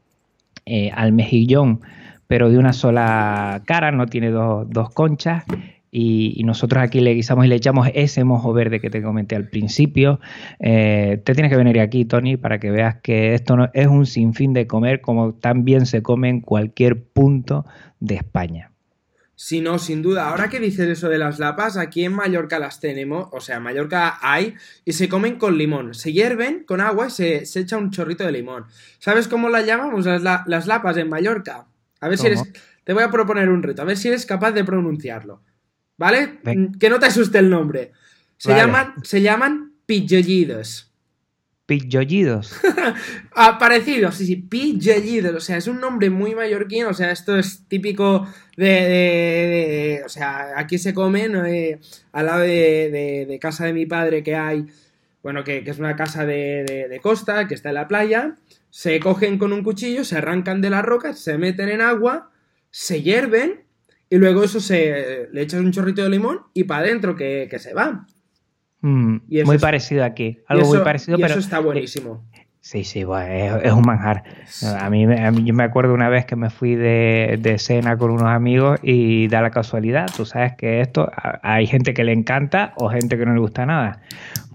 eh, 0.66 0.90
al 0.94 1.12
mejillón, 1.12 1.80
pero 2.26 2.50
de 2.50 2.58
una 2.58 2.74
sola 2.74 3.62
cara, 3.64 3.92
no 3.92 4.08
tiene 4.08 4.28
dos 4.28 4.90
conchas 4.92 5.44
y, 5.98 6.42
nosotros 6.44 6.82
aquí 6.82 7.00
le 7.00 7.14
guisamos 7.14 7.46
y 7.46 7.48
le 7.48 7.54
echamos 7.54 7.88
ese 7.94 8.22
mojo 8.22 8.52
verde 8.52 8.80
que 8.80 8.90
te 8.90 9.02
comenté 9.02 9.34
al 9.34 9.48
principio. 9.48 10.20
Eh, 10.60 11.22
te 11.24 11.32
tienes 11.32 11.50
que 11.50 11.56
venir 11.56 11.80
aquí, 11.80 12.04
Tony, 12.04 12.36
para 12.36 12.60
que 12.60 12.70
veas 12.70 12.96
que 12.96 13.32
esto 13.32 13.56
no 13.56 13.70
es 13.72 13.86
un 13.86 14.04
sinfín 14.04 14.52
de 14.52 14.66
comer 14.66 15.00
como 15.00 15.34
también 15.34 15.86
se 15.86 16.02
come 16.02 16.28
en 16.28 16.42
cualquier 16.42 17.02
punto 17.02 17.64
de 17.98 18.16
España. 18.16 18.72
Sí, 19.36 19.62
no, 19.62 19.78
sin 19.78 20.02
duda. 20.02 20.28
Ahora 20.28 20.50
que 20.50 20.60
dices 20.60 20.86
eso 20.86 21.08
de 21.08 21.16
las 21.16 21.38
lapas, 21.38 21.78
aquí 21.78 22.04
en 22.04 22.12
Mallorca 22.12 22.58
las 22.58 22.78
tenemos, 22.78 23.28
o 23.32 23.40
sea, 23.40 23.56
en 23.56 23.62
Mallorca 23.62 24.18
hay, 24.20 24.54
y 24.84 24.92
se 24.92 25.08
comen 25.08 25.36
con 25.36 25.56
limón. 25.56 25.94
Se 25.94 26.12
hierven 26.12 26.64
con 26.64 26.82
agua 26.82 27.06
y 27.06 27.10
se, 27.10 27.42
echa 27.58 27.78
un 27.78 27.90
chorrito 27.90 28.24
de 28.24 28.32
limón. 28.32 28.66
¿Sabes 28.98 29.28
cómo 29.28 29.48
las 29.48 29.64
llamamos 29.64 30.04
las, 30.04 30.66
lapas 30.66 30.98
en 30.98 31.08
Mallorca? 31.08 31.66
A 32.00 32.08
ver 32.08 32.18
si 32.18 32.26
eres... 32.26 32.42
Te 32.84 32.92
voy 32.92 33.02
a 33.02 33.10
proponer 33.10 33.48
un 33.48 33.64
reto, 33.64 33.82
a 33.82 33.84
ver 33.84 33.96
si 33.96 34.06
eres 34.06 34.26
capaz 34.26 34.52
de 34.52 34.62
pronunciarlo. 34.62 35.42
¿Vale? 35.96 36.40
Que 36.78 36.90
no 36.90 36.98
te 36.98 37.06
asuste 37.06 37.38
el 37.38 37.50
nombre. 37.50 37.92
Se 38.36 38.54
llaman, 38.54 38.94
se 39.02 39.22
llaman 39.22 39.72
pillollidos. 39.86 40.92
Pillollidos. 41.66 42.54
ah, 43.34 43.58
parecido, 43.58 44.12
sí, 44.12 44.24
sí, 44.24 44.36
pillollidos. 44.36 45.34
O 45.34 45.40
sea, 45.40 45.56
es 45.56 45.66
un 45.66 45.80
nombre 45.80 46.10
muy 46.10 46.34
mallorquín. 46.34 46.84
O 46.84 46.94
sea, 46.94 47.10
esto 47.10 47.36
es 47.36 47.66
típico 47.66 48.28
de. 48.56 50.00
o 50.06 50.08
sea, 50.08 50.52
aquí 50.56 50.78
se 50.78 50.94
comen 50.94 51.34
eh, 51.44 51.80
al 52.12 52.26
lado 52.26 52.40
de, 52.42 53.38
casa 53.40 53.66
de 53.66 53.72
mi 53.72 53.84
padre 53.84 54.22
que 54.22 54.36
hay. 54.36 54.66
Bueno, 55.24 55.42
que, 55.42 55.64
que 55.64 55.70
es 55.70 55.78
una 55.80 55.96
casa 55.96 56.24
de, 56.24 57.00
costa, 57.02 57.48
que 57.48 57.54
está 57.54 57.70
en 57.70 57.74
la 57.74 57.88
playa. 57.88 58.36
Se 58.70 59.00
cogen 59.00 59.36
con 59.38 59.52
un 59.52 59.64
cuchillo, 59.64 60.04
se 60.04 60.18
arrancan 60.18 60.60
de 60.60 60.70
las 60.70 60.84
rocas, 60.84 61.18
se 61.18 61.36
meten 61.36 61.68
en 61.68 61.80
agua, 61.80 62.30
se 62.70 63.02
hierven 63.02 63.65
y 64.08 64.16
luego 64.16 64.44
eso 64.44 64.60
se 64.60 65.28
le 65.32 65.42
echas 65.42 65.60
un 65.60 65.72
chorrito 65.72 66.02
de 66.02 66.10
limón 66.10 66.40
y 66.54 66.64
para 66.64 66.80
adentro 66.80 67.16
que, 67.16 67.48
se 67.58 67.74
va. 67.74 68.06
Mm, 68.80 69.18
muy 69.44 69.58
parecido 69.58 70.04
aquí. 70.04 70.38
Algo 70.46 70.66
muy 70.68 70.78
parecido, 70.78 71.16
pero. 71.18 71.30
Eso 71.30 71.40
está 71.40 71.58
buenísimo. 71.58 72.24
Sí, 72.60 72.82
sí, 72.82 73.00
es, 73.00 73.72
un 73.72 73.82
manjar. 73.82 74.24
A, 74.80 74.90
mí, 74.90 75.06
yo 75.44 75.54
me 75.54 75.62
acuerdo 75.62 75.94
una 75.94 76.08
vez 76.08 76.26
que 76.26 76.34
me 76.34 76.50
fui 76.50 76.74
de, 76.74 77.38
de, 77.40 77.58
cena 77.60 77.96
con 77.96 78.10
unos 78.10 78.28
amigos 78.28 78.80
y 78.82 79.28
da 79.28 79.40
la 79.40 79.52
casualidad, 79.52 80.06
tú 80.16 80.26
sabes 80.26 80.54
que 80.58 80.80
esto 80.80 81.08
hay 81.44 81.68
gente 81.68 81.94
que 81.94 82.02
le 82.02 82.12
encanta 82.12 82.72
o 82.76 82.88
gente 82.88 83.16
que 83.16 83.24
no 83.24 83.34
le 83.34 83.38
gusta 83.38 83.66
nada. 83.66 84.00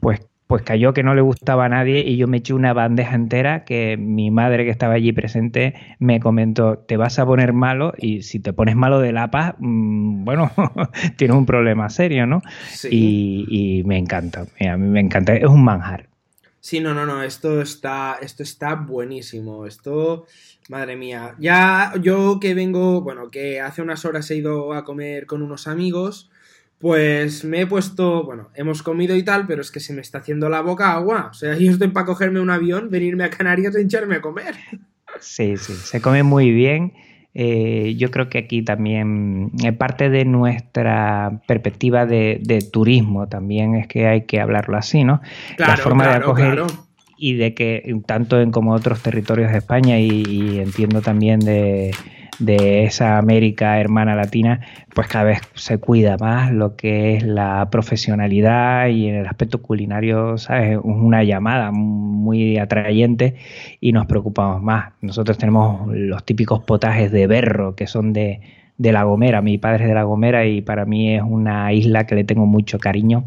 Pues 0.02 0.20
pues 0.52 0.64
cayó 0.64 0.94
que 0.94 1.02
no 1.02 1.16
le 1.16 1.22
gustaba 1.22 1.64
a 1.64 1.70
nadie 1.70 2.02
y 2.06 2.18
yo 2.18 2.28
me 2.28 2.40
eché 2.40 2.54
una 2.54 2.74
bandeja 2.74 3.16
entera 3.16 3.64
que 3.64 3.96
mi 3.96 4.32
madre 4.32 4.66
que 4.66 4.70
estaba 4.70 4.96
allí 4.96 5.14
presente 5.14 5.76
me 5.98 6.20
comentó, 6.20 6.78
te 6.78 6.98
vas 6.98 7.20
a 7.20 7.26
poner 7.26 7.54
malo 7.54 7.94
y 7.98 8.24
si 8.24 8.42
te 8.42 8.52
pones 8.52 8.76
malo 8.76 9.00
de 9.00 9.14
la 9.14 9.32
paz, 9.32 9.56
mm, 9.60 10.26
bueno, 10.26 10.52
tienes 11.16 11.38
un 11.38 11.46
problema 11.46 11.90
serio, 11.90 12.28
¿no? 12.28 12.42
Y, 12.90 13.82
me 13.86 13.98
encanta, 13.98 14.42
a 14.42 14.76
mí 14.76 14.88
me 14.90 15.00
encanta, 15.00 15.34
es 15.34 15.46
un 15.46 15.64
manjar. 15.64 16.10
Sí, 16.60 16.82
no, 16.82 16.94
no, 16.94 17.06
no, 17.06 17.24
esto 17.24 17.62
está, 17.62 18.18
esto 18.22 18.44
está 18.44 18.76
buenísimo. 18.76 19.66
Esto, 19.66 20.26
madre 20.68 20.98
mía. 20.98 21.34
Ya 21.40 21.94
yo 22.02 22.42
que 22.42 22.54
vengo, 22.54 23.00
bueno, 23.00 23.32
que 23.32 23.62
hace 23.62 23.82
unas 23.82 24.04
horas 24.04 24.30
he 24.30 24.36
ido 24.36 24.74
a 24.74 24.84
comer 24.84 25.28
con 25.28 25.44
unos 25.44 25.68
amigos, 25.68 26.30
pues 26.82 27.46
me 27.46 27.62
he 27.62 27.68
puesto, 27.68 28.24
bueno, 28.24 28.50
hemos 28.56 28.82
comido 28.82 29.16
y 29.16 29.24
tal, 29.24 29.46
pero 29.46 29.62
es 29.62 29.70
que 29.70 29.80
se 29.80 29.94
me 29.94 30.02
está 30.02 30.18
haciendo 30.18 30.50
la 30.50 30.62
boca 30.62 30.94
agua. 30.94 31.30
O 31.30 31.34
sea, 31.34 31.56
yo 31.60 31.72
estoy 31.72 31.90
para 31.90 32.08
cogerme 32.08 32.40
un 32.40 32.50
avión, 32.50 32.90
venirme 32.90 33.24
a 33.24 33.30
Canarias 33.30 33.76
e 33.76 33.82
hincharme 33.82 34.16
a 34.16 34.22
comer. 34.22 34.56
Sí, 35.20 35.58
sí, 35.58 35.74
se 35.74 36.02
come 36.02 36.24
muy 36.24 36.52
bien. 36.52 36.94
Eh, 37.34 37.96
yo 37.98 38.12
creo 38.12 38.28
que 38.28 38.40
aquí 38.40 38.62
también 38.62 39.52
eh, 39.64 39.72
parte 39.72 40.10
de 40.10 40.26
nuestra 40.26 41.42
perspectiva 41.48 42.06
de, 42.06 42.68
turismo 42.74 43.30
también 43.30 43.76
es 43.76 43.88
que 43.88 44.08
hay 44.08 44.26
que 44.26 44.42
hablarlo 44.42 44.78
así, 44.78 45.06
¿no? 45.06 45.22
Claro, 45.56 45.72
La 45.72 45.78
forma 45.78 46.04
claro, 46.04 46.18
de 46.18 46.24
acoger 46.24 46.54
claro. 46.54 46.68
y 47.18 47.36
de 47.36 47.54
que 47.54 47.96
tanto 48.06 48.42
en 48.42 48.52
como 48.52 48.74
otros 48.74 49.02
territorios 49.02 49.52
de 49.52 49.60
España 49.60 49.98
y, 50.00 50.10
y 50.28 50.60
entiendo 50.60 51.02
también 51.02 51.40
de, 51.40 51.92
de 52.42 52.84
esa 52.86 53.18
América 53.18 53.80
hermana 53.80 54.16
latina, 54.16 54.62
pues 54.94 55.08
cada 55.08 55.26
vez 55.26 55.42
se 55.54 55.78
cuida 55.78 56.18
más 56.18 56.52
lo 56.52 56.76
que 56.76 57.16
es 57.16 57.24
la 57.24 57.70
profesionalidad 57.72 58.88
y 58.88 59.08
en 59.08 59.16
el 59.16 59.28
aspecto 59.28 59.62
culinario, 59.62 60.38
¿sabes? 60.38 60.72
Es 60.72 60.80
una 60.84 61.24
llamada 61.24 61.72
muy 61.72 62.58
atrayente 62.58 63.36
y 63.80 63.92
nos 63.92 64.08
preocupamos 64.08 64.62
más. 64.62 64.94
Nosotros 65.02 65.38
tenemos 65.38 65.88
los 65.94 66.24
típicos 66.26 66.62
potajes 66.62 67.12
de 67.12 67.28
berro 67.28 67.76
que 67.76 67.86
son 67.86 68.12
de, 68.12 68.42
de 68.78 68.92
La 68.92 69.04
Gomera. 69.04 69.42
Mi 69.42 69.60
padre 69.60 69.84
es 69.84 69.90
de 69.90 69.96
La 69.96 70.04
Gomera 70.04 70.46
y 70.46 70.62
para 70.62 70.86
mí 70.86 71.14
es 71.14 71.22
una 71.24 71.72
isla 71.74 72.08
que 72.08 72.16
le 72.16 72.24
tengo 72.24 72.48
mucho 72.48 72.80
cariño. 72.80 73.26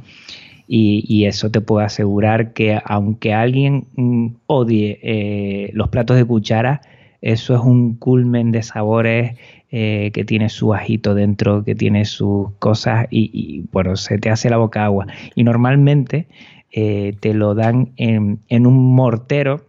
Y, 0.67 1.05
y, 1.07 1.27
eso 1.27 1.51
te 1.51 1.61
puedo 1.61 1.85
asegurar 1.85 2.55
que 2.55 2.81
aunque 2.87 3.35
alguien 3.35 3.85
mm, 3.97 4.29
odie 4.47 4.99
eh, 5.03 5.71
los 5.75 5.91
platos 5.91 6.17
de 6.17 6.25
cuchara, 6.25 6.81
eso 7.25 7.55
es 7.55 7.61
un 7.63 7.95
culmen 7.95 8.53
de 8.53 8.63
sabores 8.63 9.39
eh, 9.71 10.11
que 10.13 10.25
tiene 10.25 10.51
su 10.51 10.75
ajito 10.75 11.15
dentro, 11.15 11.65
que 11.65 11.75
tiene 11.75 12.05
sus 12.05 12.51
cosas 12.59 13.07
y, 13.11 13.31
y, 13.33 13.65
bueno, 13.73 13.97
se 13.97 14.19
te 14.19 14.29
hace 14.29 14.51
la 14.51 14.59
boca 14.59 14.85
agua. 14.85 15.07
Y 15.35 15.43
normalmente 15.43 16.29
eh, 16.71 17.17
te 17.21 17.33
lo 17.33 17.55
dan 17.55 17.93
en, 17.97 18.41
en, 18.51 18.67
un 18.67 18.95
mortero, 18.95 19.63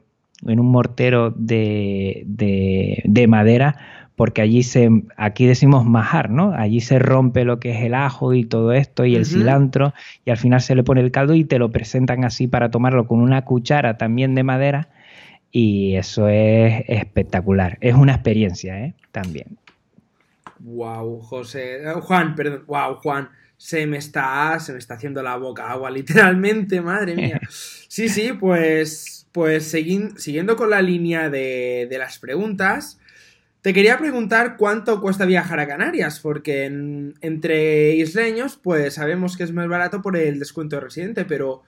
en 0.46 0.60
un 0.60 0.68
mortero 0.68 1.32
de, 1.32 2.24
de, 2.28 3.02
de 3.06 3.28
madera, 3.28 3.78
porque 4.18 4.42
allí 4.42 4.62
se, 4.62 4.90
aquí 5.16 5.46
decimos 5.46 5.86
majar, 5.86 6.30
¿no? 6.30 6.52
Allí 6.52 6.82
se 6.82 7.00
rompe 7.00 7.46
lo 7.46 7.62
que 7.62 7.72
es 7.72 7.84
el 7.86 7.94
ajo 7.94 8.34
y 8.34 8.44
todo 8.44 8.74
esto 8.74 9.06
y 9.06 9.16
el 9.16 9.22
uh 9.22 9.26
-huh. 9.26 9.30
cilantro 9.30 9.94
y 10.26 10.32
al 10.32 10.38
final 10.38 10.60
se 10.60 10.76
le 10.76 10.84
pone 10.84 11.00
el 11.00 11.12
caldo 11.12 11.34
y 11.36 11.46
te 11.46 11.58
lo 11.58 11.72
presentan 11.72 12.26
así 12.26 12.48
para 12.48 12.70
tomarlo 12.70 13.08
con 13.08 13.22
una 13.22 13.44
cuchara 13.44 13.98
también 13.98 14.36
de 14.36 14.44
madera 14.44 14.90
y 15.58 15.96
eso 15.96 16.28
es 16.28 16.84
espectacular. 16.90 17.78
Es 17.80 17.96
una 17.96 18.12
experiencia, 18.12 18.78
¿eh? 18.84 18.94
También. 19.14 19.58
Wow, 20.60 21.22
José, 21.22 21.82
Juan, 22.02 22.36
perdón, 22.36 22.66
wow, 22.68 22.96
Juan, 22.96 23.30
se 23.56 23.88
me 23.88 23.96
está, 23.96 24.60
se 24.60 24.74
me 24.74 24.80
está 24.80 24.96
haciendo 24.96 25.24
la 25.24 25.38
boca 25.38 25.72
agua, 25.72 25.90
literalmente, 25.92 26.82
madre 26.82 27.16
mía. 27.16 27.40
Sí, 27.88 28.10
sí, 28.10 28.34
pues, 28.34 29.30
pues 29.32 29.72
siguiendo 29.72 30.58
con 30.58 30.70
la 30.70 30.82
línea 30.82 31.30
de, 31.30 31.88
de 31.90 31.98
las 31.98 32.20
preguntas. 32.20 33.00
Te 33.62 33.74
quería 33.74 33.98
preguntar 33.98 34.58
cuánto 34.58 35.00
cuesta 35.00 35.24
viajar 35.24 35.62
a 35.62 35.68
Canarias, 35.68 36.20
porque 36.20 36.66
en, 36.66 37.14
entre 37.22 37.96
isleños, 37.96 38.60
pues 38.62 38.96
sabemos 38.96 39.38
que 39.38 39.46
es 39.46 39.54
más 39.54 39.70
barato 39.70 40.02
por 40.02 40.18
el 40.18 40.38
descuento 40.38 40.76
de 40.76 40.82
residente, 40.82 41.24
pero 41.24 41.64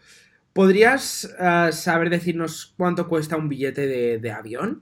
¿podrías 0.57 1.35
uh, 1.39 1.71
saber 1.71 2.09
decirnos 2.09 2.73
cuánto 2.75 3.07
cuesta 3.07 3.37
un 3.37 3.47
billete 3.47 3.85
de, 3.85 4.17
de, 4.17 4.31
avión? 4.31 4.81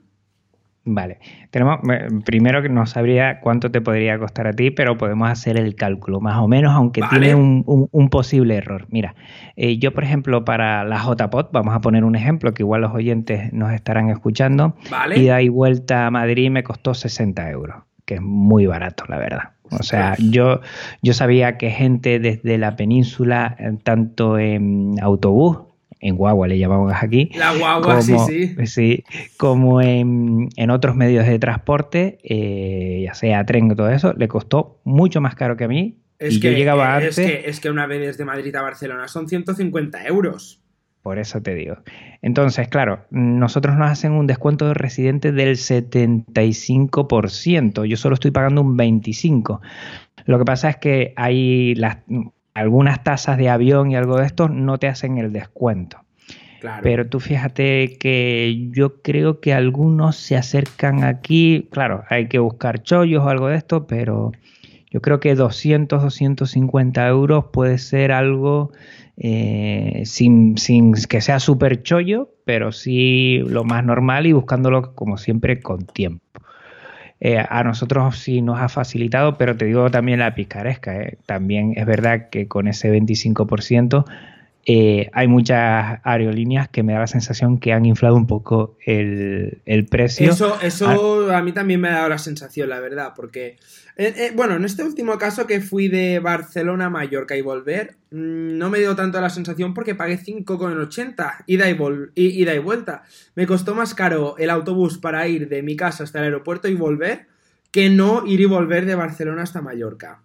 Vale, 0.86 1.20
tenemos 1.50 1.80
primero 2.24 2.62
que 2.62 2.70
no 2.70 2.86
sabría 2.86 3.42
cuánto 3.42 3.70
te 3.70 3.82
podría 3.82 4.18
costar 4.18 4.48
a 4.48 4.54
ti, 4.54 4.72
pero 4.72 4.98
podemos 4.98 5.30
hacer 5.30 5.58
el 5.58 5.76
cálculo, 5.76 6.22
más 6.22 6.38
o 6.38 6.48
menos, 6.48 6.74
aunque 6.74 7.02
vale. 7.02 7.12
tiene 7.12 7.36
un, 7.36 7.64
un, 7.66 7.90
un, 7.92 8.10
posible 8.10 8.56
error. 8.56 8.86
Mira, 8.90 9.16
eh, 9.58 9.78
yo 9.78 9.94
por 9.94 10.06
ejemplo 10.06 10.46
para 10.46 10.86
la 10.86 10.98
JPOT, 10.98 11.52
vamos 11.52 11.76
a 11.76 11.82
poner 11.82 12.06
un 12.06 12.16
ejemplo 12.16 12.54
que 12.54 12.64
igual 12.64 12.80
los 12.80 12.94
oyentes 12.94 13.52
nos 13.52 13.74
estarán 13.74 14.10
escuchando, 14.10 14.78
vale. 14.90 15.20
ida 15.20 15.42
y 15.42 15.50
vuelta 15.50 16.06
a 16.06 16.12
Madrid 16.12 16.52
me 16.52 16.64
costó 16.64 16.94
60 16.94 17.50
euros, 17.50 17.84
que 18.06 18.16
es 18.16 18.22
muy 18.22 18.66
barato, 18.66 19.04
la 19.10 19.18
verdad. 19.18 19.55
O 19.72 19.84
sea, 19.84 20.16
yo, 20.20 20.62
yo 21.02 21.14
sabía 21.14 21.58
que 21.58 21.70
gente 21.72 22.20
desde 22.20 22.58
la 22.58 22.76
península, 22.76 23.56
eh, 23.60 23.78
tanto 23.84 24.38
en 24.38 24.96
autobús, 25.02 25.58
en 26.00 26.16
guagua 26.18 26.48
le 26.48 26.60
llamamos 26.60 26.94
aquí. 27.02 27.32
La 27.36 27.54
guagua, 27.56 28.00
como, 28.00 28.02
sí, 28.02 28.18
sí. 28.20 28.66
sí 28.68 29.04
como 29.38 29.82
en, 29.82 30.50
en, 30.56 30.70
otros 30.70 30.96
medios 30.96 31.26
de 31.26 31.40
transporte, 31.40 32.20
eh, 32.24 33.04
ya 33.06 33.14
sea 33.14 33.46
tren 33.46 33.72
o 33.72 33.76
todo 33.76 33.90
eso, 33.90 34.14
le 34.14 34.28
costó 34.28 34.82
mucho 34.84 35.22
más 35.22 35.36
caro 35.36 35.58
que 35.58 35.64
a 35.64 35.68
mí. 35.68 35.98
Es 36.20 36.36
y 36.36 36.40
que, 36.40 36.52
yo 36.52 36.58
llegaba 36.58 37.00
es 37.00 37.18
antes. 37.18 37.32
Que, 37.32 37.50
es 37.50 37.60
que 37.60 37.70
una 37.70 37.88
vez 37.88 38.02
desde 38.02 38.24
Madrid 38.24 38.56
a 38.56 38.62
Barcelona 38.62 39.08
son 39.08 39.28
150 39.28 40.06
euros. 40.06 40.62
Por 41.06 41.20
eso 41.20 41.40
te 41.40 41.54
digo. 41.54 41.78
Entonces, 42.24 42.68
claro, 42.68 43.06
nosotros 43.12 43.76
nos 43.76 43.92
hacen 43.92 44.14
un 44.14 44.26
descuento 44.26 44.70
de 44.70 44.74
residente 44.74 45.32
del 45.32 45.56
75%. 45.56 47.86
Yo 47.86 47.96
solo 47.96 48.16
estoy 48.16 48.32
pagando 48.32 48.64
un 48.64 48.76
25%. 48.76 49.60
Lo 50.26 50.40
que 50.40 50.46
pasa 50.46 50.72
es 50.72 50.78
que 50.78 51.14
hay 51.16 51.76
las, 51.76 52.00
algunas 52.56 53.04
tasas 53.04 53.38
de 53.38 53.50
avión 53.50 53.92
y 53.92 53.96
algo 53.96 54.18
de 54.18 54.26
esto 54.26 54.50
no 54.50 54.80
te 54.80 54.88
hacen 54.88 55.20
el 55.20 55.32
descuento. 55.32 56.00
Claro. 56.60 56.82
Pero 56.82 57.08
tú 57.08 57.20
fíjate 57.20 58.00
que 58.00 58.70
yo 58.72 59.04
creo 59.04 59.42
que 59.42 59.54
algunos 59.54 60.16
se 60.16 60.38
acercan 60.38 61.04
aquí. 61.04 61.68
Claro, 61.70 62.04
hay 62.10 62.30
que 62.30 62.40
buscar 62.40 62.82
chollos 62.82 63.24
o 63.24 63.30
algo 63.30 63.50
de 63.50 63.58
esto, 63.58 63.86
pero 63.86 64.32
yo 64.90 65.02
creo 65.02 65.20
que 65.20 65.36
200, 65.36 66.02
250 66.02 67.08
euros 67.08 67.46
puede 67.54 67.78
ser 67.78 68.12
algo 68.12 68.72
eh, 69.18 70.04
sin, 70.06 70.58
sin, 70.58 70.94
que 70.94 71.22
sea 71.22 71.40
súper 71.40 71.84
chollo, 71.84 72.30
pero 72.46 72.72
sí 72.72 73.40
lo 73.48 73.64
más 73.64 73.84
normal 73.84 74.26
y 74.26 74.34
buscándolo 74.34 74.94
como 74.94 75.18
siempre 75.18 75.60
con 75.62 75.86
tiempo. 75.86 76.24
Eh, 77.22 77.38
a 77.38 77.64
nosotros 77.64 78.20
sí 78.20 78.42
nos 78.42 78.60
ha 78.60 78.68
facilitado, 78.68 79.38
pero 79.38 79.56
te 79.56 79.66
digo 79.66 79.90
también 79.90 80.20
la 80.20 80.36
picaresca. 80.36 80.96
¿eh? 80.96 81.18
También 81.26 81.74
es 81.76 81.86
verdad 81.86 82.30
que 82.30 82.48
con 82.48 82.68
ese 82.68 82.92
25% 82.92 84.06
eh, 84.68 85.12
hay 85.14 85.28
muchas 85.28 86.00
aerolíneas 86.04 86.68
que 86.70 86.82
me 86.82 86.94
da 86.94 87.00
la 87.00 87.08
sensación 87.08 87.60
que 87.60 87.72
han 87.72 87.86
inflado 87.86 88.16
un 88.16 88.26
poco 88.26 88.78
el, 88.84 89.62
el 89.66 89.86
precio. 89.86 90.32
Eso, 90.32 90.60
eso 90.60 91.30
a... 91.30 91.38
a... 91.38 91.44
mí 91.44 91.52
también 91.52 91.80
me 91.80 91.90
ha 91.90 91.98
dado 91.98 92.10
la 92.10 92.18
sensación, 92.18 92.70
la 92.70 92.80
verdad, 92.80 93.14
porque, 93.16 93.58
eh, 93.96 94.14
eh, 94.18 94.32
bueno, 94.36 94.56
en 94.56 94.66
este 94.66 94.84
último 94.84 95.20
caso 95.20 95.46
que 95.46 95.62
fui 95.62 95.88
de 95.88 96.18
Barcelona 96.18 96.86
a 96.86 96.90
Mallorca 96.90 97.38
y 97.38 97.42
volver, 97.42 97.98
mmm, 98.10 98.58
no 98.58 98.72
me 98.72 98.80
dio 98.80 98.96
tanto 98.96 99.22
la 99.22 99.30
sensación 99.30 99.76
porque 99.76 99.94
pagué 99.94 100.18
5,80 100.18 101.44
ida, 101.46 101.70
y 101.70 102.42
ida 102.42 102.56
y 102.56 102.60
vuelta. 102.60 103.04
Me 103.36 103.46
costó 103.46 103.76
más 103.76 103.94
caro 103.94 104.36
el 104.40 104.50
autobús 104.50 104.98
para 104.98 105.28
ir 105.28 105.48
de 105.48 105.62
mi 105.62 105.76
casa 105.76 106.04
hasta 106.04 106.18
el 106.20 106.26
aeropuerto 106.26 106.68
y 106.68 106.74
volver 106.74 107.28
que 107.70 107.90
no 107.90 108.26
ir 108.26 108.40
y 108.40 108.46
volver 108.46 108.86
de 108.86 108.96
Barcelona 108.96 109.44
hasta 109.44 109.62
Mallorca. 109.62 110.25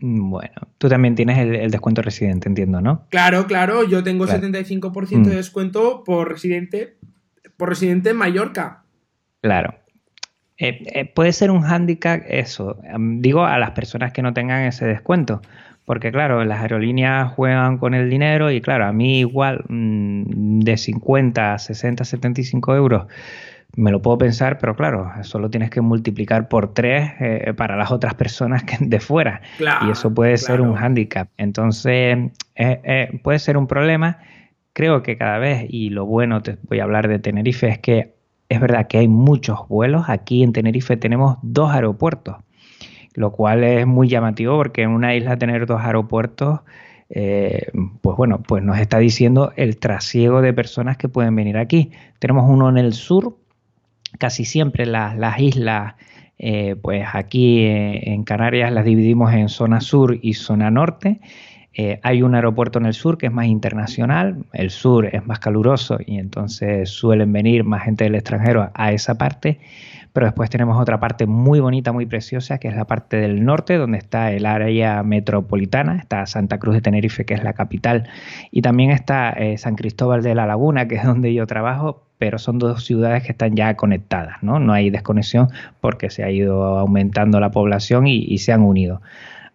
Bueno, 0.00 0.54
tú 0.78 0.88
también 0.88 1.16
tienes 1.16 1.38
el, 1.38 1.56
el, 1.56 1.70
descuento 1.70 2.02
residente, 2.02 2.48
entiendo, 2.48 2.80
¿no? 2.80 3.06
Claro, 3.10 3.46
claro, 3.46 3.82
yo 3.82 4.04
tengo 4.04 4.26
claro. 4.26 4.42
75% 4.42 5.16
mm. 5.16 5.22
de 5.24 5.34
descuento 5.34 6.04
por 6.04 6.28
residente, 6.28 6.98
por 7.56 7.68
residente 7.68 8.10
en 8.10 8.16
Mallorca. 8.16 8.84
Claro. 9.42 9.74
Eh, 10.56 10.82
eh, 10.92 11.04
puede 11.04 11.32
ser 11.32 11.50
un 11.50 11.62
hándicap 11.62 12.22
eso, 12.26 12.78
digo 12.98 13.44
a 13.44 13.58
las 13.58 13.72
personas 13.72 14.12
que 14.12 14.22
no 14.22 14.34
tengan 14.34 14.62
ese 14.62 14.86
descuento, 14.86 15.40
porque 15.84 16.10
claro, 16.10 16.44
las 16.44 16.60
aerolíneas 16.60 17.32
juegan 17.32 17.78
con 17.78 17.94
el 17.94 18.10
dinero 18.10 18.50
y 18.50 18.60
claro, 18.60 18.86
a 18.86 18.92
mí 18.92 19.20
igual 19.20 19.64
mmm, 19.68 20.60
de 20.60 20.76
50, 20.76 21.58
60, 21.58 22.04
75 22.04 22.74
euros 22.74 23.06
me 23.76 23.90
lo 23.90 24.02
puedo 24.02 24.18
pensar, 24.18 24.58
pero 24.58 24.74
claro, 24.74 25.10
eso 25.20 25.38
lo 25.38 25.50
tienes 25.50 25.70
que 25.70 25.80
multiplicar 25.80 26.48
por 26.48 26.74
tres 26.74 27.12
eh, 27.20 27.52
para 27.56 27.76
las 27.76 27.90
otras 27.90 28.14
personas 28.14 28.64
que 28.64 28.76
de 28.80 29.00
fuera. 29.00 29.40
Claro, 29.58 29.86
y 29.86 29.90
eso 29.90 30.12
puede 30.12 30.34
claro. 30.36 30.46
ser 30.46 30.60
un 30.62 30.74
hándicap. 30.74 31.28
Entonces, 31.36 32.18
eh, 32.56 32.80
eh, 32.84 33.20
puede 33.22 33.38
ser 33.38 33.56
un 33.56 33.66
problema. 33.66 34.18
Creo 34.72 35.02
que 35.02 35.16
cada 35.16 35.38
vez, 35.38 35.66
y 35.68 35.90
lo 35.90 36.06
bueno, 36.06 36.42
te 36.42 36.58
voy 36.68 36.80
a 36.80 36.84
hablar 36.84 37.08
de 37.08 37.18
Tenerife, 37.18 37.68
es 37.68 37.78
que 37.78 38.14
es 38.48 38.60
verdad 38.60 38.86
que 38.86 38.98
hay 38.98 39.08
muchos 39.08 39.68
vuelos. 39.68 40.08
Aquí 40.08 40.42
en 40.42 40.52
Tenerife 40.52 40.96
tenemos 40.96 41.38
dos 41.42 41.70
aeropuertos, 41.70 42.36
lo 43.14 43.32
cual 43.32 43.64
es 43.64 43.86
muy 43.86 44.08
llamativo 44.08 44.56
porque 44.56 44.82
en 44.82 44.90
una 44.90 45.14
isla 45.14 45.36
tener 45.36 45.66
dos 45.66 45.80
aeropuertos 45.82 46.60
eh, 47.10 47.68
pues 48.02 48.16
bueno, 48.16 48.42
pues 48.42 48.62
nos 48.62 48.78
está 48.78 48.98
diciendo 48.98 49.52
el 49.56 49.78
trasiego 49.78 50.42
de 50.42 50.52
personas 50.52 50.96
que 50.96 51.08
pueden 51.08 51.34
venir 51.34 51.56
aquí. 51.56 51.90
Tenemos 52.18 52.48
uno 52.48 52.68
en 52.68 52.78
el 52.78 52.92
sur, 52.92 53.36
casi 54.18 54.44
siempre 54.44 54.84
las, 54.86 55.16
las 55.16 55.38
islas, 55.38 55.94
eh, 56.38 56.76
pues 56.80 57.04
aquí 57.12 57.64
eh, 57.64 58.12
en 58.12 58.22
Canarias 58.22 58.72
las 58.72 58.84
dividimos 58.84 59.32
en 59.32 59.48
zona 59.48 59.80
sur 59.80 60.18
y 60.22 60.34
zona 60.34 60.70
norte. 60.70 61.20
Eh, 61.74 62.00
hay 62.02 62.22
un 62.22 62.34
aeropuerto 62.34 62.78
en 62.78 62.86
el 62.86 62.94
sur 62.94 63.18
que 63.18 63.26
es 63.26 63.32
más 63.32 63.46
internacional, 63.46 64.44
el 64.52 64.70
sur 64.70 65.06
es 65.06 65.24
más 65.26 65.38
caluroso 65.38 65.98
y 66.04 66.18
entonces 66.18 66.90
suelen 66.90 67.32
venir 67.32 67.62
más 67.62 67.84
gente 67.84 68.04
del 68.04 68.16
extranjero 68.16 68.70
a 68.74 68.92
esa 68.92 69.16
parte, 69.16 69.60
pero 70.12 70.26
después 70.26 70.50
tenemos 70.50 70.80
otra 70.80 70.98
parte 70.98 71.26
muy 71.26 71.60
bonita, 71.60 71.92
muy 71.92 72.06
preciosa, 72.06 72.58
que 72.58 72.66
es 72.66 72.74
la 72.74 72.86
parte 72.86 73.18
del 73.18 73.44
norte, 73.44 73.76
donde 73.76 73.98
está 73.98 74.32
el 74.32 74.46
área 74.46 75.04
metropolitana, 75.04 75.98
está 75.98 76.26
Santa 76.26 76.58
Cruz 76.58 76.74
de 76.74 76.80
Tenerife, 76.80 77.24
que 77.24 77.34
es 77.34 77.44
la 77.44 77.52
capital, 77.52 78.08
y 78.50 78.62
también 78.62 78.90
está 78.90 79.36
San 79.56 79.76
Cristóbal 79.76 80.22
de 80.22 80.34
la 80.34 80.46
Laguna, 80.46 80.88
que 80.88 80.96
es 80.96 81.04
donde 81.04 81.32
yo 81.32 81.46
trabajo, 81.46 82.07
pero 82.18 82.38
son 82.38 82.58
dos 82.58 82.84
ciudades 82.84 83.22
que 83.22 83.32
están 83.32 83.54
ya 83.54 83.74
conectadas, 83.76 84.42
¿no? 84.42 84.58
No 84.58 84.72
hay 84.72 84.90
desconexión 84.90 85.48
porque 85.80 86.10
se 86.10 86.24
ha 86.24 86.30
ido 86.30 86.78
aumentando 86.78 87.40
la 87.40 87.50
población 87.50 88.06
y 88.06 88.38
se 88.38 88.52
han 88.52 88.62
unido. 88.62 89.00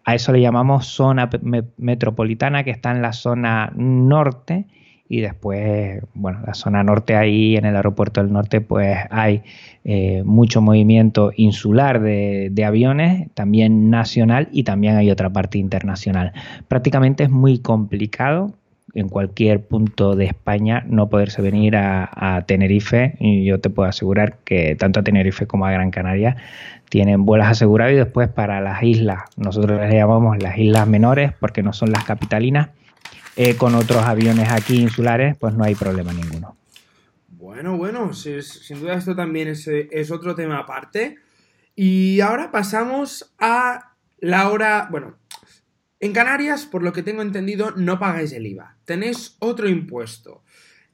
A 0.04 0.14
eso 0.14 0.32
le 0.32 0.40
llamamos 0.40 0.86
zona 0.86 1.30
metropolitana, 1.78 2.62
que 2.62 2.70
está 2.70 2.90
en 2.90 3.00
la 3.00 3.12
zona 3.12 3.72
norte. 3.74 4.66
Y 5.08 5.20
después, 5.20 6.02
bueno, 6.14 6.40
la 6.46 6.54
zona 6.54 6.82
norte 6.82 7.14
ahí, 7.14 7.56
en 7.56 7.64
el 7.64 7.76
aeropuerto 7.76 8.22
del 8.22 8.32
norte, 8.32 8.60
pues 8.60 8.98
hay 9.10 9.42
eh, 9.84 10.22
mucho 10.24 10.60
movimiento 10.60 11.30
insular 11.36 12.00
de, 12.00 12.48
de, 12.50 12.64
aviones, 12.64 13.30
también 13.34 13.90
nacional 13.90 14.48
y 14.50 14.64
también 14.64 14.96
hay 14.96 15.10
otra 15.10 15.30
parte 15.30 15.58
internacional. 15.58 16.32
Prácticamente 16.68 17.24
es 17.24 17.30
muy 17.30 17.58
complicado 17.58 18.54
en 18.94 19.08
cualquier 19.08 19.66
punto 19.66 20.14
de 20.14 20.26
España 20.26 20.84
no 20.86 21.08
poderse 21.08 21.42
venir 21.42 21.76
a, 21.76 22.44
Tenerife 22.46 23.16
y 23.18 23.44
yo 23.44 23.60
te 23.60 23.70
puedo 23.70 23.88
asegurar 23.88 24.38
que 24.44 24.76
tanto 24.76 25.00
a 25.00 25.02
Tenerife 25.02 25.46
como 25.46 25.66
a 25.66 25.72
Gran 25.72 25.90
Canaria 25.90 26.36
tienen 26.88 27.24
vuelos 27.24 27.48
asegurados 27.48 27.92
y 27.92 27.96
después 27.96 28.28
para 28.28 28.60
las 28.60 28.82
islas, 28.82 29.22
nosotros 29.36 29.80
les 29.80 29.92
llamamos 29.92 30.42
las 30.42 30.56
islas 30.58 30.86
menores 30.86 31.32
porque 31.38 31.62
no 31.62 31.72
son 31.72 31.90
las 31.90 32.04
capitalinas, 32.04 32.70
eh, 33.36 33.56
con 33.56 33.74
otros 33.74 34.04
aviones 34.04 34.50
aquí 34.50 34.80
insulares 34.80 35.36
pues 35.38 35.54
no 35.54 35.64
hay 35.64 35.74
problema 35.74 36.12
ninguno. 36.12 36.56
Bueno, 37.28 37.76
bueno, 37.76 38.12
sin 38.12 38.80
duda 38.80 38.94
esto 38.94 39.14
también 39.14 39.48
es 39.48 40.10
otro 40.10 40.34
tema 40.34 40.58
aparte. 40.58 41.18
Y 41.76 42.20
ahora 42.20 42.52
pasamos 42.52 43.34
a 43.38 43.94
la 44.20 44.48
hora, 44.50 44.88
bueno, 44.90 45.16
en 46.04 46.12
Canarias, 46.12 46.66
por 46.66 46.82
lo 46.82 46.92
que 46.92 47.02
tengo 47.02 47.22
entendido, 47.22 47.70
no 47.76 47.98
pagáis 47.98 48.32
el 48.32 48.46
IVA. 48.46 48.76
Tenéis 48.84 49.36
otro 49.38 49.70
impuesto. 49.70 50.42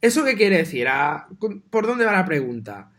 ¿Eso 0.01 0.25
qué 0.25 0.37
quiere 0.37 0.59
decir? 0.59 0.87
Ah, 0.87 1.27
¿Por 1.69 1.89
dónde 1.89 2.05
va 2.05 2.13
la 2.13 2.25
pregunta? 2.25 2.93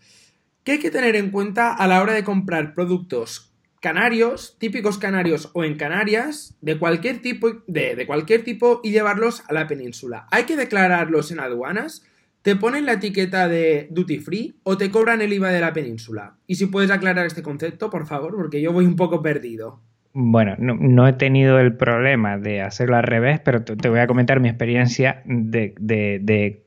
¿Qué 0.65 0.74
hay 0.74 0.80
que 0.80 0.91
tener 0.91 1.15
en 1.15 1.32
cuenta 1.32 1.74
a 1.74 1.88
la 1.88 2.02
hora 2.02 2.12
de 2.12 2.26
comprar 2.26 2.74
productos 2.74 3.54
canarios, 3.80 4.58
típicos 4.60 4.97
canarios 4.97 5.52
o 5.54 5.63
en 5.63 5.78
Canarias, 5.78 6.54
de 6.60 6.78
cualquier 6.78 7.21
tipo, 7.21 7.50
de, 7.67 7.95
de 7.95 8.06
cualquier 8.06 8.43
tipo 8.43 8.82
y 8.84 8.91
llevarlos 8.91 9.43
a 9.47 9.54
la 9.54 9.67
península? 9.67 10.28
¿Hay 10.32 10.43
que 10.43 10.58
declararlos 10.58 11.32
en 11.32 11.39
aduanas? 11.39 12.04
¿Te 12.41 12.58
ponen 12.58 12.86
la 12.86 12.93
etiqueta 12.93 13.47
de 13.47 13.88
duty 13.89 14.19
free 14.19 14.60
o 14.63 14.78
te 14.78 14.91
cobran 14.91 15.21
el 15.21 15.32
IVA 15.32 15.52
de 15.52 15.62
la 15.62 15.71
península? 15.71 16.36
Y 16.45 16.56
si 16.56 16.65
puedes 16.65 16.91
aclarar 16.91 17.26
este 17.26 17.41
concepto, 17.41 17.89
por 17.89 18.06
favor, 18.06 18.36
porque 18.36 18.62
yo 18.62 18.74
voy 18.74 18.86
un 18.86 18.97
poco 18.97 19.21
perdido. 19.21 19.80
Bueno, 20.13 20.56
no, 20.58 21.08
he 21.08 21.13
tenido 21.13 21.60
el 21.60 21.76
problema 21.78 22.38
de 22.38 22.62
hacerlo 22.62 22.97
al 22.97 23.04
revés, 23.04 23.39
pero 23.39 23.63
te, 23.63 23.88
voy 23.88 24.00
a 24.00 24.08
comentar 24.08 24.41
mi 24.41 24.50
experiencia 24.50 25.21
de, 25.26 25.74
de, 25.80 26.65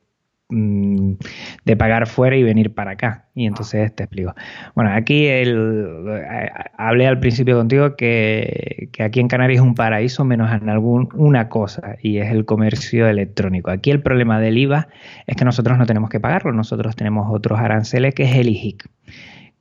mm, 0.48 1.12
de, 1.66 1.76
pagar 1.76 2.06
fuera 2.06 2.36
y 2.36 2.42
venir 2.42 2.72
para 2.72 2.92
acá. 2.92 3.28
Y 3.34 3.44
entonces 3.44 3.94
te 3.94 4.04
explico. 4.04 4.34
Bueno, 4.74 4.92
aquí 4.94 5.26
el, 5.26 6.06
eh, 6.08 6.50
hablé 6.78 7.06
al 7.06 7.20
principio 7.20 7.56
contigo 7.58 7.96
que, 7.96 8.88
que, 8.92 9.02
aquí 9.02 9.20
en 9.20 9.28
Canarias 9.28 9.60
es 9.60 9.66
un 9.66 9.74
paraíso 9.74 10.24
menos 10.24 10.50
en 10.50 10.70
algún, 10.70 11.10
una 11.14 11.50
cosa 11.50 11.96
y 12.00 12.18
es 12.18 12.30
el 12.30 12.46
comercio 12.46 13.06
electrónico. 13.08 13.70
Aquí 13.70 13.90
el 13.90 14.00
problema 14.00 14.40
del 14.40 14.56
IVA 14.56 14.88
es 15.26 15.36
que 15.36 15.44
nosotros 15.44 15.76
no 15.76 15.84
tenemos 15.84 16.08
que 16.08 16.18
pagarlo, 16.18 16.52
nosotros 16.52 16.96
tenemos 16.96 17.26
otros 17.30 17.58
aranceles 17.58 18.14
que 18.14 18.22
es 18.22 18.36
el 18.36 18.48
IJIC. 18.48 18.88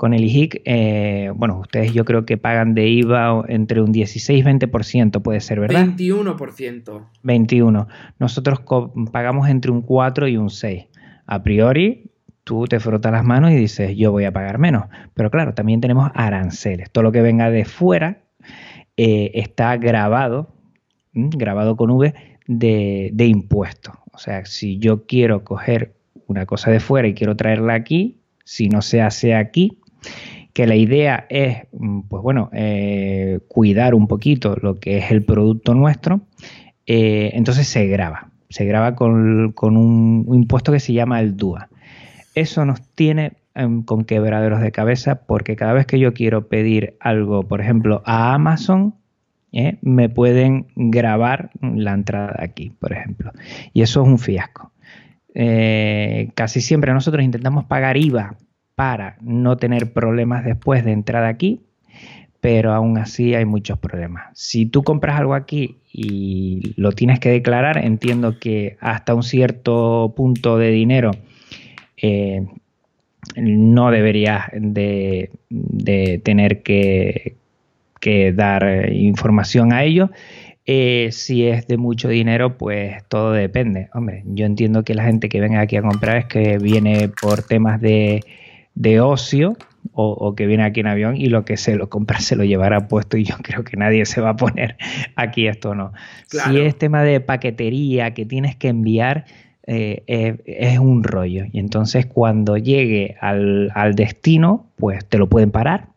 Con 0.03 0.13
el 0.13 0.25
IHIC, 0.25 0.63
eh, 0.65 1.31
bueno, 1.33 1.59
ustedes 1.59 1.93
yo 1.93 2.03
creo 2.03 2.25
que 2.25 2.35
pagan 2.35 2.73
de 2.73 2.89
IVA 2.89 3.45
entre 3.47 3.79
un 3.79 3.93
16 3.93 4.37
y 4.37 4.43
20%, 4.43 5.21
puede 5.21 5.39
ser, 5.39 5.61
¿verdad? 5.61 5.85
21%. 5.85 7.07
21. 7.21 7.87
Nosotros 8.19 8.59
pagamos 9.13 9.47
entre 9.47 9.71
un 9.71 9.81
4 9.81 10.27
y 10.27 10.35
un 10.35 10.49
6. 10.49 10.87
A 11.25 11.41
priori, 11.41 12.11
tú 12.43 12.65
te 12.65 12.81
frotas 12.81 13.13
las 13.13 13.23
manos 13.23 13.51
y 13.51 13.55
dices, 13.55 13.95
yo 13.95 14.11
voy 14.11 14.25
a 14.25 14.33
pagar 14.33 14.57
menos. 14.57 14.87
Pero 15.13 15.31
claro, 15.31 15.53
también 15.53 15.79
tenemos 15.79 16.11
aranceles. 16.15 16.91
Todo 16.91 17.05
lo 17.05 17.13
que 17.13 17.21
venga 17.21 17.49
de 17.49 17.63
fuera 17.63 18.23
eh, 18.97 19.31
está 19.35 19.77
grabado, 19.77 20.53
grabado 21.13 21.77
con 21.77 21.91
V, 21.91 22.13
de, 22.45 23.09
de 23.13 23.25
impuestos. 23.25 23.95
O 24.11 24.17
sea, 24.17 24.43
si 24.43 24.79
yo 24.79 25.05
quiero 25.05 25.45
coger 25.45 25.95
una 26.27 26.45
cosa 26.45 26.71
de 26.71 26.81
fuera 26.81 27.07
y 27.07 27.13
quiero 27.13 27.37
traerla 27.37 27.75
aquí, 27.75 28.19
si 28.43 28.67
no 28.67 28.81
se 28.81 29.01
hace 29.01 29.33
aquí, 29.33 29.79
que 30.53 30.67
la 30.67 30.75
idea 30.75 31.25
es, 31.29 31.63
mm, 31.71 32.01
pues 32.01 32.21
bueno, 32.23 32.49
eh, 32.53 33.39
cuidar 33.47 33.95
un 33.95 34.07
poquito 34.07 34.55
lo 34.61 34.79
que 34.79 34.99
es 34.99 35.11
el 35.11 35.23
producto 35.23 35.73
nuestro, 35.73 36.21
eh, 36.85 37.31
entonces 37.33 37.67
se 37.67 37.87
graba, 37.87 38.29
se 38.49 38.65
graba 38.65 38.95
con, 38.95 39.53
un, 39.77 40.25
impuesto 40.31 40.71
que 40.71 40.79
se 40.79 40.93
llama 40.93 41.19
el 41.19 41.35
DUA. 41.35 41.69
Eso 42.35 42.65
nos 42.65 42.81
tiene 42.95 43.33
em, 43.55 43.83
con 43.83 44.05
quebraderos 44.05 44.61
de 44.61 44.71
cabeza 44.71 45.25
porque 45.25 45.55
cada 45.55 45.73
vez 45.73 45.85
que 45.85 45.99
yo 45.99 46.13
quiero 46.13 46.47
pedir 46.47 46.95
algo, 46.99 47.47
por 47.47 47.61
ejemplo, 47.61 48.01
a 48.05 48.33
Amazon, 48.33 48.95
eh, 49.51 49.77
me 49.81 50.09
pueden 50.09 50.67
grabar 50.75 51.51
la 51.61 51.93
entrada 51.93 52.35
aquí, 52.39 52.71
por 52.79 52.93
ejemplo. 52.93 53.31
Y 53.73 53.81
eso 53.83 54.01
es 54.01 54.07
un 54.07 54.19
fiasco. 54.19 54.71
casi 56.35 56.61
siempre 56.61 56.93
nosotros 56.93 57.23
intentamos 57.23 57.65
pagar 57.65 57.97
IVA 57.97 58.37
para 58.83 59.15
no 59.21 59.55
tener 59.55 59.93
problemas 59.93 60.43
después 60.43 60.83
de 60.83 60.91
entrar 60.91 61.23
aquí, 61.23 61.61
pero 62.41 62.73
aún 62.73 62.97
así 62.97 63.33
hay 63.33 63.45
muchos 63.45 63.79
problemas. 63.79 64.25
Si 64.33 64.65
tú 64.65 64.83
compras 64.83 65.17
algo 65.17 65.35
aquí 65.35 65.77
y 65.93 66.73
lo 66.75 66.91
tienes 66.91 67.21
que 67.21 67.29
declarar, 67.29 67.77
entiendo 67.77 68.39
que 68.39 68.75
hasta 68.81 69.15
un 69.15 69.23
cierto 69.23 70.13
punto 70.17 70.57
de 70.57 70.71
dinero 70.71 71.11
eh, 71.95 72.45
no 73.37 73.89
deberías 73.89 74.47
de, 74.51 75.31
tener 76.25 76.61
que, 76.61 77.37
dar 78.35 78.91
información 78.91 79.71
a 79.71 79.85
ello. 79.85 80.11
Eh, 80.65 81.07
si 81.13 81.47
es 81.47 81.67
de 81.67 81.77
mucho 81.77 82.09
dinero, 82.09 82.57
pues 82.57 83.01
todo 83.07 83.31
depende. 83.31 83.87
Hombre, 83.93 84.23
yo 84.25 84.45
entiendo 84.45 84.83
que 84.83 84.93
la 84.93 85.05
gente 85.05 85.29
que 85.29 85.39
venga 85.39 85.61
aquí 85.61 85.77
a 85.77 85.81
comprar 85.81 86.17
es 86.17 86.25
que 86.25 86.57
viene 86.57 87.09
por 87.21 87.43
temas 87.43 87.79
de 87.79 88.25
de 88.75 88.99
ocio 88.99 89.55
o, 89.91 90.33
que 90.35 90.47
viene 90.47 90.63
aquí 90.63 90.79
en 90.79 90.87
avión 90.87 91.17
y 91.17 91.27
lo 91.27 91.45
que 91.45 91.57
se 91.57 91.75
lo 91.75 91.89
compra 91.89 92.19
se 92.19 92.35
lo 92.35 92.43
llevará 92.43 92.87
puesto 92.87 93.17
y 93.17 93.25
yo 93.25 93.35
creo 93.43 93.63
que 93.63 93.77
nadie 93.77 94.05
se 94.05 94.21
va 94.21 94.29
a 94.29 94.35
poner 94.35 94.77
aquí 95.15 95.47
esto 95.47 95.75
no. 95.75 95.93
Si 96.27 96.59
es 96.59 96.77
tema 96.77 97.03
de 97.03 97.19
paquetería 97.19 98.13
que 98.13 98.25
tienes 98.25 98.55
que 98.55 98.69
enviar, 98.69 99.25
eh, 99.65 100.41
es, 100.45 100.79
un 100.79 101.03
rollo. 101.03 101.45
Y 101.51 101.59
entonces 101.59 102.05
cuando 102.05 102.57
llegue 102.57 103.15
al, 103.21 103.71
al, 103.75 103.95
destino, 103.95 104.67
pues 104.77 105.05
te 105.05 105.17
lo 105.17 105.29
pueden 105.29 105.51
parar. 105.51 105.87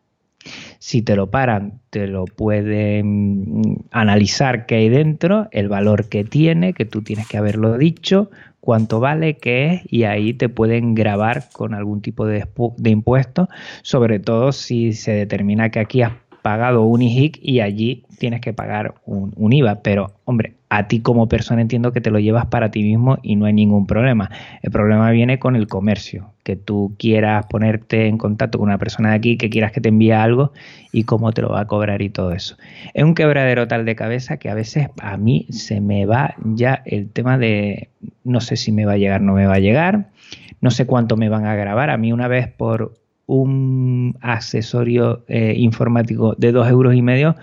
Si 0.79 1.01
te 1.01 1.15
lo 1.15 1.29
paran, 1.29 1.81
te 1.89 2.07
lo 2.07 2.25
pueden 2.25 3.85
analizar 3.91 4.65
qué 4.65 4.75
hay 4.75 4.89
dentro, 4.89 5.49
el 5.51 5.67
valor 5.67 6.07
que 6.07 6.23
tiene, 6.23 6.73
que 6.73 6.85
tú 6.85 7.01
tienes 7.01 7.27
que 7.27 7.37
haberlo 7.37 7.77
dicho, 7.77 8.29
cuánto 8.67 8.99
vale, 8.99 9.37
qué 9.37 9.75
es, 9.75 9.81
y 9.85 10.03
ahí 10.03 10.33
te 10.33 10.49
pueden 10.49 10.93
grabar 10.93 11.45
con 11.53 11.73
algún 11.73 12.01
tipo 12.01 12.25
de, 12.25 12.45
de 12.75 12.89
impuesto, 12.89 13.47
sobre 13.81 14.19
todo 14.19 14.51
si 14.51 14.91
se 14.91 15.13
determina 15.13 15.71
que 15.71 15.79
aquí 15.79 16.01
has 16.01 16.11
pagado 16.47 16.83
un 16.83 17.01
IHIC 17.01 17.39
y 17.41 17.59
allí 17.59 18.05
tienes 18.19 18.39
que 18.39 18.53
pagar 18.53 18.93
un, 19.05 19.51
IVA. 19.51 19.81
Pero, 19.81 20.13
hombre, 20.23 20.53
a 20.69 20.87
ti 20.87 21.01
como 21.01 21.27
persona 21.27 21.59
entiendo 21.59 21.91
que 21.91 21.99
te 21.99 22.09
lo 22.09 22.19
llevas 22.19 22.45
para 22.45 22.71
ti 22.71 22.83
mismo 22.83 23.17
y 23.21 23.35
no 23.35 23.47
hay 23.47 23.51
ningún 23.51 23.85
problema. 23.85 24.31
El 24.61 24.71
problema 24.71 25.11
viene 25.11 25.39
con 25.39 25.57
el 25.57 25.67
comercio, 25.67 26.31
que 26.45 26.55
tú 26.55 26.95
quieras 26.97 27.47
ponerte 27.47 28.07
en 28.07 28.17
contacto 28.17 28.59
con 28.59 28.69
una 28.69 28.77
persona 28.77 29.09
de 29.09 29.15
aquí, 29.15 29.35
que 29.35 29.49
quieras 29.49 29.73
que 29.73 29.81
te 29.81 29.89
envíe 29.89 30.11
algo 30.11 30.53
y 30.93 31.03
cómo 31.03 31.33
te 31.33 31.41
lo 31.41 31.49
va 31.49 31.59
a 31.59 31.67
cobrar 31.67 32.01
y 32.01 32.09
todo 32.09 32.31
eso. 32.31 32.55
Es 32.93 33.03
un 33.03 33.13
quebradero 33.13 33.67
tal 33.67 33.83
de 33.83 33.97
cabeza 33.97 34.37
que 34.37 34.49
a 34.49 34.53
veces 34.53 34.87
a 35.01 35.17
mí 35.17 35.47
se 35.49 35.81
me 35.81 36.05
va 36.05 36.33
ya 36.45 36.81
el 36.85 37.09
tema 37.09 37.37
de 37.37 37.89
no 38.23 38.39
sé 38.39 38.55
si 38.55 38.71
me 38.71 38.85
va 38.85 38.93
a 38.93 38.97
llegar, 38.97 39.19
no 39.19 39.33
me 39.33 39.47
va 39.47 39.55
a 39.55 39.59
llegar, 39.59 40.11
no 40.61 40.71
sé 40.71 40.85
cuánto 40.85 41.17
me 41.17 41.27
van 41.27 41.45
a 41.45 41.55
grabar. 41.55 41.89
A 41.89 41.97
mí 41.97 42.13
una 42.13 42.29
vez 42.29 42.47
por 42.47 42.93
un 43.27 44.17
accesorio 44.21 45.23
eh, 45.27 45.53
informático 45.57 46.33
de 46.37 46.51
dos 46.51 46.67
euros 46.67 46.95
y 46.95 47.01
medio, 47.01 47.35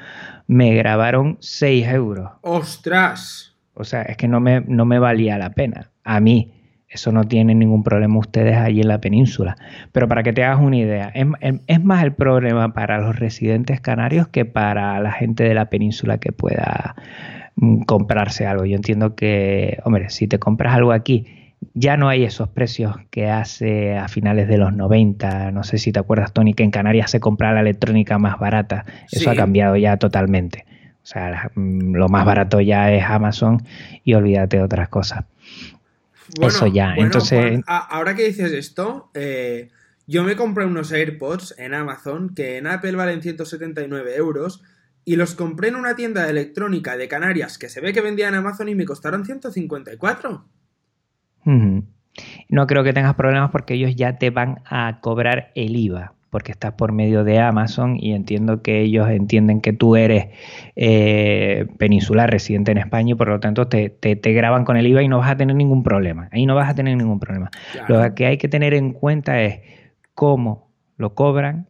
me 0.46 0.74
grabaron 0.74 1.36
6 1.40 1.86
euros. 1.88 2.30
¡Ostras! 2.42 3.54
O 3.74 3.84
sea, 3.84 4.02
es 4.02 4.16
que 4.16 4.28
no 4.28 4.40
me, 4.40 4.60
no 4.62 4.84
me 4.84 4.98
valía 4.98 5.38
la 5.38 5.50
pena. 5.50 5.90
A 6.04 6.20
mí, 6.20 6.52
eso 6.94 7.10
no 7.10 7.24
tiene 7.24 7.54
ningún 7.54 7.82
problema 7.82 8.18
ustedes 8.18 8.56
allí 8.56 8.80
en 8.80 8.88
la 8.88 9.00
península. 9.00 9.56
Pero 9.90 10.08
para 10.08 10.22
que 10.22 10.32
te 10.32 10.44
hagas 10.44 10.60
una 10.60 10.76
idea, 10.76 11.12
es, 11.12 11.84
más 11.84 12.04
el 12.04 12.12
problema 12.12 12.72
para 12.72 12.98
los 12.98 13.18
residentes 13.18 13.80
canarios 13.80 14.28
que 14.28 14.44
para 14.44 15.00
la 15.00 15.10
gente 15.10 15.42
de 15.42 15.54
la 15.54 15.70
península 15.70 16.18
que 16.18 16.30
pueda 16.30 16.94
mm, 17.56 17.82
comprarse 17.82 18.46
algo. 18.46 18.64
Yo 18.64 18.76
entiendo 18.76 19.16
que, 19.16 19.80
hombre, 19.84 20.08
si 20.10 20.28
te 20.28 20.38
compras 20.38 20.74
algo 20.74 20.92
aquí, 20.92 21.26
ya 21.74 21.96
no 21.96 22.09
hay 22.09 22.24
esos 22.24 22.48
precios 22.48 22.96
que 23.11 23.31
hace 23.31 23.96
a 23.96 24.09
finales 24.09 24.48
de 24.48 24.59
los 24.59 24.72
90. 24.72 25.50
No 25.53 25.64
sé 25.64 25.79
si 25.79 25.92
te 25.92 26.00
acuerdas, 26.00 26.33
Tony, 26.33 26.55
que 26.55 26.62
en 26.62 26.70
Canarias 26.70 27.11
se 27.11 27.20
compraba 27.20 27.55
la 27.55 27.61
electrónica 27.61 28.18
más 28.18 28.38
barata. 28.38 28.85
Eso 29.11 29.31
ha 29.31 29.35
cambiado 29.35 29.77
ya 29.77 29.96
totalmente. 29.96 30.66
O 31.03 31.07
sea, 31.07 31.50
mm, 31.55 31.94
lo 31.94 32.09
más 32.09 32.24
barato 32.24 32.61
ya 32.61 32.92
es 32.92 33.05
Amazon 33.05 33.62
y 34.05 34.14
olvídate 34.14 34.57
de 34.57 34.62
otras 34.62 34.88
cosas. 34.88 35.24
Eso 36.40 36.66
ya. 36.66 36.94
Entonces. 36.96 37.61
ahora 37.66 38.14
que 38.14 38.27
dices 38.27 38.53
esto, 38.53 39.11
eh, 39.14 39.70
yo 40.07 40.24
me 40.24 40.37
compré 40.37 40.64
unos 40.64 40.92
AirPods 40.92 41.55
en 41.59 41.74
Amazon 41.74 42.35
que 42.35 42.59
en 42.59 42.66
Apple 42.66 42.92
valen 42.92 43.22
179 43.22 44.16
euros 44.16 44.62
y 45.05 45.16
los 45.16 45.35
compré 45.35 45.68
en 45.68 45.77
una 45.77 45.96
tienda 45.96 46.24
de 46.24 46.31
electrónica 46.31 46.96
de 46.96 47.09
Canarias 47.09 47.59
que 47.59 47.68
se 47.68 47.81
ve 47.81 47.92
que 47.92 48.00
vendía 48.00 48.29
en 48.29 48.35
Amazon 48.35 48.68
y 48.68 48.74
me 48.74 48.87
costaron 48.87 49.24
154. 49.24 50.44
No 51.44 52.66
creo 52.66 52.85
que 52.85 52.92
tengas 52.92 53.14
problemas 53.14 53.50
porque 53.50 53.74
ellos 53.74 53.94
ya 53.96 54.18
te 54.18 54.30
van 54.30 54.61
a 54.64 54.98
cobrar 55.00 55.50
el 55.54 55.76
IVA 55.76 56.14
porque 56.35 56.50
estás 56.50 56.72
por 56.72 56.90
medio 56.90 57.22
de 57.22 57.38
Amazon 57.38 57.96
y 57.96 58.12
entiendo 58.12 58.61
que 58.61 58.80
ellos 58.80 59.09
entienden 59.09 59.61
que 59.61 59.72
tú 59.72 59.94
eres 59.94 60.30
eh, 60.74 61.68
peninsular 61.78 62.28
residente 62.28 62.72
en 62.72 62.78
España 62.78 63.12
y 63.12 63.14
por 63.14 63.28
lo 63.28 63.38
tanto 63.38 63.68
te, 63.68 63.88
te, 63.88 64.33
graban 64.33 64.64
con 64.64 64.76
el 64.76 64.85
IVA 64.85 65.04
y 65.04 65.07
no 65.07 65.18
vas 65.18 65.30
a 65.30 65.37
tener 65.37 65.54
ningún 65.54 65.85
problema. 65.85 66.28
Ahí 66.33 66.44
no 66.44 66.57
vas 66.57 66.68
a 66.68 66.74
tener 66.74 66.96
ningún 66.96 67.20
problema. 67.20 67.52
Lo 67.87 68.16
que 68.16 68.26
hay 68.26 68.37
que 68.37 68.48
tener 68.48 68.74
en 68.74 68.94
cuenta 68.94 69.40
es 69.42 69.61
cómo 70.14 70.72
lo 70.96 71.14
cobran, 71.14 71.68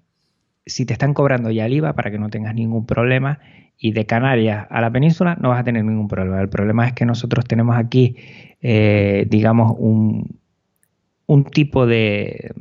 si 0.65 0.87
te 0.87 0.95
están 0.95 1.13
cobrando 1.13 1.51
ya 1.51 1.67
el 1.67 1.75
IVA 1.75 1.93
para 1.93 2.11
que 2.11 2.19
no 2.19 2.31
tengas 2.31 2.55
ningún 2.55 2.87
problema 2.87 3.41
y 3.79 3.93
de 3.93 4.07
Canarias 4.07 4.67
a 4.71 4.81
la 4.81 4.91
península 4.91 5.37
no 5.41 5.51
vas 5.51 5.61
a 5.61 5.65
tener 5.65 5.85
ningún 5.85 6.09
problema. 6.09 6.41
El 6.41 6.49
problema 6.49 6.87
es 6.87 6.93
que 6.93 7.05
nosotros 7.05 7.45
tenemos 7.45 7.77
aquí, 7.77 8.17
eh, 8.63 9.27
digamos, 9.29 9.75
un, 9.79 10.39
un 11.27 11.45
tipo 11.45 11.87
de, 11.87 12.53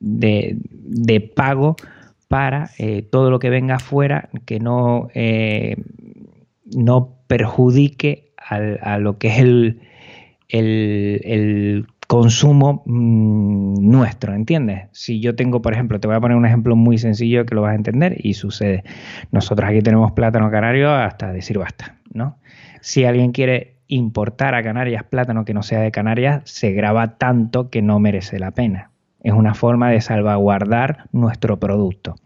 de, 0.00 1.20
pago 1.34 1.76
para 2.28 2.70
eh, 2.78 3.02
todo 3.02 3.30
lo 3.30 3.38
que 3.38 3.50
venga 3.50 3.76
afuera 3.76 4.28
que 4.46 4.58
no, 4.58 5.08
eh, 5.14 5.76
no 6.64 7.14
perjudique 7.26 8.32
a 8.38 8.98
lo 8.98 9.18
que 9.18 9.28
es 9.28 9.38
el 10.48 11.86
consumo 12.06 12.82
mm, 12.86 13.88
nuestro, 13.90 14.34
¿entiendes? 14.34 14.88
Si 14.92 15.20
yo 15.20 15.34
tengo, 15.34 15.62
por 15.62 15.72
ejemplo, 15.72 15.98
te 16.00 16.06
voy 16.06 16.16
a 16.16 16.20
poner 16.20 16.36
un 16.36 16.46
ejemplo 16.46 16.76
muy 16.76 16.98
sencillo 16.98 17.46
que 17.46 17.54
lo 17.54 17.62
vas 17.62 17.72
a 17.72 17.76
entender 17.76 18.16
y 18.18 18.34
sucede. 18.34 18.84
Nosotros 19.32 19.68
aquí 19.68 19.82
tenemos 19.82 20.12
plátano 20.12 20.50
canario 20.50 20.92
hasta 20.92 21.32
decir 21.32 21.58
basta, 21.58 21.96
¿no? 22.12 22.38
Si 22.80 23.04
alguien 23.04 23.32
quiere 23.32 23.76
importar 23.88 24.54
a 24.54 24.62
Canarias 24.62 25.04
plátano 25.04 25.44
que 25.44 25.54
no 25.54 25.62
sea 25.62 25.80
de 25.80 25.90
Canarias, 25.90 26.42
se 26.44 26.72
graba 26.72 27.18
tanto 27.18 27.70
que 27.70 27.82
no 27.82 27.98
merece 27.98 28.38
la 28.38 28.50
pena. 28.50 28.90
Es 29.22 29.32
una 29.32 29.54
forma 29.54 29.90
de 29.90 30.00
salvaguardar 30.00 31.08
nuestro 31.12 31.58
producto. 31.58 32.16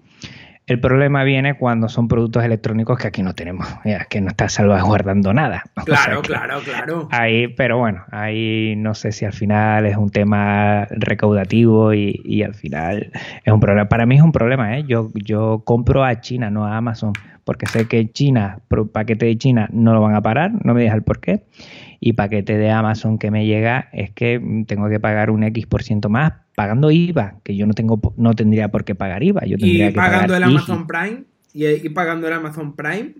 El 0.71 0.79
problema 0.79 1.25
viene 1.25 1.55
cuando 1.55 1.89
son 1.89 2.07
productos 2.07 2.45
electrónicos 2.45 2.97
que 2.97 3.09
aquí 3.09 3.25
no 3.25 3.35
tenemos, 3.35 3.67
que 4.09 4.21
no 4.21 4.29
está 4.29 4.49
salvaguardando 4.49 5.35
nada. 5.35 5.65
Claro, 5.85 6.23
claro, 6.23 6.61
claro. 6.61 7.09
Ahí, 7.11 7.49
pero 7.49 7.79
bueno, 7.79 8.05
ahí 8.13 8.75
no 8.77 8.95
sé 8.95 9.11
si 9.11 9.25
al 9.25 9.33
final 9.33 9.85
es 9.87 9.97
un 9.97 10.11
tema 10.11 10.87
recaudativo 10.91 11.93
y, 11.93 12.43
al 12.45 12.55
final 12.55 13.11
es 13.45 13.53
un 13.53 13.59
problema. 13.59 13.89
Para 13.89 14.07
mí 14.07 14.15
es 14.15 14.23
un 14.23 14.31
problema, 14.31 14.79
¿eh? 14.79 14.85
Yo, 14.87 15.11
yo 15.15 15.63
compro 15.65 16.05
a 16.05 16.21
China, 16.21 16.51
no 16.51 16.65
a 16.65 16.77
Amazon, 16.77 17.15
porque 17.45 17.67
sé 17.67 17.89
que 17.89 18.09
China, 18.13 18.61
paquete 18.93 19.27
de 19.27 19.37
China 19.37 19.69
no 19.73 19.93
lo 19.93 20.01
van 20.01 20.15
a 20.15 20.21
parar, 20.21 20.53
no 20.65 20.73
me 20.73 20.83
digas 20.83 20.95
el 20.95 21.03
por 21.03 21.19
qué. 21.19 21.43
Y 22.03 22.15
paquete 22.15 22.57
de 22.57 22.71
Amazon 22.71 23.19
que 23.19 23.31
me 23.31 23.45
llega 23.45 23.91
es 23.93 24.11
que 24.11 24.65
tengo 24.67 24.89
que 24.89 24.99
pagar 24.99 25.31
un 25.31 25.45
X 25.45 25.67
por 25.67 25.83
ciento 25.83 26.09
más 26.09 26.33
pagando 26.57 26.91
IVA, 26.91 27.37
que 27.45 27.57
yo 27.57 27.67
no 27.67 27.75
tengo 27.75 28.01
no 28.17 28.33
tendría 28.35 28.69
por 28.69 28.85
qué 28.85 28.95
pagar 28.95 29.23
IVA. 29.23 29.45
Yo 29.45 29.59
tendría 29.59 29.91
¿Y 29.91 29.93
pagando 29.93 30.35
el 30.35 30.43
Amazon 30.43 30.87
Prime? 30.87 31.25
¿Y, 31.53 31.89
pagando 31.91 32.27
el 32.27 32.33
Amazon 32.33 32.75
Prime? 32.75 33.15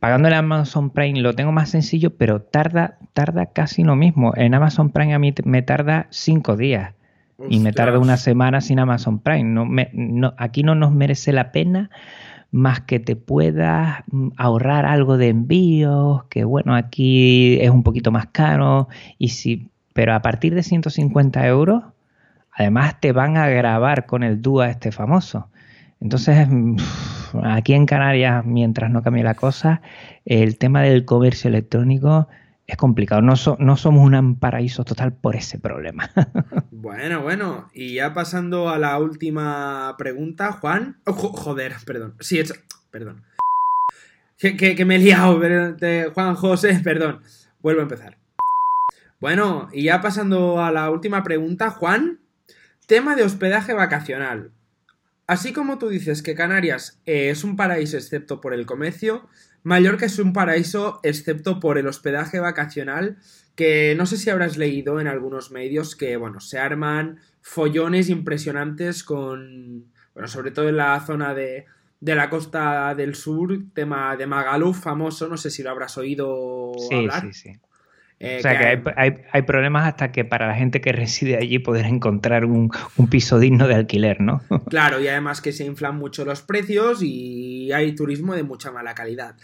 Pagando 0.00 0.28
el 0.28 0.34
Amazon 0.34 0.90
Prime 0.90 1.20
lo 1.20 1.34
tengo 1.34 1.52
más 1.52 1.70
sencillo, 1.70 2.16
pero 2.16 2.42
tarda, 2.42 2.98
tarda 3.12 3.46
casi 3.46 3.84
lo 3.84 3.94
mismo. 3.94 4.32
En 4.36 4.52
Amazon 4.54 4.90
Prime 4.90 5.14
a 5.14 5.18
mí 5.20 5.32
me 5.44 5.62
tarda 5.62 6.08
cinco 6.10 6.56
días. 6.56 6.94
Y 7.48 7.60
me 7.60 7.72
tarda 7.72 8.00
una 8.00 8.16
semana 8.16 8.60
sin 8.60 8.80
Amazon 8.80 9.20
Prime. 9.20 9.44
No, 9.44 9.64
me, 9.64 9.90
no, 9.92 10.34
aquí 10.38 10.64
no 10.64 10.74
nos 10.74 10.92
merece 10.92 11.32
la 11.32 11.52
pena 11.52 11.88
más 12.50 12.80
que 12.80 13.00
te 13.00 13.16
puedas 13.16 14.04
mm, 14.10 14.28
ahorrar 14.36 14.86
algo 14.86 15.18
de 15.18 15.28
envíos, 15.28 16.24
que 16.24 16.44
bueno, 16.44 16.74
aquí 16.74 17.58
es 17.60 17.70
un 17.70 17.82
poquito 17.82 18.10
más 18.10 18.26
caro, 18.26 18.88
y 19.18 19.28
si, 19.28 19.70
pero 19.92 20.14
a 20.14 20.22
partir 20.22 20.54
de 20.54 20.62
150 20.62 21.46
euros 21.46 21.84
Además 22.58 22.98
te 23.00 23.12
van 23.12 23.36
a 23.36 23.46
grabar 23.48 24.06
con 24.06 24.24
el 24.24 24.42
DUA 24.42 24.70
este 24.70 24.90
famoso. 24.90 25.48
Entonces, 26.00 26.48
aquí 27.44 27.72
en 27.72 27.86
Canarias, 27.86 28.44
mientras 28.44 28.90
no 28.90 29.00
cambie 29.00 29.22
la 29.22 29.34
cosa, 29.34 29.80
el 30.24 30.58
tema 30.58 30.82
del 30.82 31.04
comercio 31.04 31.48
electrónico 31.48 32.26
es 32.68 32.76
complicado. 32.76 33.22
No, 33.22 33.34
no 33.58 33.76
somos 33.76 34.06
un 34.06 34.38
paraíso 34.38 34.84
total 34.84 35.14
por 35.14 35.34
ese 35.34 35.58
problema. 35.58 36.10
bueno, 36.70 37.22
bueno. 37.22 37.70
Y 37.72 37.94
ya 37.94 38.12
pasando 38.12 38.68
a 38.68 38.78
la 38.78 38.98
última 38.98 39.94
pregunta, 39.96 40.52
Juan. 40.52 41.00
Oh, 41.06 41.14
joder, 41.14 41.74
perdón. 41.86 42.14
Sí, 42.20 42.38
hecho. 42.38 42.54
Perdón. 42.90 43.24
Que, 44.36 44.84
me 44.84 44.96
he 44.96 44.98
liado. 44.98 45.40
Juan 46.12 46.34
José, 46.34 46.78
perdón. 46.84 47.22
Vuelvo 47.60 47.80
a 47.80 47.84
empezar. 47.84 48.18
Bueno, 49.18 49.68
y 49.72 49.84
ya 49.84 50.02
pasando 50.02 50.62
a 50.62 50.70
la 50.70 50.90
última 50.90 51.22
pregunta, 51.22 51.70
Juan. 51.70 52.20
Tema 52.86 53.16
de 53.16 53.24
hospedaje 53.24 53.72
vacacional. 53.72 54.52
Así 55.26 55.54
como 55.54 55.78
tú 55.78 55.88
dices 55.88 56.22
que 56.22 56.34
Canarias 56.34 57.00
eh, 57.06 57.30
es 57.30 57.44
un 57.44 57.56
paraíso 57.56 57.96
excepto 57.96 58.40
por 58.40 58.54
el 58.54 58.66
comercio, 58.66 59.28
Mallorca 59.62 60.06
es 60.06 60.18
un 60.18 60.32
paraíso 60.32 61.00
excepto 61.02 61.60
por 61.60 61.78
el 61.78 61.86
hospedaje 61.86 62.40
vacacional, 62.40 63.18
que 63.54 63.94
no 63.96 64.06
sé 64.06 64.16
si 64.16 64.30
habrás 64.30 64.56
leído 64.56 65.00
en 65.00 65.06
algunos 65.06 65.50
medios 65.50 65.96
que, 65.96 66.16
bueno, 66.16 66.40
se 66.40 66.58
arman 66.58 67.18
follones 67.40 68.08
impresionantes 68.08 69.02
con, 69.02 69.86
bueno, 70.14 70.28
sobre 70.28 70.50
todo 70.50 70.68
en 70.68 70.76
la 70.76 71.00
zona 71.00 71.34
de, 71.34 71.66
de 72.00 72.14
la 72.14 72.30
costa 72.30 72.94
del 72.94 73.14
sur, 73.14 73.58
tema 73.74 74.16
de 74.16 74.26
Magaluf 74.26 74.80
famoso, 74.80 75.28
no 75.28 75.36
sé 75.36 75.50
si 75.50 75.62
lo 75.62 75.70
habrás 75.70 75.98
oído 75.98 76.72
sí, 76.88 76.94
hablar. 76.94 77.22
Sí, 77.22 77.32
sí. 77.32 77.60
Eh, 78.20 78.38
o 78.38 78.42
sea 78.42 78.58
que, 78.58 78.82
hay, 78.96 79.42
problemas 79.42 79.86
hasta 79.86 80.10
que 80.10 80.24
para 80.24 80.48
la 80.48 80.56
gente 80.56 80.80
que 80.80 80.90
reside 80.90 81.36
allí 81.36 81.60
poder 81.60 81.86
encontrar 81.86 82.44
un, 82.44 82.70
piso 83.08 83.38
digno 83.38 83.68
de 83.68 83.74
alquiler, 83.76 84.20
¿no? 84.20 84.42
Claro, 84.68 85.00
y 85.00 85.06
además 85.06 85.40
que 85.40 85.52
se 85.52 85.64
inflan 85.64 85.96
mucho 85.96 86.24
los 86.24 86.42
precios 86.42 87.00
y 87.02 87.70
hay 87.72 87.94
turismo 87.94 88.34
de 88.34 88.42
mucha 88.42 88.72
mala 88.72 88.94
calidad. 88.94 89.36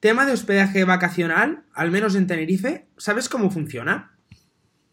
Tema 0.00 0.26
de 0.26 0.32
hospedaje 0.32 0.84
vacacional, 0.84 1.62
al 1.74 1.90
menos 1.90 2.14
en 2.14 2.26
Tenerife, 2.26 2.86
¿sabes 2.96 3.28
cómo 3.28 3.50
funciona? 3.50 4.12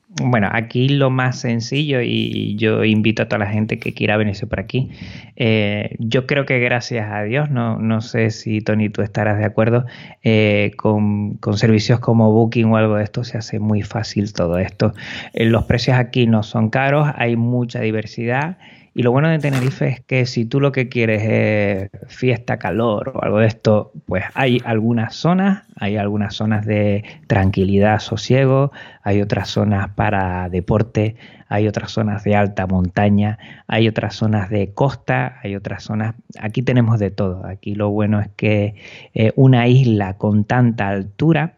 Bueno, 0.10 0.48
aquí 0.54 0.88
lo 0.88 1.10
más 1.10 1.42
sencillo 1.42 2.02
y 2.02 2.56
yo 2.56 2.86
invito 2.86 3.24
a 3.24 3.26
toda 3.28 3.40
la 3.40 3.52
gente 3.52 3.78
que 3.78 3.94
quiera 3.94 4.16
venirse 4.16 4.48
por 4.48 4.62
aquí. 4.62 4.90
Eh, 5.36 5.98
yo 6.00 6.26
creo 6.26 6.46
que 6.46 6.60
gracias 6.60 7.12
a 7.12 7.24
Dios, 7.24 7.52
no, 7.52 7.78
no 7.78 8.00
sé 8.00 8.32
si 8.32 8.62
Tony 8.62 8.88
tú 8.88 9.02
estarás 9.02 9.38
de 9.38 9.44
acuerdo, 9.44 9.86
eh, 10.24 10.72
con, 10.78 11.34
con, 11.36 11.58
servicios 11.58 12.00
como 12.00 12.32
Booking 12.32 12.72
o 12.72 12.78
algo 12.78 12.96
de 12.96 13.04
esto 13.04 13.26
se 13.26 13.38
hace 13.38 13.60
muy 13.60 13.82
fácil 13.82 14.32
todo 14.32 14.58
esto. 14.60 14.94
Eh, 15.34 15.44
los 15.46 15.66
precios 15.66 15.98
aquí 15.98 16.26
no 16.26 16.42
son 16.42 16.70
caros, 16.70 17.10
hay 17.16 17.36
mucha 17.36 17.82
diversidad 17.82 18.58
y 18.98 19.04
lo 19.04 19.12
bueno 19.12 19.30
de 19.30 19.38
Tenerife 19.38 19.88
es 19.90 20.00
que 20.02 20.26
si 20.26 20.46
tú 20.46 20.60
lo 20.60 20.72
que 20.72 20.90
quieres 20.90 21.22
es 21.24 21.90
fiesta, 22.08 22.58
calor 22.58 23.12
o 23.14 23.24
algo 23.24 23.38
de 23.38 23.46
esto, 23.46 23.92
pues 24.08 24.24
hay 24.34 24.60
algunas 24.66 25.14
zonas, 25.14 25.66
hay 25.76 25.98
algunas 25.98 26.34
zonas 26.34 26.66
de 26.66 27.04
tranquilidad, 27.28 28.00
sosiego, 28.00 28.72
hay 29.04 29.22
otras 29.22 29.50
zonas 29.50 29.90
para 29.90 30.50
deporte, 30.50 31.16
hay 31.48 31.68
otras 31.68 31.92
zonas 31.92 32.24
de 32.24 32.36
alta 32.36 32.66
montaña, 32.66 33.38
hay 33.68 33.88
otras 33.88 34.16
zonas 34.16 34.50
de 34.50 34.74
costa, 34.74 35.38
hay 35.44 35.56
otras 35.56 35.84
zonas, 35.84 36.16
aquí 36.40 36.64
tenemos 36.64 36.98
de 36.98 37.12
todo. 37.12 37.46
Aquí 37.46 37.76
lo 37.76 37.92
bueno 37.92 38.20
es 38.20 38.30
que 38.36 38.74
eh, 39.14 39.32
una 39.36 39.68
isla 39.68 40.16
con 40.16 40.44
tanta 40.44 40.88
altura, 40.88 41.54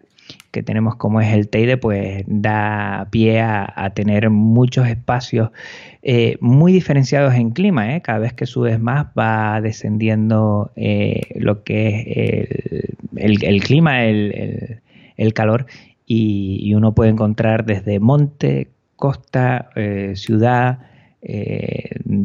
que 0.52 0.64
tenemos 0.64 0.96
como 0.96 1.22
es 1.22 1.34
el 1.34 1.50
Teide, 1.50 1.78
pues 1.78 2.24
da 2.28 3.08
pie 3.12 3.42
a, 3.42 3.92
tener 3.94 4.30
muchos 4.30 4.88
espacios 4.88 5.52
eh, 6.02 6.38
muy 6.40 6.72
diferenciados 6.72 7.34
en 7.34 7.50
clima. 7.52 7.96
¿eh? 7.96 8.02
Cada 8.02 8.20
vez 8.20 8.34
que 8.34 8.46
subes 8.46 8.80
más 8.80 9.08
va 9.18 9.60
descendiendo 9.60 10.72
eh, 10.76 11.34
lo 11.36 11.64
que 11.64 12.48
es 13.16 13.44
el, 13.44 13.62
clima, 13.62 14.06
el, 14.06 15.34
calor, 15.34 15.66
y, 16.06 16.74
uno 16.74 16.96
puede 16.96 17.12
encontrar 17.12 17.66
desde 17.66 18.00
monte, 18.00 18.70
costa, 18.96 19.70
ciudad, 20.14 20.80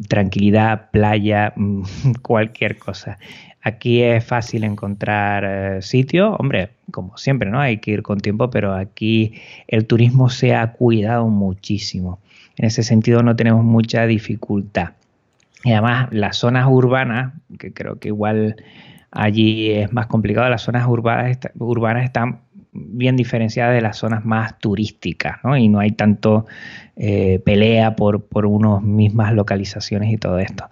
tranquilidad, 0.08 0.90
playa, 0.92 1.52
cualquier 2.22 2.78
cosa. 2.78 3.18
Aquí 3.60 4.02
es 4.02 4.24
fácil 4.24 4.62
encontrar 4.62 5.82
sitio, 5.82 6.36
hombre, 6.36 6.70
como 6.92 7.16
siempre, 7.16 7.50
¿no? 7.50 7.60
Hay 7.60 7.78
que 7.78 7.92
ir 7.92 8.02
con 8.02 8.20
tiempo, 8.20 8.50
pero 8.50 8.74
aquí 8.74 9.34
el 9.66 9.86
turismo 9.86 10.28
se 10.28 10.54
ha 10.54 10.72
cuidado 10.72 11.26
muchísimo. 11.28 12.20
En 12.56 12.66
ese 12.66 12.82
sentido 12.82 13.22
no 13.22 13.36
tenemos 13.36 13.64
mucha 13.64 14.06
dificultad. 14.06 14.90
Y 15.64 15.72
además 15.72 16.08
las 16.12 16.36
zonas 16.36 16.66
urbanas, 16.68 17.32
que 17.58 17.72
creo 17.72 17.98
que 17.98 18.08
igual 18.08 18.56
allí 19.10 19.70
es 19.70 19.92
más 19.92 20.06
complicado, 20.06 20.48
las 20.50 20.62
zonas 20.62 20.86
urbanas, 20.86 22.04
están 22.04 22.40
bien 22.72 23.16
diferenciadas 23.16 23.74
de 23.74 23.80
las 23.80 23.96
zonas 23.96 24.24
más 24.24 24.58
turísticas, 24.58 25.38
¿no? 25.44 25.56
Y 25.56 25.68
no 25.68 25.78
hay 25.78 25.92
tanto 25.92 26.46
eh, 26.96 27.40
pelea 27.44 27.96
por, 27.96 28.24
por 28.24 28.46
unas 28.46 28.82
mismas 28.82 29.32
localizaciones 29.32 30.12
y 30.12 30.16
todo 30.18 30.38
esto. 30.38 30.68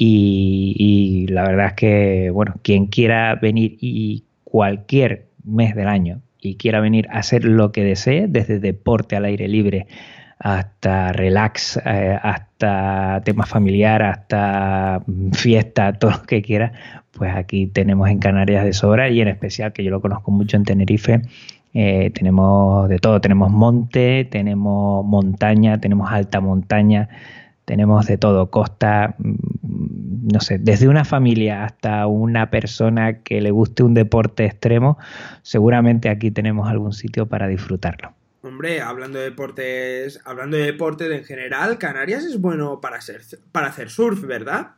Y, 0.00 1.26
la 1.30 1.42
verdad 1.42 1.66
es 1.68 1.72
que, 1.72 2.30
bueno, 2.30 2.54
quien 2.62 2.86
quiera 2.86 3.34
venir 3.34 3.76
y 3.80 4.22
cualquier 4.44 5.26
mes 5.42 5.74
del 5.74 5.88
año 5.88 6.20
y 6.40 6.54
quiera 6.54 6.78
venir 6.78 7.08
a 7.10 7.18
hacer 7.18 7.44
lo 7.44 7.72
que 7.72 7.82
desee, 7.82 8.26
desde 8.28 8.60
deporte 8.60 9.16
al 9.16 9.24
aire 9.24 9.48
libre 9.48 9.88
hasta 10.38 11.12
relax, 11.12 11.80
eh, 11.84 12.18
hasta 12.22 13.20
tema 13.24 13.44
familiar, 13.44 14.02
hasta 14.02 15.02
fiesta, 15.32 15.92
todo 15.98 16.12
lo 16.12 16.22
que 16.22 16.42
quiera, 16.42 16.72
pues 17.12 17.34
aquí 17.34 17.66
tenemos 17.66 18.08
en 18.08 18.18
Canarias 18.18 18.64
de 18.64 18.72
sobra 18.72 19.08
y 19.08 19.20
en 19.20 19.28
especial, 19.28 19.72
que 19.72 19.84
yo 19.84 19.90
lo 19.90 20.00
conozco 20.00 20.30
mucho 20.30 20.56
en 20.56 20.64
Tenerife, 20.64 21.22
eh, 21.74 22.10
tenemos 22.14 22.88
de 22.88 22.98
todo, 22.98 23.20
tenemos 23.20 23.50
monte, 23.50 24.26
tenemos 24.30 25.04
montaña, 25.04 25.78
tenemos 25.78 26.10
alta 26.10 26.40
montaña, 26.40 27.08
tenemos 27.64 28.06
de 28.06 28.16
todo, 28.16 28.50
costa, 28.50 29.14
mm, 29.18 30.28
no 30.32 30.40
sé, 30.40 30.58
desde 30.58 30.88
una 30.88 31.04
familia 31.04 31.64
hasta 31.64 32.06
una 32.06 32.50
persona 32.50 33.18
que 33.18 33.40
le 33.40 33.50
guste 33.50 33.82
un 33.82 33.94
deporte 33.94 34.44
extremo, 34.46 34.98
seguramente 35.42 36.08
aquí 36.08 36.30
tenemos 36.30 36.68
algún 36.68 36.92
sitio 36.92 37.26
para 37.26 37.48
disfrutarlo. 37.48 38.17
Hombre, 38.48 38.80
hablando 38.80 39.18
de 39.18 39.26
deportes, 39.26 40.20
hablando 40.24 40.56
de 40.56 40.64
deportes 40.64 41.10
en 41.10 41.22
general, 41.24 41.76
Canarias 41.76 42.24
es 42.24 42.40
bueno 42.40 42.80
para 42.80 42.96
hacer, 42.96 43.20
para 43.52 43.66
hacer 43.66 43.90
surf, 43.90 44.22
¿verdad? 44.22 44.77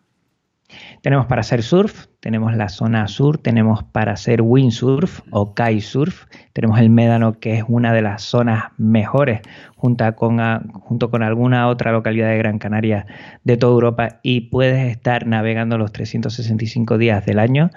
Tenemos 1.02 1.26
para 1.26 1.40
hacer 1.40 1.62
surf, 1.62 2.06
tenemos 2.20 2.54
la 2.54 2.68
zona 2.68 3.08
sur, 3.08 3.38
tenemos 3.38 3.82
para 3.84 4.12
hacer 4.12 4.42
windsurf 4.42 5.20
o 5.30 5.54
kitesurf, 5.54 6.26
tenemos 6.52 6.78
el 6.78 6.90
Médano 6.90 7.38
que 7.40 7.56
es 7.56 7.64
una 7.66 7.92
de 7.92 8.02
las 8.02 8.22
zonas 8.22 8.64
mejores 8.76 9.40
junto 9.76 10.14
con, 10.14 10.38
junto 10.72 11.10
con 11.10 11.22
alguna 11.22 11.68
otra 11.68 11.92
localidad 11.92 12.28
de 12.28 12.36
Gran 12.36 12.58
Canaria 12.58 13.06
de 13.44 13.56
toda 13.56 13.72
Europa 13.72 14.20
y 14.22 14.42
puedes 14.42 14.90
estar 14.90 15.26
navegando 15.26 15.78
los 15.78 15.92
365 15.92 16.98
días 16.98 17.24
del 17.24 17.38
año. 17.38 17.70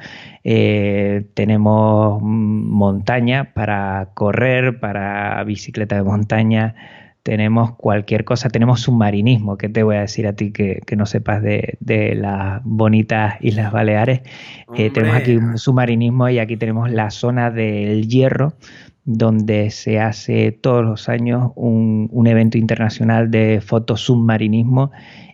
Eh, 0.43 1.25
tenemos 1.33 2.21
montaña 2.21 3.53
para 3.53 4.09
correr, 4.13 4.81
para 4.81 5.41
bicicleta 5.45 5.95
de 5.95 6.03
montaña, 6.03 6.75
tenemos 7.23 7.75
cualquier 7.75 8.25
cosa, 8.25 8.49
tenemos 8.49 8.81
submarinismo, 8.81 9.57
que 9.57 9.69
te 9.69 9.81
voy 9.83 9.95
a 9.95 10.01
decir 10.01 10.27
a 10.27 10.33
ti 10.33 10.51
que, 10.51 10.81
no 10.95 11.05
sepas 11.05 11.41
de, 11.41 11.77
las 12.15 12.61
bonitas 12.63 13.35
Islas 13.39 13.71
Baleares. 13.71 14.21
Eh, 14.75 14.89
tenemos 14.89 15.15
aquí 15.15 15.37
un 15.37 15.57
submarinismo 15.57 16.27
y 16.29 16.39
aquí 16.39 16.57
tenemos 16.57 16.91
la 16.91 17.09
zona 17.11 17.49
del 17.49 18.07
hierro, 18.09 18.53
donde 19.05 19.71
se 19.71 19.99
hace 19.99 20.51
todos 20.51 20.83
los 20.83 21.09
años 21.09 21.51
un, 21.55 22.09
un 22.11 22.27
evento 22.27 22.57
internacional 22.57 23.31
de 23.31 23.61
fotosubmarinismo 23.65 24.91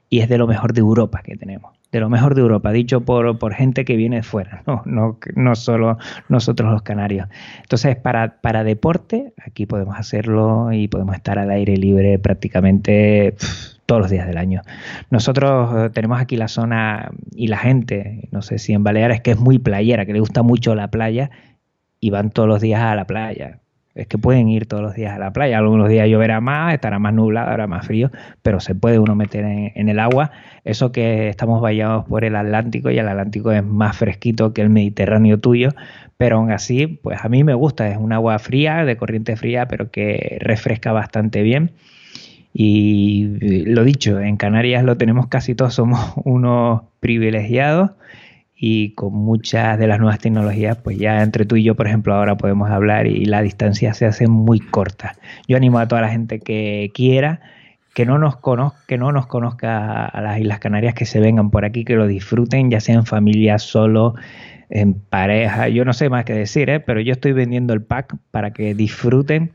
y 0.10 0.20
es 0.20 0.30
de 0.30 0.38
lo 0.38 0.48
mejor 0.48 0.74
de 0.74 0.82
Europa 0.82 1.22
que 1.24 1.36
tenemos 1.38 1.79
de 1.92 2.00
lo 2.00 2.10
mejor 2.10 2.36
de 2.36 2.42
Europa, 2.42 2.72
dicho 2.72 3.02
por, 3.02 3.40
por 3.40 3.54
gente 3.54 3.84
que 3.86 3.96
viene 3.96 4.18
de 4.18 4.24
fuera, 4.24 4.64
no, 4.68 4.84
no, 4.86 5.18
no 5.36 5.56
solo 5.56 5.98
nosotros 6.28 6.72
los 6.72 6.82
canarios. 6.82 7.28
Entonces, 7.62 7.96
para, 7.96 8.42
para 8.42 8.64
deporte, 8.64 9.34
aquí 9.44 9.66
podemos 9.66 9.98
hacerlo 9.98 10.72
y 10.72 10.88
podemos 10.88 11.16
estar 11.16 11.40
al 11.40 11.50
aire 11.52 11.78
libre 11.78 12.20
prácticamente 12.20 13.36
todos 13.86 14.02
los 14.02 14.12
días 14.12 14.28
del 14.28 14.38
año. 14.38 14.62
Nosotros 15.10 15.72
eh, 15.76 15.90
tenemos 15.90 16.22
aquí 16.22 16.38
la 16.38 16.48
zona 16.48 17.10
y 17.32 17.48
la 17.48 17.58
gente, 17.58 18.30
no 18.32 18.44
sé 18.44 18.60
si 18.60 18.74
en 18.74 18.84
Baleares, 18.84 19.22
que 19.22 19.32
es 19.32 19.40
muy 19.40 19.58
playera, 19.58 20.06
que 20.06 20.14
le 20.14 20.20
gusta 20.20 20.44
mucho 20.44 20.76
la 20.76 20.90
playa 20.90 21.32
y 22.00 22.12
van 22.12 22.30
todos 22.30 22.48
los 22.48 22.62
días 22.62 22.82
a 22.82 22.96
la 22.96 23.06
playa 23.06 23.60
es 24.00 24.08
que 24.08 24.18
pueden 24.18 24.50
ir 24.50 24.66
todos 24.66 24.82
los 24.82 24.96
días 24.96 25.14
a 25.14 25.20
la 25.20 25.32
playa. 25.32 25.58
Algunos 25.58 25.90
días 25.90 26.08
lloverá 26.08 26.42
más, 26.42 26.74
estará 26.74 27.00
más 27.00 27.14
nublado, 27.14 27.50
habrá 27.50 27.68
más 27.68 27.86
frío, 27.86 28.12
pero 28.42 28.60
se 28.60 28.76
puede 28.76 29.00
uno 29.00 29.16
meter 29.16 29.46
en, 29.46 29.90
el 29.90 30.00
agua. 30.00 30.32
Eso 30.64 30.92
que 30.92 31.30
estamos 31.30 31.62
vallados 31.62 32.06
por 32.06 32.24
el 32.24 32.36
Atlántico 32.36 32.90
y 32.90 32.98
el 32.98 33.08
Atlántico 33.08 33.52
es 33.52 33.64
más 33.64 33.98
fresquito 33.98 34.54
que 34.54 34.62
el 34.62 34.70
Mediterráneo 34.70 35.40
tuyo, 35.40 35.70
pero 36.18 36.38
aún 36.38 36.52
así, 36.52 36.88
pues 36.88 37.24
a 37.24 37.30
mí 37.30 37.44
me 37.44 37.54
gusta. 37.54 37.88
Es 37.90 37.98
un 37.98 38.14
agua 38.14 38.40
fría, 38.40 38.86
de 38.86 38.98
corriente 38.98 39.36
fría, 39.36 39.68
pero 39.68 39.92
que 39.92 40.38
refresca 40.42 40.92
bastante 40.92 41.44
bien. 41.44 41.72
Y 42.54 43.66
lo 43.66 43.84
dicho, 43.84 44.20
en 44.20 44.38
Canarias 44.38 44.84
lo 44.84 44.98
tenemos 44.98 45.28
casi 45.28 45.56
todos, 45.56 45.74
somos 45.74 46.14
unos 46.24 46.82
privilegiados 47.00 47.92
y 48.62 48.92
con 48.92 49.14
muchas 49.14 49.80
de 49.80 49.88
las 49.88 50.00
nuevas 50.00 50.20
tecnologías, 50.20 50.78
pues 50.78 50.98
ya 50.98 51.24
entre 51.24 51.46
tú 51.46 51.56
y 51.56 51.64
yo, 51.64 51.76
por 51.76 51.88
ejemplo, 51.88 52.14
ahora 52.14 52.36
podemos 52.36 52.70
hablar 52.70 53.08
y 53.08 53.24
la 53.24 53.42
distancia 53.42 53.94
se 53.94 54.06
hace 54.06 54.28
muy 54.28 54.60
corta. 54.60 55.16
Yo 55.48 55.56
animo 55.56 55.80
a 55.80 55.88
toda 55.88 56.02
la 56.02 56.10
gente 56.10 56.40
que 56.40 56.92
quiera 56.94 57.40
que 57.94 58.06
no 58.06 58.18
nos 58.18 58.36
conozca, 58.36 58.80
que 58.86 58.98
no 58.98 59.12
nos 59.12 59.28
conozca 59.28 60.06
a 60.06 60.22
las 60.22 60.40
Islas 60.40 60.60
Canarias, 60.60 60.94
que 60.94 61.06
se 61.06 61.20
vengan 61.22 61.52
por 61.52 61.64
aquí, 61.64 61.86
que 61.86 61.96
lo 61.96 62.06
disfruten, 62.06 62.70
ya 62.70 62.82
sea 62.82 62.96
en 62.96 63.06
familia, 63.06 63.60
solo, 63.60 64.16
en 64.70 64.94
pareja, 64.94 65.70
yo 65.70 65.86
no 65.86 65.94
sé 65.94 66.10
más 66.10 66.26
que 66.26 66.34
decir, 66.34 66.70
¿eh? 66.70 66.80
pero 66.80 67.00
yo 67.00 67.14
estoy 67.14 67.32
vendiendo 67.32 67.74
el 67.74 67.82
pack 67.82 68.16
para 68.30 68.52
que 68.52 68.76
disfruten 68.76 69.52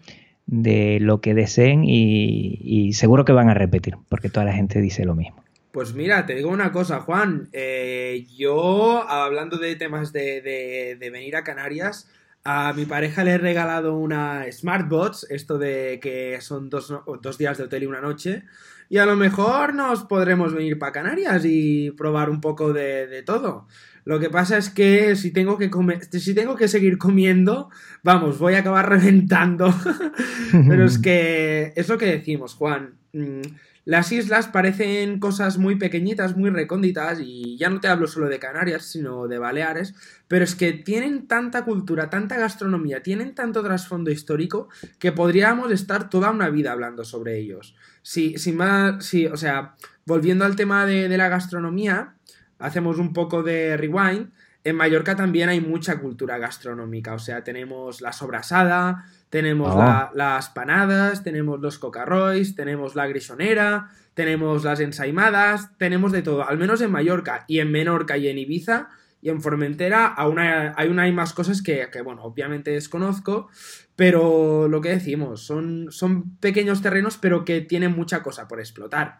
de 0.46 0.98
lo 1.00 1.20
que 1.20 1.34
deseen 1.34 1.84
y, 1.84 2.59
y 2.62 2.94
seguro 2.94 3.24
que 3.24 3.32
van 3.32 3.48
a 3.48 3.55
repetir, 3.55 3.96
porque 4.09 4.28
toda 4.28 4.46
la 4.46 4.52
gente 4.52 4.80
dice 4.80 5.05
lo 5.05 5.14
mismo. 5.14 5.43
Pues 5.75 5.93
mira, 5.93 6.25
te 6.25 6.37
digo 6.37 6.51
una 6.51 6.70
cosa, 6.70 7.01
Juan. 7.01 7.49
Eh, 7.53 8.29
yo, 8.37 9.03
hablando 9.11 9.59
de 9.59 9.75
temas 9.75 10.12
de, 10.12 10.97
venir 11.01 11.35
a 11.35 11.43
Canarias, 11.43 12.09
a 12.45 12.72
mi 12.75 12.85
pareja 12.85 13.25
le 13.25 13.33
he 13.33 13.39
regalado 13.39 13.97
una 13.97 14.45
Smartbots, 14.53 15.27
esto 15.31 15.59
de 15.59 15.99
que 16.01 16.41
son 16.41 16.70
dos, 16.70 16.93
días 17.39 17.59
de 17.59 17.64
hotel 17.64 17.83
y 17.83 17.87
una 17.87 18.01
noche. 18.01 18.45
Y 18.89 18.99
a 18.99 19.05
lo 19.05 19.16
mejor 19.16 19.75
nos 19.75 20.05
podremos 20.05 20.55
venir 20.55 20.79
para 20.79 20.93
Canarias 20.93 21.43
y 21.45 21.91
probar 21.91 22.31
un 22.31 22.41
poco 22.41 22.72
de, 22.72 23.25
todo. 23.27 23.66
Lo 24.05 24.20
que 24.20 24.31
pasa 24.31 24.57
es 24.57 24.70
que 24.70 25.16
si 25.16 25.33
tengo 25.33 25.59
que 25.59 25.70
comer, 25.70 26.05
si 26.05 26.35
tengo 26.37 26.55
que 26.55 26.68
seguir 26.68 26.99
comiendo, 26.99 27.68
vamos, 28.05 28.39
voy 28.39 28.55
a 28.55 28.61
acabar 28.61 28.89
reventando. 28.91 29.75
Pero 30.53 30.85
es 30.85 30.99
que 31.01 31.72
es 31.75 31.89
lo 31.89 31.99
que 31.99 32.07
decimos, 32.07 32.55
Juan. 32.55 32.95
Mm, 33.12 33.43
las 33.85 34.12
islas 34.12 34.49
parecen 34.49 35.18
cosas 35.18 35.59
muy 35.59 35.76
pequeñitas, 35.76 36.37
muy 36.37 36.49
recónditas, 36.51 37.20
y 37.20 37.59
ya 37.59 37.68
no 37.68 37.80
te 37.80 37.89
hablo 37.89 38.07
solo 38.07 38.28
de 38.28 38.39
Canarias, 38.39 38.87
sino 38.87 39.28
de 39.28 39.39
Baleares, 39.39 39.95
pero 40.26 40.45
es 40.45 40.55
que 40.55 40.72
tienen 40.72 41.26
tanta 41.26 41.64
cultura, 41.64 42.09
tanta 42.09 42.39
gastronomía, 42.39 43.03
tienen 43.03 43.35
tanto 43.35 43.62
trasfondo 43.62 44.11
histórico 44.11 44.68
que 44.99 45.12
podríamos 45.12 45.70
estar 45.70 46.09
toda 46.09 46.30
una 46.30 46.49
vida 46.49 46.72
hablando 46.72 47.05
sobre 47.05 47.39
ellos. 47.39 47.76
Sí, 48.03 48.39
sin 48.39 48.57
más, 48.57 49.05
sí, 49.05 49.26
o 49.26 49.37
sea, 49.37 49.74
volviendo 50.07 50.47
al 50.47 50.57
tema 50.57 50.87
de, 50.87 51.09
de 51.09 51.18
la 51.18 51.28
gastronomía, 51.28 52.14
hacemos 52.59 52.99
un 52.99 53.12
poco 53.12 53.43
de 53.43 53.76
rewind. 53.76 54.30
En 54.64 54.76
Mallorca 54.76 55.14
también 55.14 55.51
hay 55.51 55.61
mucha 55.61 56.01
cultura 56.01 56.39
gastronómica, 56.39 57.12
o 57.12 57.18
sea, 57.18 57.45
tenemos 57.45 58.01
la 58.01 58.14
sobrasada, 58.14 59.05
tenemos 59.35 59.74
ah. 59.76 60.12
las 60.14 60.49
panadas, 60.51 61.24
tenemos 61.24 61.59
los 61.59 61.80
cocarrois, 61.80 62.55
tenemos 62.55 62.95
la 62.95 63.09
grisonera, 63.09 63.91
tenemos 64.14 64.62
las 64.62 64.78
ensaimadas, 64.78 65.76
tenemos 65.76 66.12
de 66.12 66.22
todo, 66.22 66.49
al 66.49 66.57
menos 66.57 66.80
en 66.82 66.93
Mallorca 66.93 67.45
y 67.49 67.59
en 67.59 67.72
Menorca 67.72 68.16
y 68.16 68.28
en 68.28 68.39
Ibiza 68.39 68.91
y 69.20 69.30
en 69.30 69.43
Formentera 69.43 70.07
aún 70.07 70.39
hay, 70.39 71.11
más 71.11 71.32
cosas 71.32 71.62
que, 71.62 71.89
bueno, 72.05 72.22
obviamente 72.22 72.70
desconozco, 72.70 73.49
pero 73.97 74.68
lo 74.68 74.80
que 74.80 74.91
decimos, 74.91 75.45
son, 75.45 75.89
son 75.91 76.37
pequeños 76.37 76.80
terrenos 76.80 77.18
pero 77.18 77.45
que 77.45 77.61
tienen 77.61 77.91
mucha 77.91 78.22
cosa 78.22 78.47
por 78.47 78.61
explotar. 78.61 79.18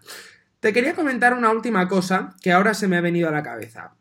Te 0.61 0.73
quería 0.73 0.95
comentar 0.95 1.35
una 1.35 1.51
última 1.51 1.89
cosa 1.89 2.37
que 2.41 2.53
ahora 2.53 2.75
se 2.75 2.87
me 2.87 2.99
ha 2.99 3.01
venido 3.01 3.29
a 3.29 3.33
la 3.33 3.43
cabeza. 3.43 3.97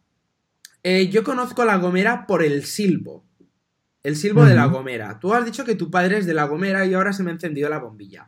Eh, 0.84 1.10
yo 1.10 1.24
conozco 1.24 1.66
La 1.66 1.78
Gomera 1.78 2.28
por 2.28 2.44
el 2.44 2.66
silbo. 2.66 3.26
El 4.04 4.18
silbo 4.18 4.44
de 4.46 4.54
La 4.54 4.66
Gomera. 4.66 5.20
Tú 5.20 5.34
has 5.34 5.46
dicho 5.46 5.64
que 5.64 5.76
tu 5.76 5.90
padre 5.90 6.18
es 6.18 6.26
de 6.26 6.34
La 6.34 6.44
Gomera 6.44 6.86
y 6.86 6.94
ahora 6.94 7.14
se 7.14 7.24
me 7.24 7.32
ha 7.32 7.34
encendido 7.34 7.70
la 7.70 7.80
bombilla. 7.80 8.28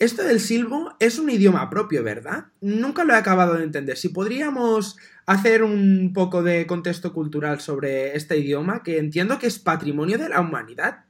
Esto 0.00 0.24
del 0.24 0.40
silbo 0.40 0.96
es 0.98 1.20
un 1.20 1.30
idioma 1.30 1.70
propio, 1.70 2.02
¿verdad? 2.02 2.46
Nunca 2.60 3.04
lo 3.04 3.14
he 3.14 3.16
acabado 3.16 3.54
de 3.54 3.62
entender. 3.62 3.96
Si 3.96 4.08
podríamos 4.08 4.96
hacer 5.24 5.62
un 5.62 6.12
poco 6.12 6.42
de 6.42 6.66
contexto 6.66 7.12
cultural 7.12 7.60
sobre 7.60 8.16
este 8.16 8.36
idioma, 8.36 8.82
que 8.82 8.98
entiendo 8.98 9.38
que 9.38 9.46
es 9.46 9.60
patrimonio 9.60 10.18
de 10.18 10.28
la 10.28 10.40
humanidad. 10.40 11.04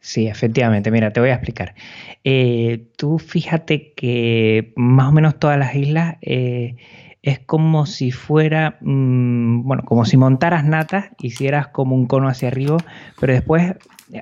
Sí, 0.00 0.26
efectivamente. 0.26 0.90
Mira, 0.90 1.12
te 1.12 1.20
voy 1.20 1.30
a 1.30 1.34
explicar. 1.34 1.74
Eh, 2.24 2.88
tú 2.96 3.18
fíjate 3.18 3.92
que 3.94 4.72
más 4.76 5.08
o 5.08 5.12
menos 5.12 5.38
todas 5.38 5.58
las 5.58 5.74
islas 5.74 6.16
eh, 6.22 6.76
es 7.28 7.38
como 7.38 7.86
si 7.86 8.10
fuera, 8.10 8.78
mm, 8.80 9.62
bueno, 9.62 9.82
como 9.84 10.04
si 10.04 10.16
montaras 10.16 10.64
natas, 10.64 11.06
hicieras 11.20 11.68
como 11.68 11.94
un 11.94 12.06
cono 12.06 12.28
hacia 12.28 12.48
arriba, 12.48 12.76
pero 13.20 13.32
después 13.32 13.74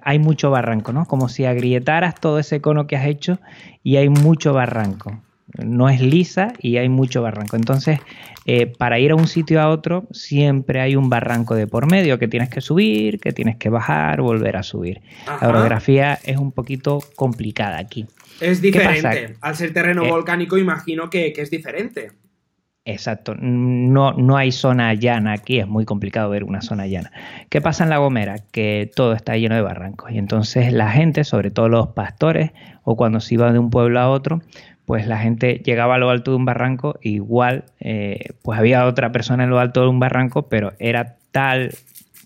hay 0.02 0.18
mucho 0.18 0.50
barranco, 0.50 0.92
¿no? 0.92 1.06
Como 1.06 1.28
si 1.28 1.44
agrietaras 1.44 2.14
todo 2.16 2.38
ese 2.38 2.60
cono 2.60 2.86
que 2.86 2.96
has 2.96 3.06
hecho 3.06 3.38
y 3.82 3.96
hay 3.96 4.08
mucho 4.08 4.52
barranco 4.52 5.20
no 5.64 5.88
es 5.88 6.00
lisa 6.00 6.52
y 6.60 6.76
hay 6.76 6.88
mucho 6.88 7.22
barranco. 7.22 7.56
Entonces, 7.56 8.00
eh, 8.46 8.66
para 8.66 8.98
ir 8.98 9.12
a 9.12 9.14
un 9.14 9.26
sitio 9.26 9.60
a 9.60 9.68
otro, 9.68 10.06
siempre 10.10 10.80
hay 10.80 10.96
un 10.96 11.08
barranco 11.08 11.54
de 11.54 11.66
por 11.66 11.90
medio 11.90 12.18
que 12.18 12.28
tienes 12.28 12.48
que 12.48 12.60
subir, 12.60 13.18
que 13.18 13.32
tienes 13.32 13.56
que 13.56 13.68
bajar, 13.68 14.20
volver 14.20 14.56
a 14.56 14.62
subir. 14.62 15.00
La 15.40 15.48
orografía 15.48 16.18
es 16.24 16.36
un 16.36 16.52
poquito 16.52 17.00
complicada 17.14 17.78
aquí. 17.78 18.06
Es 18.40 18.60
diferente. 18.60 19.36
Al 19.40 19.56
ser 19.56 19.72
terreno 19.72 20.04
eh, 20.04 20.10
volcánico, 20.10 20.58
imagino 20.58 21.08
que, 21.08 21.32
es 21.36 21.50
diferente. 21.50 22.12
Exacto, 22.88 23.34
no, 23.36 24.12
no 24.12 24.36
hay 24.36 24.52
zona 24.52 24.94
llana 24.94 25.32
aquí, 25.32 25.58
es 25.58 25.66
muy 25.66 25.84
complicado 25.84 26.30
ver 26.30 26.44
una 26.44 26.62
zona 26.62 26.86
llana. 26.86 27.10
¿Qué 27.48 27.60
pasa 27.60 27.82
en 27.82 27.90
La 27.90 27.98
Gomera? 27.98 28.36
Que 28.52 28.88
todo 28.94 29.12
está 29.12 29.36
lleno 29.36 29.56
de 29.56 29.60
barrancos 29.60 30.12
y 30.12 30.18
entonces 30.18 30.72
la 30.72 30.88
gente, 30.90 31.24
sobre 31.24 31.50
todo 31.50 31.68
los 31.68 31.88
pastores 31.88 32.52
o 32.84 32.96
cuando 32.96 33.18
se 33.18 33.34
iba 33.34 33.50
de 33.52 33.58
un 33.58 33.70
pueblo 33.70 33.98
a 33.98 34.08
otro, 34.08 34.40
pues 34.84 35.08
la 35.08 35.18
gente 35.18 35.60
llegaba 35.64 35.96
a 35.96 35.98
lo 35.98 36.10
alto 36.10 36.30
de 36.30 36.36
un 36.36 36.44
barranco, 36.44 36.96
igual 37.02 37.64
eh, 37.80 38.28
pues 38.42 38.56
había 38.56 38.86
otra 38.86 39.10
persona 39.10 39.42
en 39.42 39.50
lo 39.50 39.58
alto 39.58 39.82
de 39.82 39.88
un 39.88 39.98
barranco, 39.98 40.48
pero 40.48 40.72
era 40.78 41.16
tal 41.32 41.74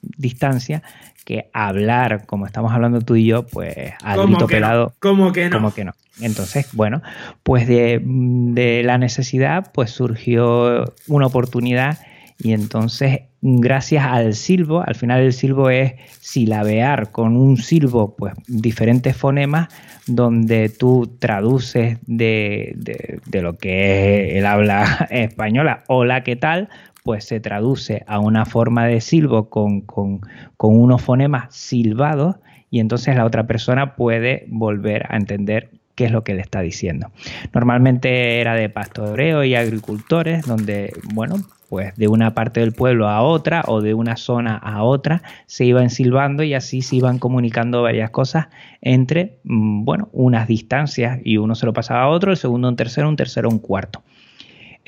distancia 0.03 0.83
que 1.31 1.49
hablar 1.53 2.27
como 2.27 2.45
estamos 2.45 2.73
hablando 2.73 3.03
tú 3.03 3.15
y 3.15 3.25
yo, 3.25 3.47
pues 3.47 3.93
al 4.03 4.27
grito 4.27 4.49
pelado. 4.49 4.95
¿Cómo 4.99 5.33
que 5.33 5.49
no? 5.49 5.57
Como 5.57 5.73
que 5.73 5.85
no. 5.85 5.93
Entonces, 6.21 6.69
bueno, 6.73 7.03
pues 7.45 7.69
de, 7.69 8.01
de 8.03 8.83
la 8.83 8.99
necesidad, 8.99 9.71
pues 9.73 9.93
surgió 9.93 10.93
una 11.07 11.27
oportunidad 11.27 12.01
y 12.43 12.53
entonces, 12.55 13.21
gracias 13.43 14.05
al 14.05 14.35
silbo, 14.35 14.83
al 14.85 14.95
final 14.95 15.21
el 15.21 15.35
silbo 15.35 15.69
es 15.69 15.93
silabear 16.21 17.13
con 17.13 17.37
un 17.37 17.59
silbo, 17.59 18.17
pues 18.17 18.33
diferentes 18.49 19.15
fonemas, 19.15 19.69
donde 20.07 20.71
tú 20.71 21.17
traduces 21.19 21.99
de, 22.07 23.21
lo 23.31 23.59
que 23.59 24.31
es 24.31 24.37
el 24.37 24.47
habla 24.47 25.07
española, 25.11 25.85
hola, 25.87 26.25
¿qué 26.25 26.35
tal? 26.35 26.71
Pues 27.03 27.25
se 27.25 27.41
traduce 27.41 28.05
a 28.07 28.19
una 28.19 28.45
forma 28.45 28.87
de 28.87 29.01
silbo 29.01 29.49
con, 29.49 29.81
con 29.83 30.21
unos 30.59 31.03
fonemas 31.03 31.55
silbados 31.55 32.37
y 32.71 32.81
entonces 32.81 33.17
la 33.17 33.25
otra 33.25 33.47
persona 33.47 33.97
puede 33.97 34.45
volver 34.49 35.07
a 35.09 35.17
entender 35.17 35.71
qué 36.01 36.07
es 36.07 36.13
lo 36.13 36.25
que 36.25 36.35
le 36.35 36.41
está 36.41 36.61
diciendo. 36.61 37.11
Normalmente 37.53 38.41
era 38.41 38.55
de 38.55 38.71
pastoreo 38.71 39.45
y 39.45 39.55
agricultores, 39.55 40.47
donde, 40.47 40.95
bueno, 41.13 41.37
pues 41.69 41.95
de 41.97 42.09
una 42.09 42.35
parte 42.35 42.61
del 42.61 42.73
pueblo 42.73 43.09
a 43.09 43.23
otra 43.23 43.63
o 43.67 43.83
de 43.83 43.93
una 43.93 44.17
zona 44.17 44.57
a 44.57 44.83
otra 44.83 45.23
se 45.47 45.65
iban 45.67 45.91
silbando 45.91 46.43
y 46.43 46.55
así 46.55 46.81
se 46.83 46.97
iban 46.97 47.19
comunicando 47.19 47.83
varias 47.83 48.11
cosas 48.11 48.49
entre, 48.81 49.41
mm, 49.45 49.85
bueno, 49.85 50.09
unas 50.13 50.49
distancias 50.49 51.21
y 51.23 51.37
uno 51.37 51.55
se 51.55 51.67
lo 51.67 51.73
pasaba 51.73 52.05
a 52.05 52.09
otro, 52.09 52.31
el 52.31 52.39
segundo 52.39 52.69
un 52.69 52.77
tercero, 52.77 53.09
un 53.09 53.17
tercero 53.17 53.49
un 53.49 53.59
cuarto. 53.59 54.03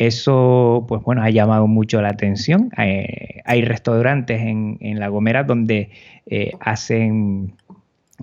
Eso, 0.06 0.84
pues 0.88 1.00
bueno, 1.02 1.22
ha 1.22 1.30
llamado 1.30 1.68
mucho 1.68 2.02
la 2.02 2.08
atención. 2.08 2.70
Eh, 2.76 3.40
hay 3.44 3.62
restaurantes 3.62 4.40
en, 4.40 4.78
La 4.98 5.06
Gomera 5.06 5.44
donde 5.44 5.90
eh, 6.26 6.52
hacen 6.58 7.54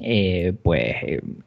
eh, 0.02 0.54
pues 0.64 0.96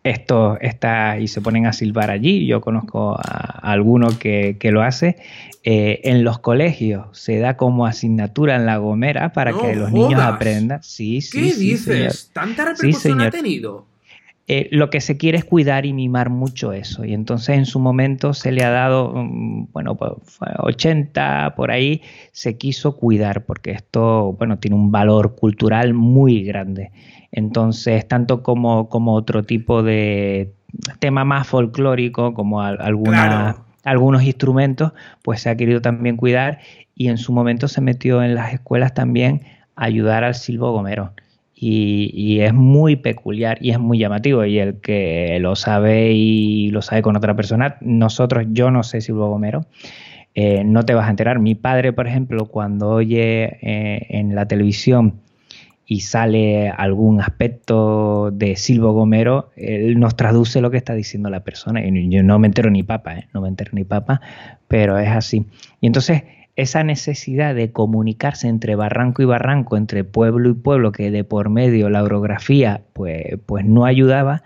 esto 0.03 0.59
está 0.61 1.19
y 1.19 1.29
se 1.29 1.41
ponen 1.41 1.67
a 1.67 1.73
silbar 1.73 2.11
allí. 2.11 2.47
Yo 2.47 2.63
conozco 2.63 3.15
a, 3.15 3.61
alguno 3.63 4.19
que, 4.19 4.57
lo 4.73 4.83
hace. 4.83 5.17
Eh, 5.65 6.01
en 6.05 6.25
los 6.25 6.39
colegios 6.39 7.07
se 7.13 7.39
da 7.39 7.57
como 7.57 7.87
asignatura 7.87 8.57
en 8.57 8.65
la 8.65 8.79
gomera 8.79 9.33
para 9.35 9.53
que 9.53 9.77
los 9.77 9.93
niños 9.93 10.21
aprendan. 10.21 10.83
Sí, 10.83 11.21
sí, 11.21 11.41
¿Qué 11.41 11.55
dices? 11.55 12.31
¿Tanta 12.33 12.65
repercusión 12.65 13.21
ha 13.21 13.31
tenido? 13.31 13.92
Eh, 14.49 14.69
lo 14.73 14.91
que 14.91 15.01
se 15.01 15.17
quiere 15.17 15.39
es 15.39 15.45
cuidar 15.45 15.87
y 15.87 15.93
mimar 15.93 16.29
mucho 16.29 16.73
eso. 16.73 17.05
Y 17.05 17.15
entonces 17.15 17.57
en 17.57 17.65
su 17.65 17.79
momento 17.79 18.35
se 18.35 18.51
le 18.51 18.65
ha 18.65 18.71
dado, 18.71 19.13
mm, 19.15 19.69
bueno, 19.73 19.95
pues 19.97 20.13
80 20.59 21.55
por 21.57 21.71
ahí, 21.71 22.03
se 22.33 22.59
quiso 22.59 22.97
cuidar 22.97 23.45
porque 23.45 23.71
esto, 23.71 24.33
bueno, 24.33 24.59
tiene 24.59 24.77
un 24.77 24.91
valor 24.91 25.37
cultural 25.37 25.95
muy 25.95 26.43
grande. 26.43 26.91
Entonces, 27.31 28.07
tanto 28.07 28.43
como, 28.43 28.89
como 28.89 29.15
otro 29.15 29.45
tipo 29.45 29.83
de 29.83 30.53
tema 30.99 31.25
más 31.25 31.47
folclórico, 31.47 32.35
como 32.35 32.61
algunos 32.61 34.23
instrumentos, 34.23 34.93
pues 35.23 35.41
se 35.41 35.51
ha 35.51 35.57
querido 35.57 35.81
también 35.81 36.17
cuidar 36.17 36.59
y 36.95 37.09
en 37.09 37.17
su 37.17 37.33
momento 37.33 37.69
se 37.69 37.81
metió 37.81 38.23
en 38.23 38.35
las 38.35 38.53
escuelas 38.53 38.93
también 38.93 39.43
a 39.77 39.85
ayudar 39.85 40.25
al 40.25 40.35
silbo 40.35 40.73
gomero. 40.73 41.13
Y, 41.65 42.41
es 42.41 42.53
muy 42.53 42.97
peculiar 42.97 43.59
y 43.61 43.71
es 43.71 43.79
muy 43.79 43.99
llamativo. 43.99 44.45
Y 44.45 44.59
el 44.59 44.81
que 44.81 45.39
lo 45.41 45.55
sabe 45.55 46.13
y 46.13 46.71
lo 46.71 46.83
sabe 46.83 47.03
con 47.03 47.17
otra 47.17 47.37
persona, 47.37 47.77
nosotros, 47.81 48.47
yo 48.51 48.73
no 48.73 48.83
sé 48.83 49.01
silbo 49.01 49.29
gomero, 49.29 49.67
eh, 50.35 50.65
no 50.65 50.85
te 50.85 50.95
vas 50.95 51.07
a 51.07 51.11
enterar. 51.11 51.39
Mi 51.39 51.55
padre, 51.55 51.93
por 51.93 52.09
ejemplo, 52.09 52.47
cuando 52.47 52.91
oye 52.91 53.59
eh, 53.63 54.07
en 54.11 54.35
la 54.35 54.47
televisión 54.49 55.21
y 55.87 56.01
sale 56.01 56.69
algún 56.71 57.21
aspecto 57.21 58.31
de 58.33 58.57
Silvo 58.57 58.93
Gomero, 58.93 59.51
él 59.57 60.01
nos 60.01 60.17
traduce 60.17 60.61
lo 60.61 60.71
que 60.71 60.79
está 60.79 60.95
diciendo 60.95 61.29
la 61.29 61.45
persona. 61.45 61.87
Y 61.87 62.09
yo 62.09 62.23
no 62.23 62.39
me 62.39 62.47
entero 62.47 62.71
ni 62.71 62.83
papa, 62.83 63.19
¿eh? 63.19 63.29
no 63.35 63.41
me 63.41 63.49
entero 63.49 63.71
ni 63.75 63.85
papa, 63.85 64.21
pero 64.69 64.99
es 64.99 65.11
así. 65.11 65.47
Y 65.81 65.87
entonces 65.87 66.23
esa 66.57 66.85
necesidad 66.85 67.55
de 67.55 67.73
comunicarse 67.73 68.49
entre 68.49 68.77
barranco 68.77 69.23
y 69.23 69.25
barranco, 69.25 69.77
entre 69.77 70.05
pueblo 70.05 70.51
y 70.51 70.55
pueblo, 70.55 70.93
que 70.93 71.11
de 71.11 71.25
por 71.25 71.49
medio 71.49 71.89
la 71.89 72.03
orografía 72.03 72.83
pues, 72.93 73.39
pues 73.47 73.65
no 73.65 73.87
ayudaba, 73.87 74.43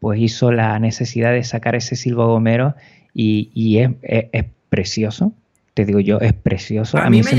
pues 0.00 0.20
hizo 0.20 0.50
la 0.50 0.78
necesidad 0.78 1.32
de 1.32 1.44
sacar 1.44 1.76
ese 1.76 1.96
Silvo 1.96 2.26
Gomero 2.26 2.74
y, 3.14 3.78
es 3.78 4.44
precioso, 4.68 5.32
te 5.72 5.84
digo 5.84 6.00
yo, 6.00 6.18
es 6.20 6.34
precioso. 6.34 6.98
A, 6.98 7.08
mí, 7.08 7.22
me, 7.22 7.30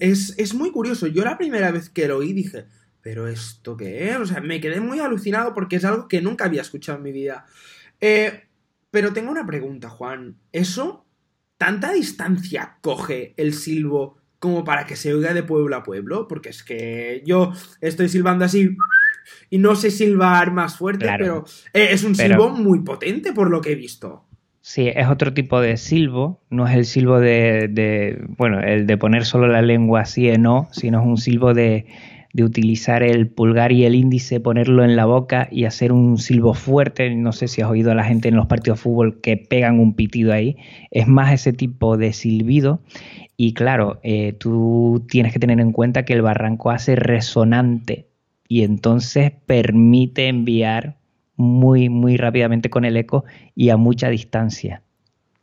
es, 0.00 0.54
muy 0.54 0.70
curioso. 0.70 1.06
Yo 1.06 1.24
la 1.24 1.36
primera 1.36 1.70
vez 1.70 1.90
que 1.90 2.08
lo 2.08 2.18
oí 2.18 2.32
dije, 2.32 2.64
¿pero 3.02 3.28
esto 3.28 3.76
qué 3.76 4.10
es? 4.10 4.16
O 4.16 4.26
sea, 4.26 4.40
me 4.40 4.60
quedé 4.60 4.80
muy 4.80 5.00
alucinado 5.00 5.52
porque 5.52 5.76
es 5.76 5.84
algo 5.84 6.08
que 6.08 6.22
nunca 6.22 6.46
había 6.46 6.62
escuchado 6.62 6.98
en 6.98 7.04
mi 7.04 7.12
vida. 7.12 7.44
Eh, 8.00 8.44
pero 8.90 9.12
tengo 9.12 9.30
una 9.30 9.44
pregunta, 9.44 9.90
Juan. 9.90 10.36
¿Eso, 10.52 11.03
tanta 11.58 11.92
distancia 11.92 12.78
coge 12.80 13.34
el 13.36 13.54
silbo 13.54 14.18
como 14.38 14.64
para 14.64 14.84
que 14.84 14.96
se 14.96 15.14
oiga 15.14 15.32
de 15.32 15.42
pueblo 15.42 15.76
a 15.76 15.82
pueblo? 15.82 16.28
Porque 16.28 16.50
es 16.50 16.62
que 16.62 17.22
yo 17.24 17.52
estoy 17.80 18.08
silbando 18.08 18.44
así 18.44 18.76
y 19.50 19.58
no 19.58 19.74
sé 19.74 19.90
silbar 19.90 20.52
más 20.52 20.76
fuerte, 20.76 21.06
pero 21.18 21.44
eh, 21.72 21.88
es 21.90 22.04
un 22.04 22.14
silbo 22.14 22.50
muy 22.50 22.80
potente 22.80 23.32
por 23.32 23.50
lo 23.50 23.60
que 23.60 23.72
he 23.72 23.74
visto. 23.74 24.24
Sí, 24.60 24.88
es 24.88 25.08
otro 25.08 25.34
tipo 25.34 25.60
de 25.60 25.76
silbo, 25.76 26.40
no 26.48 26.66
es 26.66 26.74
el 26.74 26.86
silbo 26.86 27.20
de, 27.20 28.24
bueno, 28.38 28.60
el 28.60 28.86
de 28.86 28.96
poner 28.96 29.26
solo 29.26 29.46
la 29.46 29.60
lengua 29.60 30.00
así 30.00 30.28
en 30.30 30.42
no, 30.42 30.68
sino 30.72 31.00
es 31.00 31.06
un 31.06 31.18
silbo 31.18 31.52
de, 31.52 31.84
de, 32.34 32.44
utilizar 32.44 33.02
el 33.02 33.28
pulgar 33.28 33.72
y 33.72 33.84
el 33.84 33.94
índice, 33.94 34.40
ponerlo 34.40 34.84
en 34.84 34.96
la 34.96 35.06
boca 35.06 35.48
y 35.50 35.64
hacer 35.64 35.92
un 35.92 36.18
silbo 36.18 36.52
fuerte. 36.52 37.14
No 37.14 37.32
sé 37.32 37.48
si 37.48 37.62
has 37.62 37.70
oído 37.70 37.92
a 37.92 37.94
la 37.94 38.04
gente 38.04 38.28
en 38.28 38.36
los 38.36 38.46
partidos 38.46 38.78
de 38.78 38.82
fútbol 38.82 39.20
que 39.20 39.36
pegan 39.36 39.80
un 39.80 39.94
pitido 39.94 40.32
ahí. 40.32 40.56
Es 40.90 41.06
más 41.06 41.32
ese 41.32 41.52
tipo 41.52 41.96
de 41.96 42.12
silbido. 42.12 42.80
Y 43.36 43.54
claro, 43.54 44.00
eh, 44.02 44.32
tú 44.32 45.04
tienes 45.08 45.32
que 45.32 45.38
tener 45.38 45.60
en 45.60 45.72
cuenta 45.72 46.04
que 46.04 46.12
el 46.12 46.22
barranco 46.22 46.70
hace 46.70 46.96
resonante 46.96 48.08
y 48.48 48.62
entonces 48.62 49.32
permite 49.46 50.28
enviar 50.28 50.96
muy, 51.36 51.88
muy 51.88 52.16
rápidamente 52.16 52.70
con 52.70 52.84
el 52.84 52.96
eco 52.96 53.24
y 53.54 53.70
a 53.70 53.76
mucha 53.76 54.08
distancia. 54.08 54.82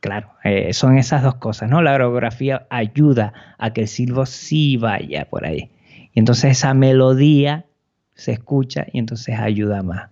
Claro, 0.00 0.30
eh, 0.42 0.72
son 0.72 0.98
esas 0.98 1.22
dos 1.22 1.36
cosas, 1.36 1.70
¿no? 1.70 1.80
La 1.80 1.94
orografía 1.94 2.66
ayuda 2.70 3.32
a 3.58 3.72
que 3.72 3.82
el 3.82 3.88
silbo 3.88 4.26
sí 4.26 4.76
vaya 4.76 5.26
por 5.26 5.46
ahí. 5.46 5.70
Y 6.12 6.20
entonces 6.20 6.52
esa 6.52 6.74
melodía 6.74 7.66
se 8.14 8.32
escucha 8.32 8.86
y 8.92 8.98
entonces 8.98 9.38
ayuda 9.38 9.82
más. 9.82 10.10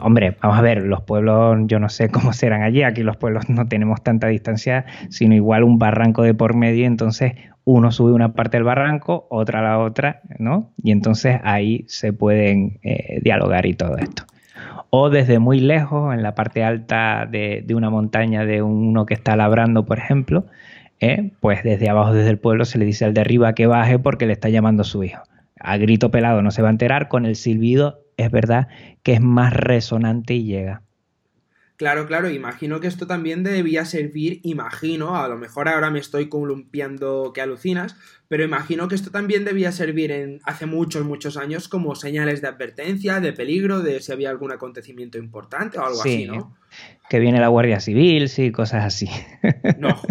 hombre, 0.00 0.36
vamos 0.42 0.58
a 0.58 0.62
ver, 0.62 0.82
los 0.82 1.02
pueblos, 1.02 1.58
yo 1.66 1.78
no 1.78 1.88
sé 1.88 2.08
cómo 2.10 2.32
serán 2.32 2.62
allí, 2.62 2.82
aquí 2.82 3.02
los 3.02 3.16
pueblos 3.16 3.48
no 3.48 3.68
tenemos 3.68 4.02
tanta 4.02 4.28
distancia, 4.28 4.86
sino 5.10 5.34
igual 5.34 5.62
un 5.64 5.78
barranco 5.78 6.22
de 6.22 6.34
por 6.34 6.54
medio, 6.54 6.86
entonces 6.86 7.34
uno 7.64 7.92
sube 7.92 8.12
una 8.12 8.32
parte 8.32 8.56
del 8.56 8.64
barranco, 8.64 9.26
otra 9.30 9.62
la 9.62 9.78
otra, 9.78 10.22
¿no? 10.38 10.72
Y 10.82 10.90
entonces 10.90 11.38
ahí 11.44 11.84
se 11.86 12.12
pueden 12.12 12.78
eh, 12.82 13.20
dialogar 13.22 13.66
y 13.66 13.74
todo 13.74 13.98
esto 13.98 14.24
o 14.90 15.10
desde 15.10 15.38
muy 15.38 15.60
lejos, 15.60 16.14
en 16.14 16.22
la 16.22 16.34
parte 16.34 16.64
alta 16.64 17.26
de, 17.30 17.64
una 17.74 17.90
montaña 17.90 18.44
de 18.44 18.62
uno 18.62 19.06
que 19.06 19.14
está 19.14 19.36
labrando, 19.36 19.84
por 19.84 19.98
ejemplo, 19.98 20.46
¿eh? 21.00 21.32
pues 21.40 21.62
desde 21.62 21.88
abajo, 21.88 22.12
desde 22.12 22.30
el 22.30 22.38
pueblo, 22.38 22.64
se 22.64 22.78
le 22.78 22.84
dice 22.84 23.04
al 23.04 23.14
de 23.14 23.20
arriba 23.20 23.54
que 23.54 23.66
baje 23.66 23.98
porque 23.98 24.26
le 24.26 24.32
está 24.32 24.48
llamando 24.48 24.82
a 24.82 24.84
su 24.84 25.02
hijo. 25.04 25.22
a 25.60 25.76
grito 25.76 26.10
pelado 26.10 26.42
no 26.42 26.50
se 26.50 26.62
va 26.62 26.68
a 26.68 26.72
enterar, 26.72 27.08
con 27.08 27.26
el 27.26 27.36
silbido 27.36 28.04
es 28.16 28.30
verdad 28.30 28.68
que 29.02 29.14
es 29.14 29.20
más 29.20 29.52
resonante 29.54 30.34
y 30.34 30.44
llega. 30.44 30.82
Claro, 31.78 32.06
claro, 32.06 32.28
imagino 32.28 32.80
que 32.80 32.88
esto 32.88 33.06
también 33.06 33.44
debía 33.44 33.84
servir, 33.84 34.40
imagino, 34.42 35.14
a 35.14 35.28
lo 35.28 35.38
mejor 35.38 35.68
ahora 35.68 35.92
me 35.92 36.00
estoy 36.00 36.28
columpiando 36.28 37.30
que 37.32 37.40
alucinas, 37.40 37.94
pero 38.26 38.42
imagino 38.42 38.88
que 38.88 38.96
esto 38.96 39.12
también 39.12 39.44
debía 39.44 39.70
servir 39.70 40.10
en 40.10 40.40
hace 40.42 40.66
muchos, 40.66 41.04
muchos 41.04 41.36
años 41.36 41.68
como 41.68 41.94
señales 41.94 42.42
de 42.42 42.48
advertencia, 42.48 43.20
de 43.20 43.32
peligro, 43.32 43.80
de 43.80 44.00
si 44.00 44.10
había 44.10 44.30
algún 44.30 44.50
acontecimiento 44.50 45.18
importante 45.18 45.78
o 45.78 45.84
algo 45.84 46.00
así, 46.00 46.26
¿no? 46.26 46.56
Que 47.08 47.20
viene 47.20 47.38
la 47.38 47.46
Guardia 47.46 47.78
Civil, 47.78 48.28
sí, 48.28 48.50
cosas 48.50 48.84
así. 48.84 49.08
No, 49.78 50.02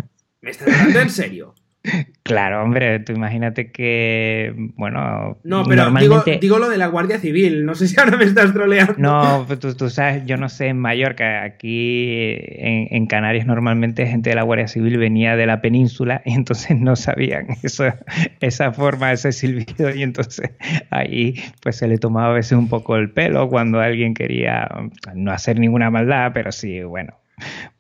me 0.42 0.52
estás 0.52 0.68
hablando 0.68 1.00
en 1.00 1.10
serio. 1.10 1.56
Claro, 2.24 2.62
hombre, 2.62 3.00
tú 3.00 3.14
imagínate 3.14 3.72
que, 3.72 4.54
bueno... 4.76 5.38
No, 5.46 5.64
pero 5.64 5.84
normalmente... 5.84 6.40
digo, 6.42 6.60
lo 6.60 6.68
de 6.68 6.78
la 6.78 6.88
Guardia 6.88 7.20
Civil, 7.20 7.66
no 7.66 7.74
sé 7.74 7.88
si 7.88 7.98
ahora 7.98 8.18
me 8.18 8.26
estás 8.26 8.54
troleando. 8.54 8.96
No, 8.98 9.46
pues 9.48 9.60
tú, 9.60 9.74
tú 9.76 9.90
sabes, 9.90 10.26
yo 10.26 10.36
no 10.36 10.50
sé 10.50 10.68
en 10.68 10.78
Mallorca, 10.78 11.44
aquí 11.44 12.36
en, 12.58 13.08
Canarias 13.08 13.46
normalmente 13.46 14.06
gente 14.06 14.32
de 14.32 14.36
la 14.36 14.44
Guardia 14.44 14.68
Civil 14.68 14.98
venía 14.98 15.38
de 15.38 15.46
la 15.46 15.62
península 15.62 16.22
y 16.26 16.34
entonces 16.36 16.78
no 16.78 16.98
sabían 16.98 17.48
eso, 17.64 17.86
esa 18.42 18.74
forma, 18.74 19.14
ese 19.14 19.32
silbido 19.32 19.96
y 19.96 20.04
entonces 20.04 20.52
ahí 20.90 21.36
pues 21.62 21.78
se 21.78 21.88
le 21.88 21.98
tomaba 21.98 22.32
a 22.32 22.34
veces 22.34 22.58
un 22.58 22.68
poco 22.68 22.98
el 22.98 23.12
pelo 23.12 23.48
cuando 23.48 23.80
alguien 23.80 24.14
quería 24.14 24.68
no 25.16 25.32
hacer 25.32 25.60
ninguna 25.60 25.90
maldad, 25.90 26.32
pero 26.34 26.52
sí, 26.52 26.84
bueno, 26.84 27.14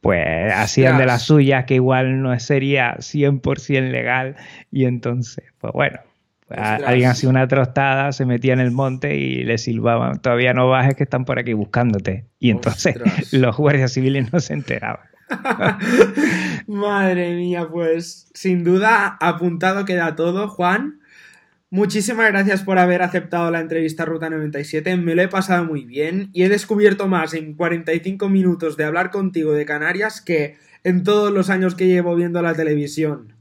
pues 0.01 0.53
hacían 0.53 0.97
de 0.97 1.05
las 1.05 1.23
suyas 1.23 1.65
que 1.65 1.75
igual 1.75 2.21
no 2.21 2.37
sería 2.39 2.95
100% 2.97 3.91
legal 3.91 4.35
y 4.71 4.85
entonces, 4.85 5.45
pues 5.59 5.73
bueno, 5.73 5.99
pues 6.47 6.59
alguien 6.59 7.09
hacía 7.09 7.29
una 7.29 7.47
trostada, 7.47 8.13
se 8.13 8.25
metía 8.25 8.53
en 8.53 8.61
el 8.61 8.71
monte 8.71 9.17
y 9.17 9.43
le 9.43 9.57
silbaban, 9.57 10.21
todavía 10.21 10.53
no 10.53 10.69
bajes 10.69 10.95
que 10.95 11.03
están 11.03 11.25
por 11.25 11.39
aquí 11.39 11.53
buscándote. 11.53 12.25
Y 12.39 12.51
entonces 12.51 12.95
los 13.33 13.57
guardias 13.57 13.91
civiles 13.93 14.31
no 14.31 14.39
se 14.39 14.53
enteraban. 14.53 15.05
Madre 16.67 17.35
mía, 17.35 17.67
pues 17.69 18.31
sin 18.33 18.63
duda 18.63 19.17
apuntado 19.19 19.83
queda 19.83 20.15
todo, 20.15 20.47
Juan. 20.47 21.01
Muchísimas 21.69 22.29
gracias 22.29 22.63
por 22.63 22.79
haber 22.79 23.01
aceptado 23.01 23.51
la 23.51 23.59
entrevista 23.59 24.05
Ruta 24.05 24.29
97, 24.29 24.95
me 24.95 25.15
lo 25.15 25.21
he 25.21 25.27
pasado 25.27 25.65
muy 25.65 25.83
bien 25.83 26.29
y 26.31 26.43
he 26.43 26.49
descubierto 26.49 27.09
más 27.09 27.33
en 27.33 27.55
45 27.55 28.29
minutos 28.29 28.77
de 28.77 28.85
hablar 28.85 29.11
contigo 29.11 29.51
de 29.51 29.65
Canarias 29.65 30.21
que 30.21 30.55
en 30.85 31.03
todos 31.03 31.29
los 31.33 31.49
años 31.49 31.75
que 31.75 31.87
llevo 31.87 32.15
viendo 32.15 32.41
la 32.41 32.53
televisión. 32.53 33.36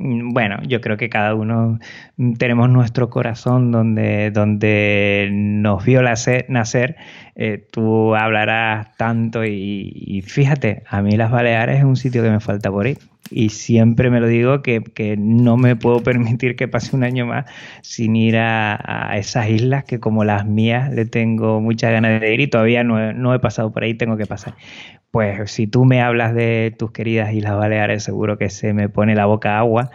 Mm, 0.00 0.32
bueno, 0.32 0.56
yo 0.66 0.80
creo 0.80 0.96
que 0.96 1.10
cada 1.10 1.34
uno 1.34 1.78
mm, 2.16 2.34
tenemos 2.34 2.70
nuestro 2.70 3.10
corazón 3.10 3.70
donde, 3.70 4.30
donde 4.30 5.28
nos 5.32 5.84
vio 5.84 6.02
nacer. 6.02 6.96
Eh, 7.36 7.66
tú 7.70 8.14
hablarás 8.16 8.96
tanto 8.96 9.44
y, 9.44 10.22
fíjate, 10.26 10.82
a 10.88 11.02
mí 11.02 11.16
las 11.16 11.30
Baleares 11.30 11.78
es 11.78 11.84
un 11.84 11.96
sitio 11.96 12.22
que 12.22 12.30
me 12.30 12.40
falta 12.40 12.70
por 12.70 12.86
ir 12.86 12.98
y 13.30 13.50
siempre 13.50 14.10
me 14.10 14.20
lo 14.20 14.26
digo 14.26 14.62
que, 14.62 15.16
no 15.18 15.56
me 15.56 15.76
puedo 15.76 16.00
permitir 16.02 16.56
que 16.56 16.66
pase 16.68 16.96
un 16.96 17.04
año 17.04 17.26
más 17.26 17.46
sin 17.82 18.16
ir 18.16 18.36
a, 18.38 19.12
esas 19.16 19.48
islas 19.50 19.84
que 19.84 20.00
como 20.00 20.24
las 20.24 20.46
mías 20.46 20.92
le 20.92 21.04
tengo 21.04 21.60
muchas 21.60 21.92
ganas 21.92 22.20
de 22.20 22.34
ir 22.34 22.40
y 22.40 22.48
todavía 22.48 22.84
no 22.84 23.12
no 23.12 23.34
he 23.34 23.38
pasado 23.38 23.72
por 23.72 23.84
ahí, 23.84 23.94
tengo 23.94 24.16
que 24.16 24.26
pasar. 24.26 24.54
Pues 25.10 25.50
si 25.50 25.66
tú 25.66 25.84
me 25.84 26.00
hablas 26.02 26.34
de 26.34 26.74
tus 26.78 26.92
queridas 26.92 27.32
Islas 27.32 27.56
Baleares, 27.56 28.04
seguro 28.04 28.38
que 28.38 28.48
se 28.48 28.72
me 28.72 28.88
pone 28.88 29.14
la 29.14 29.26
boca 29.26 29.58
agua. 29.58 29.90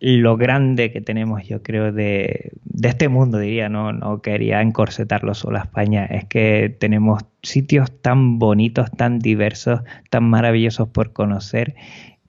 Lo 0.00 0.36
grande 0.36 0.92
que 0.92 1.00
tenemos, 1.00 1.46
yo 1.46 1.62
creo, 1.62 1.92
de, 1.92 2.52
este 2.82 3.08
mundo, 3.08 3.38
diría, 3.38 3.68
no, 3.68 3.92
no 3.92 4.22
quería 4.22 4.62
encorsetarlo 4.62 5.34
solo 5.34 5.58
a 5.58 5.62
España, 5.62 6.06
es 6.06 6.24
que 6.24 6.74
tenemos 6.78 7.22
sitios 7.42 7.90
tan 8.00 8.38
bonitos, 8.38 8.90
tan 8.92 9.18
diversos, 9.18 9.82
tan 10.08 10.24
maravillosos 10.24 10.88
por 10.88 11.12
conocer 11.12 11.74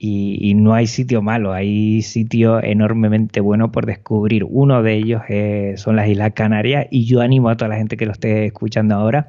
y, 0.06 0.54
no 0.54 0.74
hay 0.74 0.86
sitio 0.86 1.22
malo, 1.22 1.52
hay 1.52 2.02
sitio 2.02 2.62
enormemente 2.62 3.40
bueno 3.40 3.72
por 3.72 3.86
descubrir. 3.86 4.44
Uno 4.48 4.82
de 4.82 4.94
ellos 4.94 5.22
eh, 5.28 5.74
son 5.76 5.96
las 5.96 6.08
Islas 6.08 6.32
Canarias 6.34 6.86
y 6.90 7.04
yo 7.04 7.20
animo 7.20 7.48
a 7.48 7.56
toda 7.56 7.68
la 7.68 7.76
gente 7.76 7.96
que 7.96 8.06
lo 8.06 8.12
esté 8.12 8.46
escuchando 8.46 8.94
ahora 8.94 9.26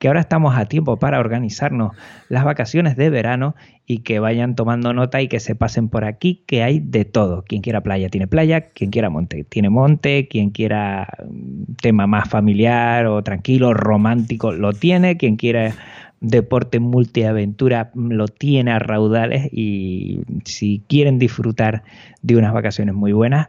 que 0.00 0.08
ahora 0.08 0.20
estamos 0.20 0.56
a 0.56 0.64
tiempo 0.64 0.96
para 0.96 1.20
organizarnos 1.20 1.94
las 2.30 2.44
vacaciones 2.44 2.96
de 2.96 3.10
verano 3.10 3.54
y 3.84 3.98
que 3.98 4.18
vayan 4.18 4.54
tomando 4.54 4.94
nota 4.94 5.20
y 5.20 5.28
que 5.28 5.40
se 5.40 5.54
pasen 5.54 5.90
por 5.90 6.04
aquí, 6.04 6.42
que 6.46 6.62
hay 6.62 6.80
de 6.80 7.04
todo. 7.04 7.44
Quien 7.44 7.60
quiera 7.60 7.82
playa 7.82 8.08
tiene 8.08 8.26
playa, 8.26 8.62
quien 8.62 8.90
quiera 8.90 9.10
monte 9.10 9.44
tiene 9.44 9.68
monte, 9.68 10.26
quien 10.26 10.50
quiera 10.50 11.06
mm, 11.28 11.74
tema 11.82 12.06
más 12.06 12.30
familiar 12.30 13.06
o 13.06 13.22
tranquilo, 13.22 13.74
romántico, 13.74 14.52
lo 14.52 14.72
tiene, 14.72 15.18
quien 15.18 15.36
quiera 15.36 15.74
deporte 16.20 16.80
multiaventura 16.80 17.90
lo 17.94 18.28
tiene 18.28 18.72
a 18.72 18.78
raudales 18.78 19.48
y 19.52 20.20
si 20.44 20.82
quieren 20.88 21.18
disfrutar 21.18 21.82
de 22.22 22.36
unas 22.36 22.52
vacaciones 22.52 22.94
muy 22.94 23.12
buenas, 23.12 23.48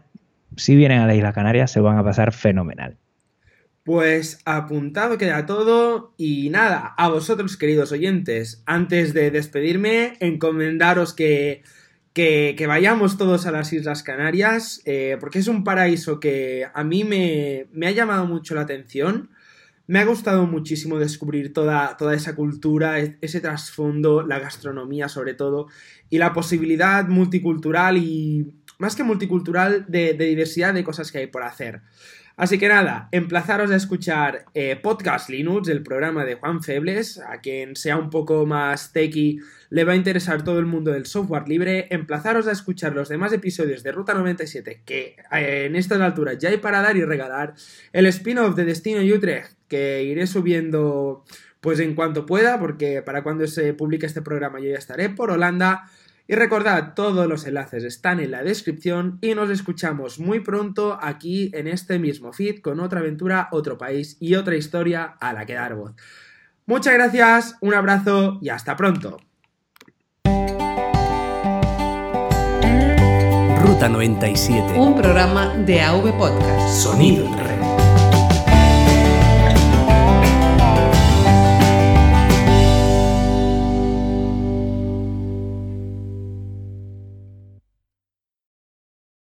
si 0.55 0.75
vienen 0.75 0.99
a 0.99 1.07
la 1.07 1.15
Isla 1.15 1.33
Canaria 1.33 1.67
se 1.67 1.81
van 1.81 1.97
a 1.97 2.03
pasar 2.03 2.33
fenomenal. 2.33 2.97
Pues 3.83 4.39
apuntado 4.45 5.17
queda 5.17 5.45
todo 5.45 6.13
y 6.15 6.49
nada, 6.49 6.93
a 6.97 7.09
vosotros 7.09 7.57
queridos 7.57 7.91
oyentes, 7.91 8.61
antes 8.65 9.13
de 9.13 9.31
despedirme, 9.31 10.13
encomendaros 10.19 11.13
que, 11.13 11.63
que, 12.13 12.65
vayamos 12.67 13.17
todos 13.17 13.47
a 13.47 13.51
las 13.51 13.73
Islas 13.73 14.03
Canarias, 14.03 14.81
eh, 14.85 15.17
porque 15.19 15.39
es 15.39 15.47
un 15.47 15.63
paraíso 15.63 16.19
que 16.19 16.67
a 16.71 16.83
mí 16.83 17.03
me, 17.03 17.65
me 17.71 17.87
ha 17.87 17.91
llamado 17.91 18.27
mucho 18.27 18.53
la 18.53 18.61
atención. 18.61 19.31
Me 19.91 19.99
ha 19.99 20.05
gustado 20.05 20.47
muchísimo 20.47 20.99
descubrir 20.99 21.51
toda, 21.51 21.97
toda 21.97 22.15
esa 22.15 22.33
cultura, 22.33 23.01
e-, 23.01 23.17
ese 23.19 23.41
trasfondo, 23.41 24.25
la 24.25 24.39
gastronomía 24.39 25.09
sobre 25.09 25.33
todo, 25.33 25.67
y 26.09 26.17
la 26.17 26.31
posibilidad 26.31 27.05
multicultural 27.09 27.97
y 27.97 28.53
más 28.79 28.95
que 28.95 29.03
multicultural 29.03 29.85
de, 29.89 30.13
diversidad 30.13 30.73
de 30.73 30.85
cosas 30.85 31.11
que 31.11 31.17
hay 31.17 31.27
por 31.27 31.43
hacer. 31.43 31.81
Así 32.37 32.57
que 32.57 32.67
nada, 32.67 33.09
emplazaros 33.11 33.71
a 33.71 33.75
escuchar 33.75 34.45
eh, 34.53 34.75
Podcast 34.81 35.29
Linux, 35.29 35.67
el 35.67 35.83
programa 35.83 36.25
de 36.25 36.35
Juan 36.35 36.63
Febles, 36.63 37.19
a 37.19 37.39
quien 37.39 37.75
sea 37.75 37.97
un 37.97 38.09
poco 38.09 38.45
más 38.45 38.93
techy 38.93 39.39
le 39.71 39.85
va 39.85 39.93
a 39.93 39.95
interesar 39.95 40.43
todo 40.43 40.59
el 40.59 40.65
mundo 40.65 40.91
del 40.91 41.05
software 41.05 41.47
libre. 41.47 41.87
Emplazaros 41.91 42.47
a 42.47 42.51
escuchar 42.51 42.93
los 42.93 43.07
demás 43.07 43.31
episodios 43.31 43.83
de 43.83 43.93
Ruta 43.93 44.13
97, 44.13 44.81
que 44.85 45.15
eh, 45.31 45.65
en 45.65 45.75
estas 45.77 46.01
alturas 46.01 46.37
ya 46.37 46.49
hay 46.49 46.57
para 46.57 46.81
dar 46.81 46.97
y 46.97 47.05
regalar. 47.05 47.53
El 47.93 48.05
spin-off 48.07 48.55
de 48.55 48.65
Destino 48.65 49.01
Utrecht, 49.01 49.53
que 49.69 50.03
iré 50.03 50.27
subiendo 50.27 51.23
pues 51.61 51.79
en 51.79 51.95
cuanto 51.95 52.25
pueda, 52.25 52.59
porque 52.59 53.01
para 53.01 53.23
cuando 53.23 53.47
se 53.47 53.73
publique 53.73 54.05
este 54.05 54.21
programa 54.21 54.59
yo 54.59 54.69
ya 54.71 54.77
estaré 54.77 55.09
por 55.09 55.31
Holanda. 55.31 55.89
Y 56.31 56.35
recordad, 56.35 56.93
todos 56.93 57.27
los 57.27 57.45
enlaces 57.45 57.83
están 57.83 58.21
en 58.21 58.31
la 58.31 58.41
descripción 58.41 59.17
y 59.19 59.35
nos 59.35 59.49
escuchamos 59.49 60.17
muy 60.17 60.39
pronto 60.39 60.97
aquí 61.01 61.51
en 61.53 61.67
este 61.67 61.99
mismo 61.99 62.31
feed 62.31 62.61
con 62.61 62.79
otra 62.79 63.01
aventura, 63.01 63.49
otro 63.51 63.77
país 63.77 64.15
y 64.21 64.35
otra 64.35 64.55
historia 64.55 65.17
a 65.19 65.33
la 65.33 65.45
que 65.45 65.55
dar 65.55 65.75
voz. 65.75 65.91
Muchas 66.65 66.93
gracias, 66.93 67.57
un 67.59 67.73
abrazo 67.73 68.39
y 68.41 68.47
hasta 68.47 68.77
pronto. 68.77 69.17
Ruta 73.59 73.89
97. 73.89 74.79
Un 74.79 74.95
programa 74.95 75.53
de 75.57 75.81
AV 75.81 76.17
Podcast. 76.17 76.81
Sonido. 76.81 77.30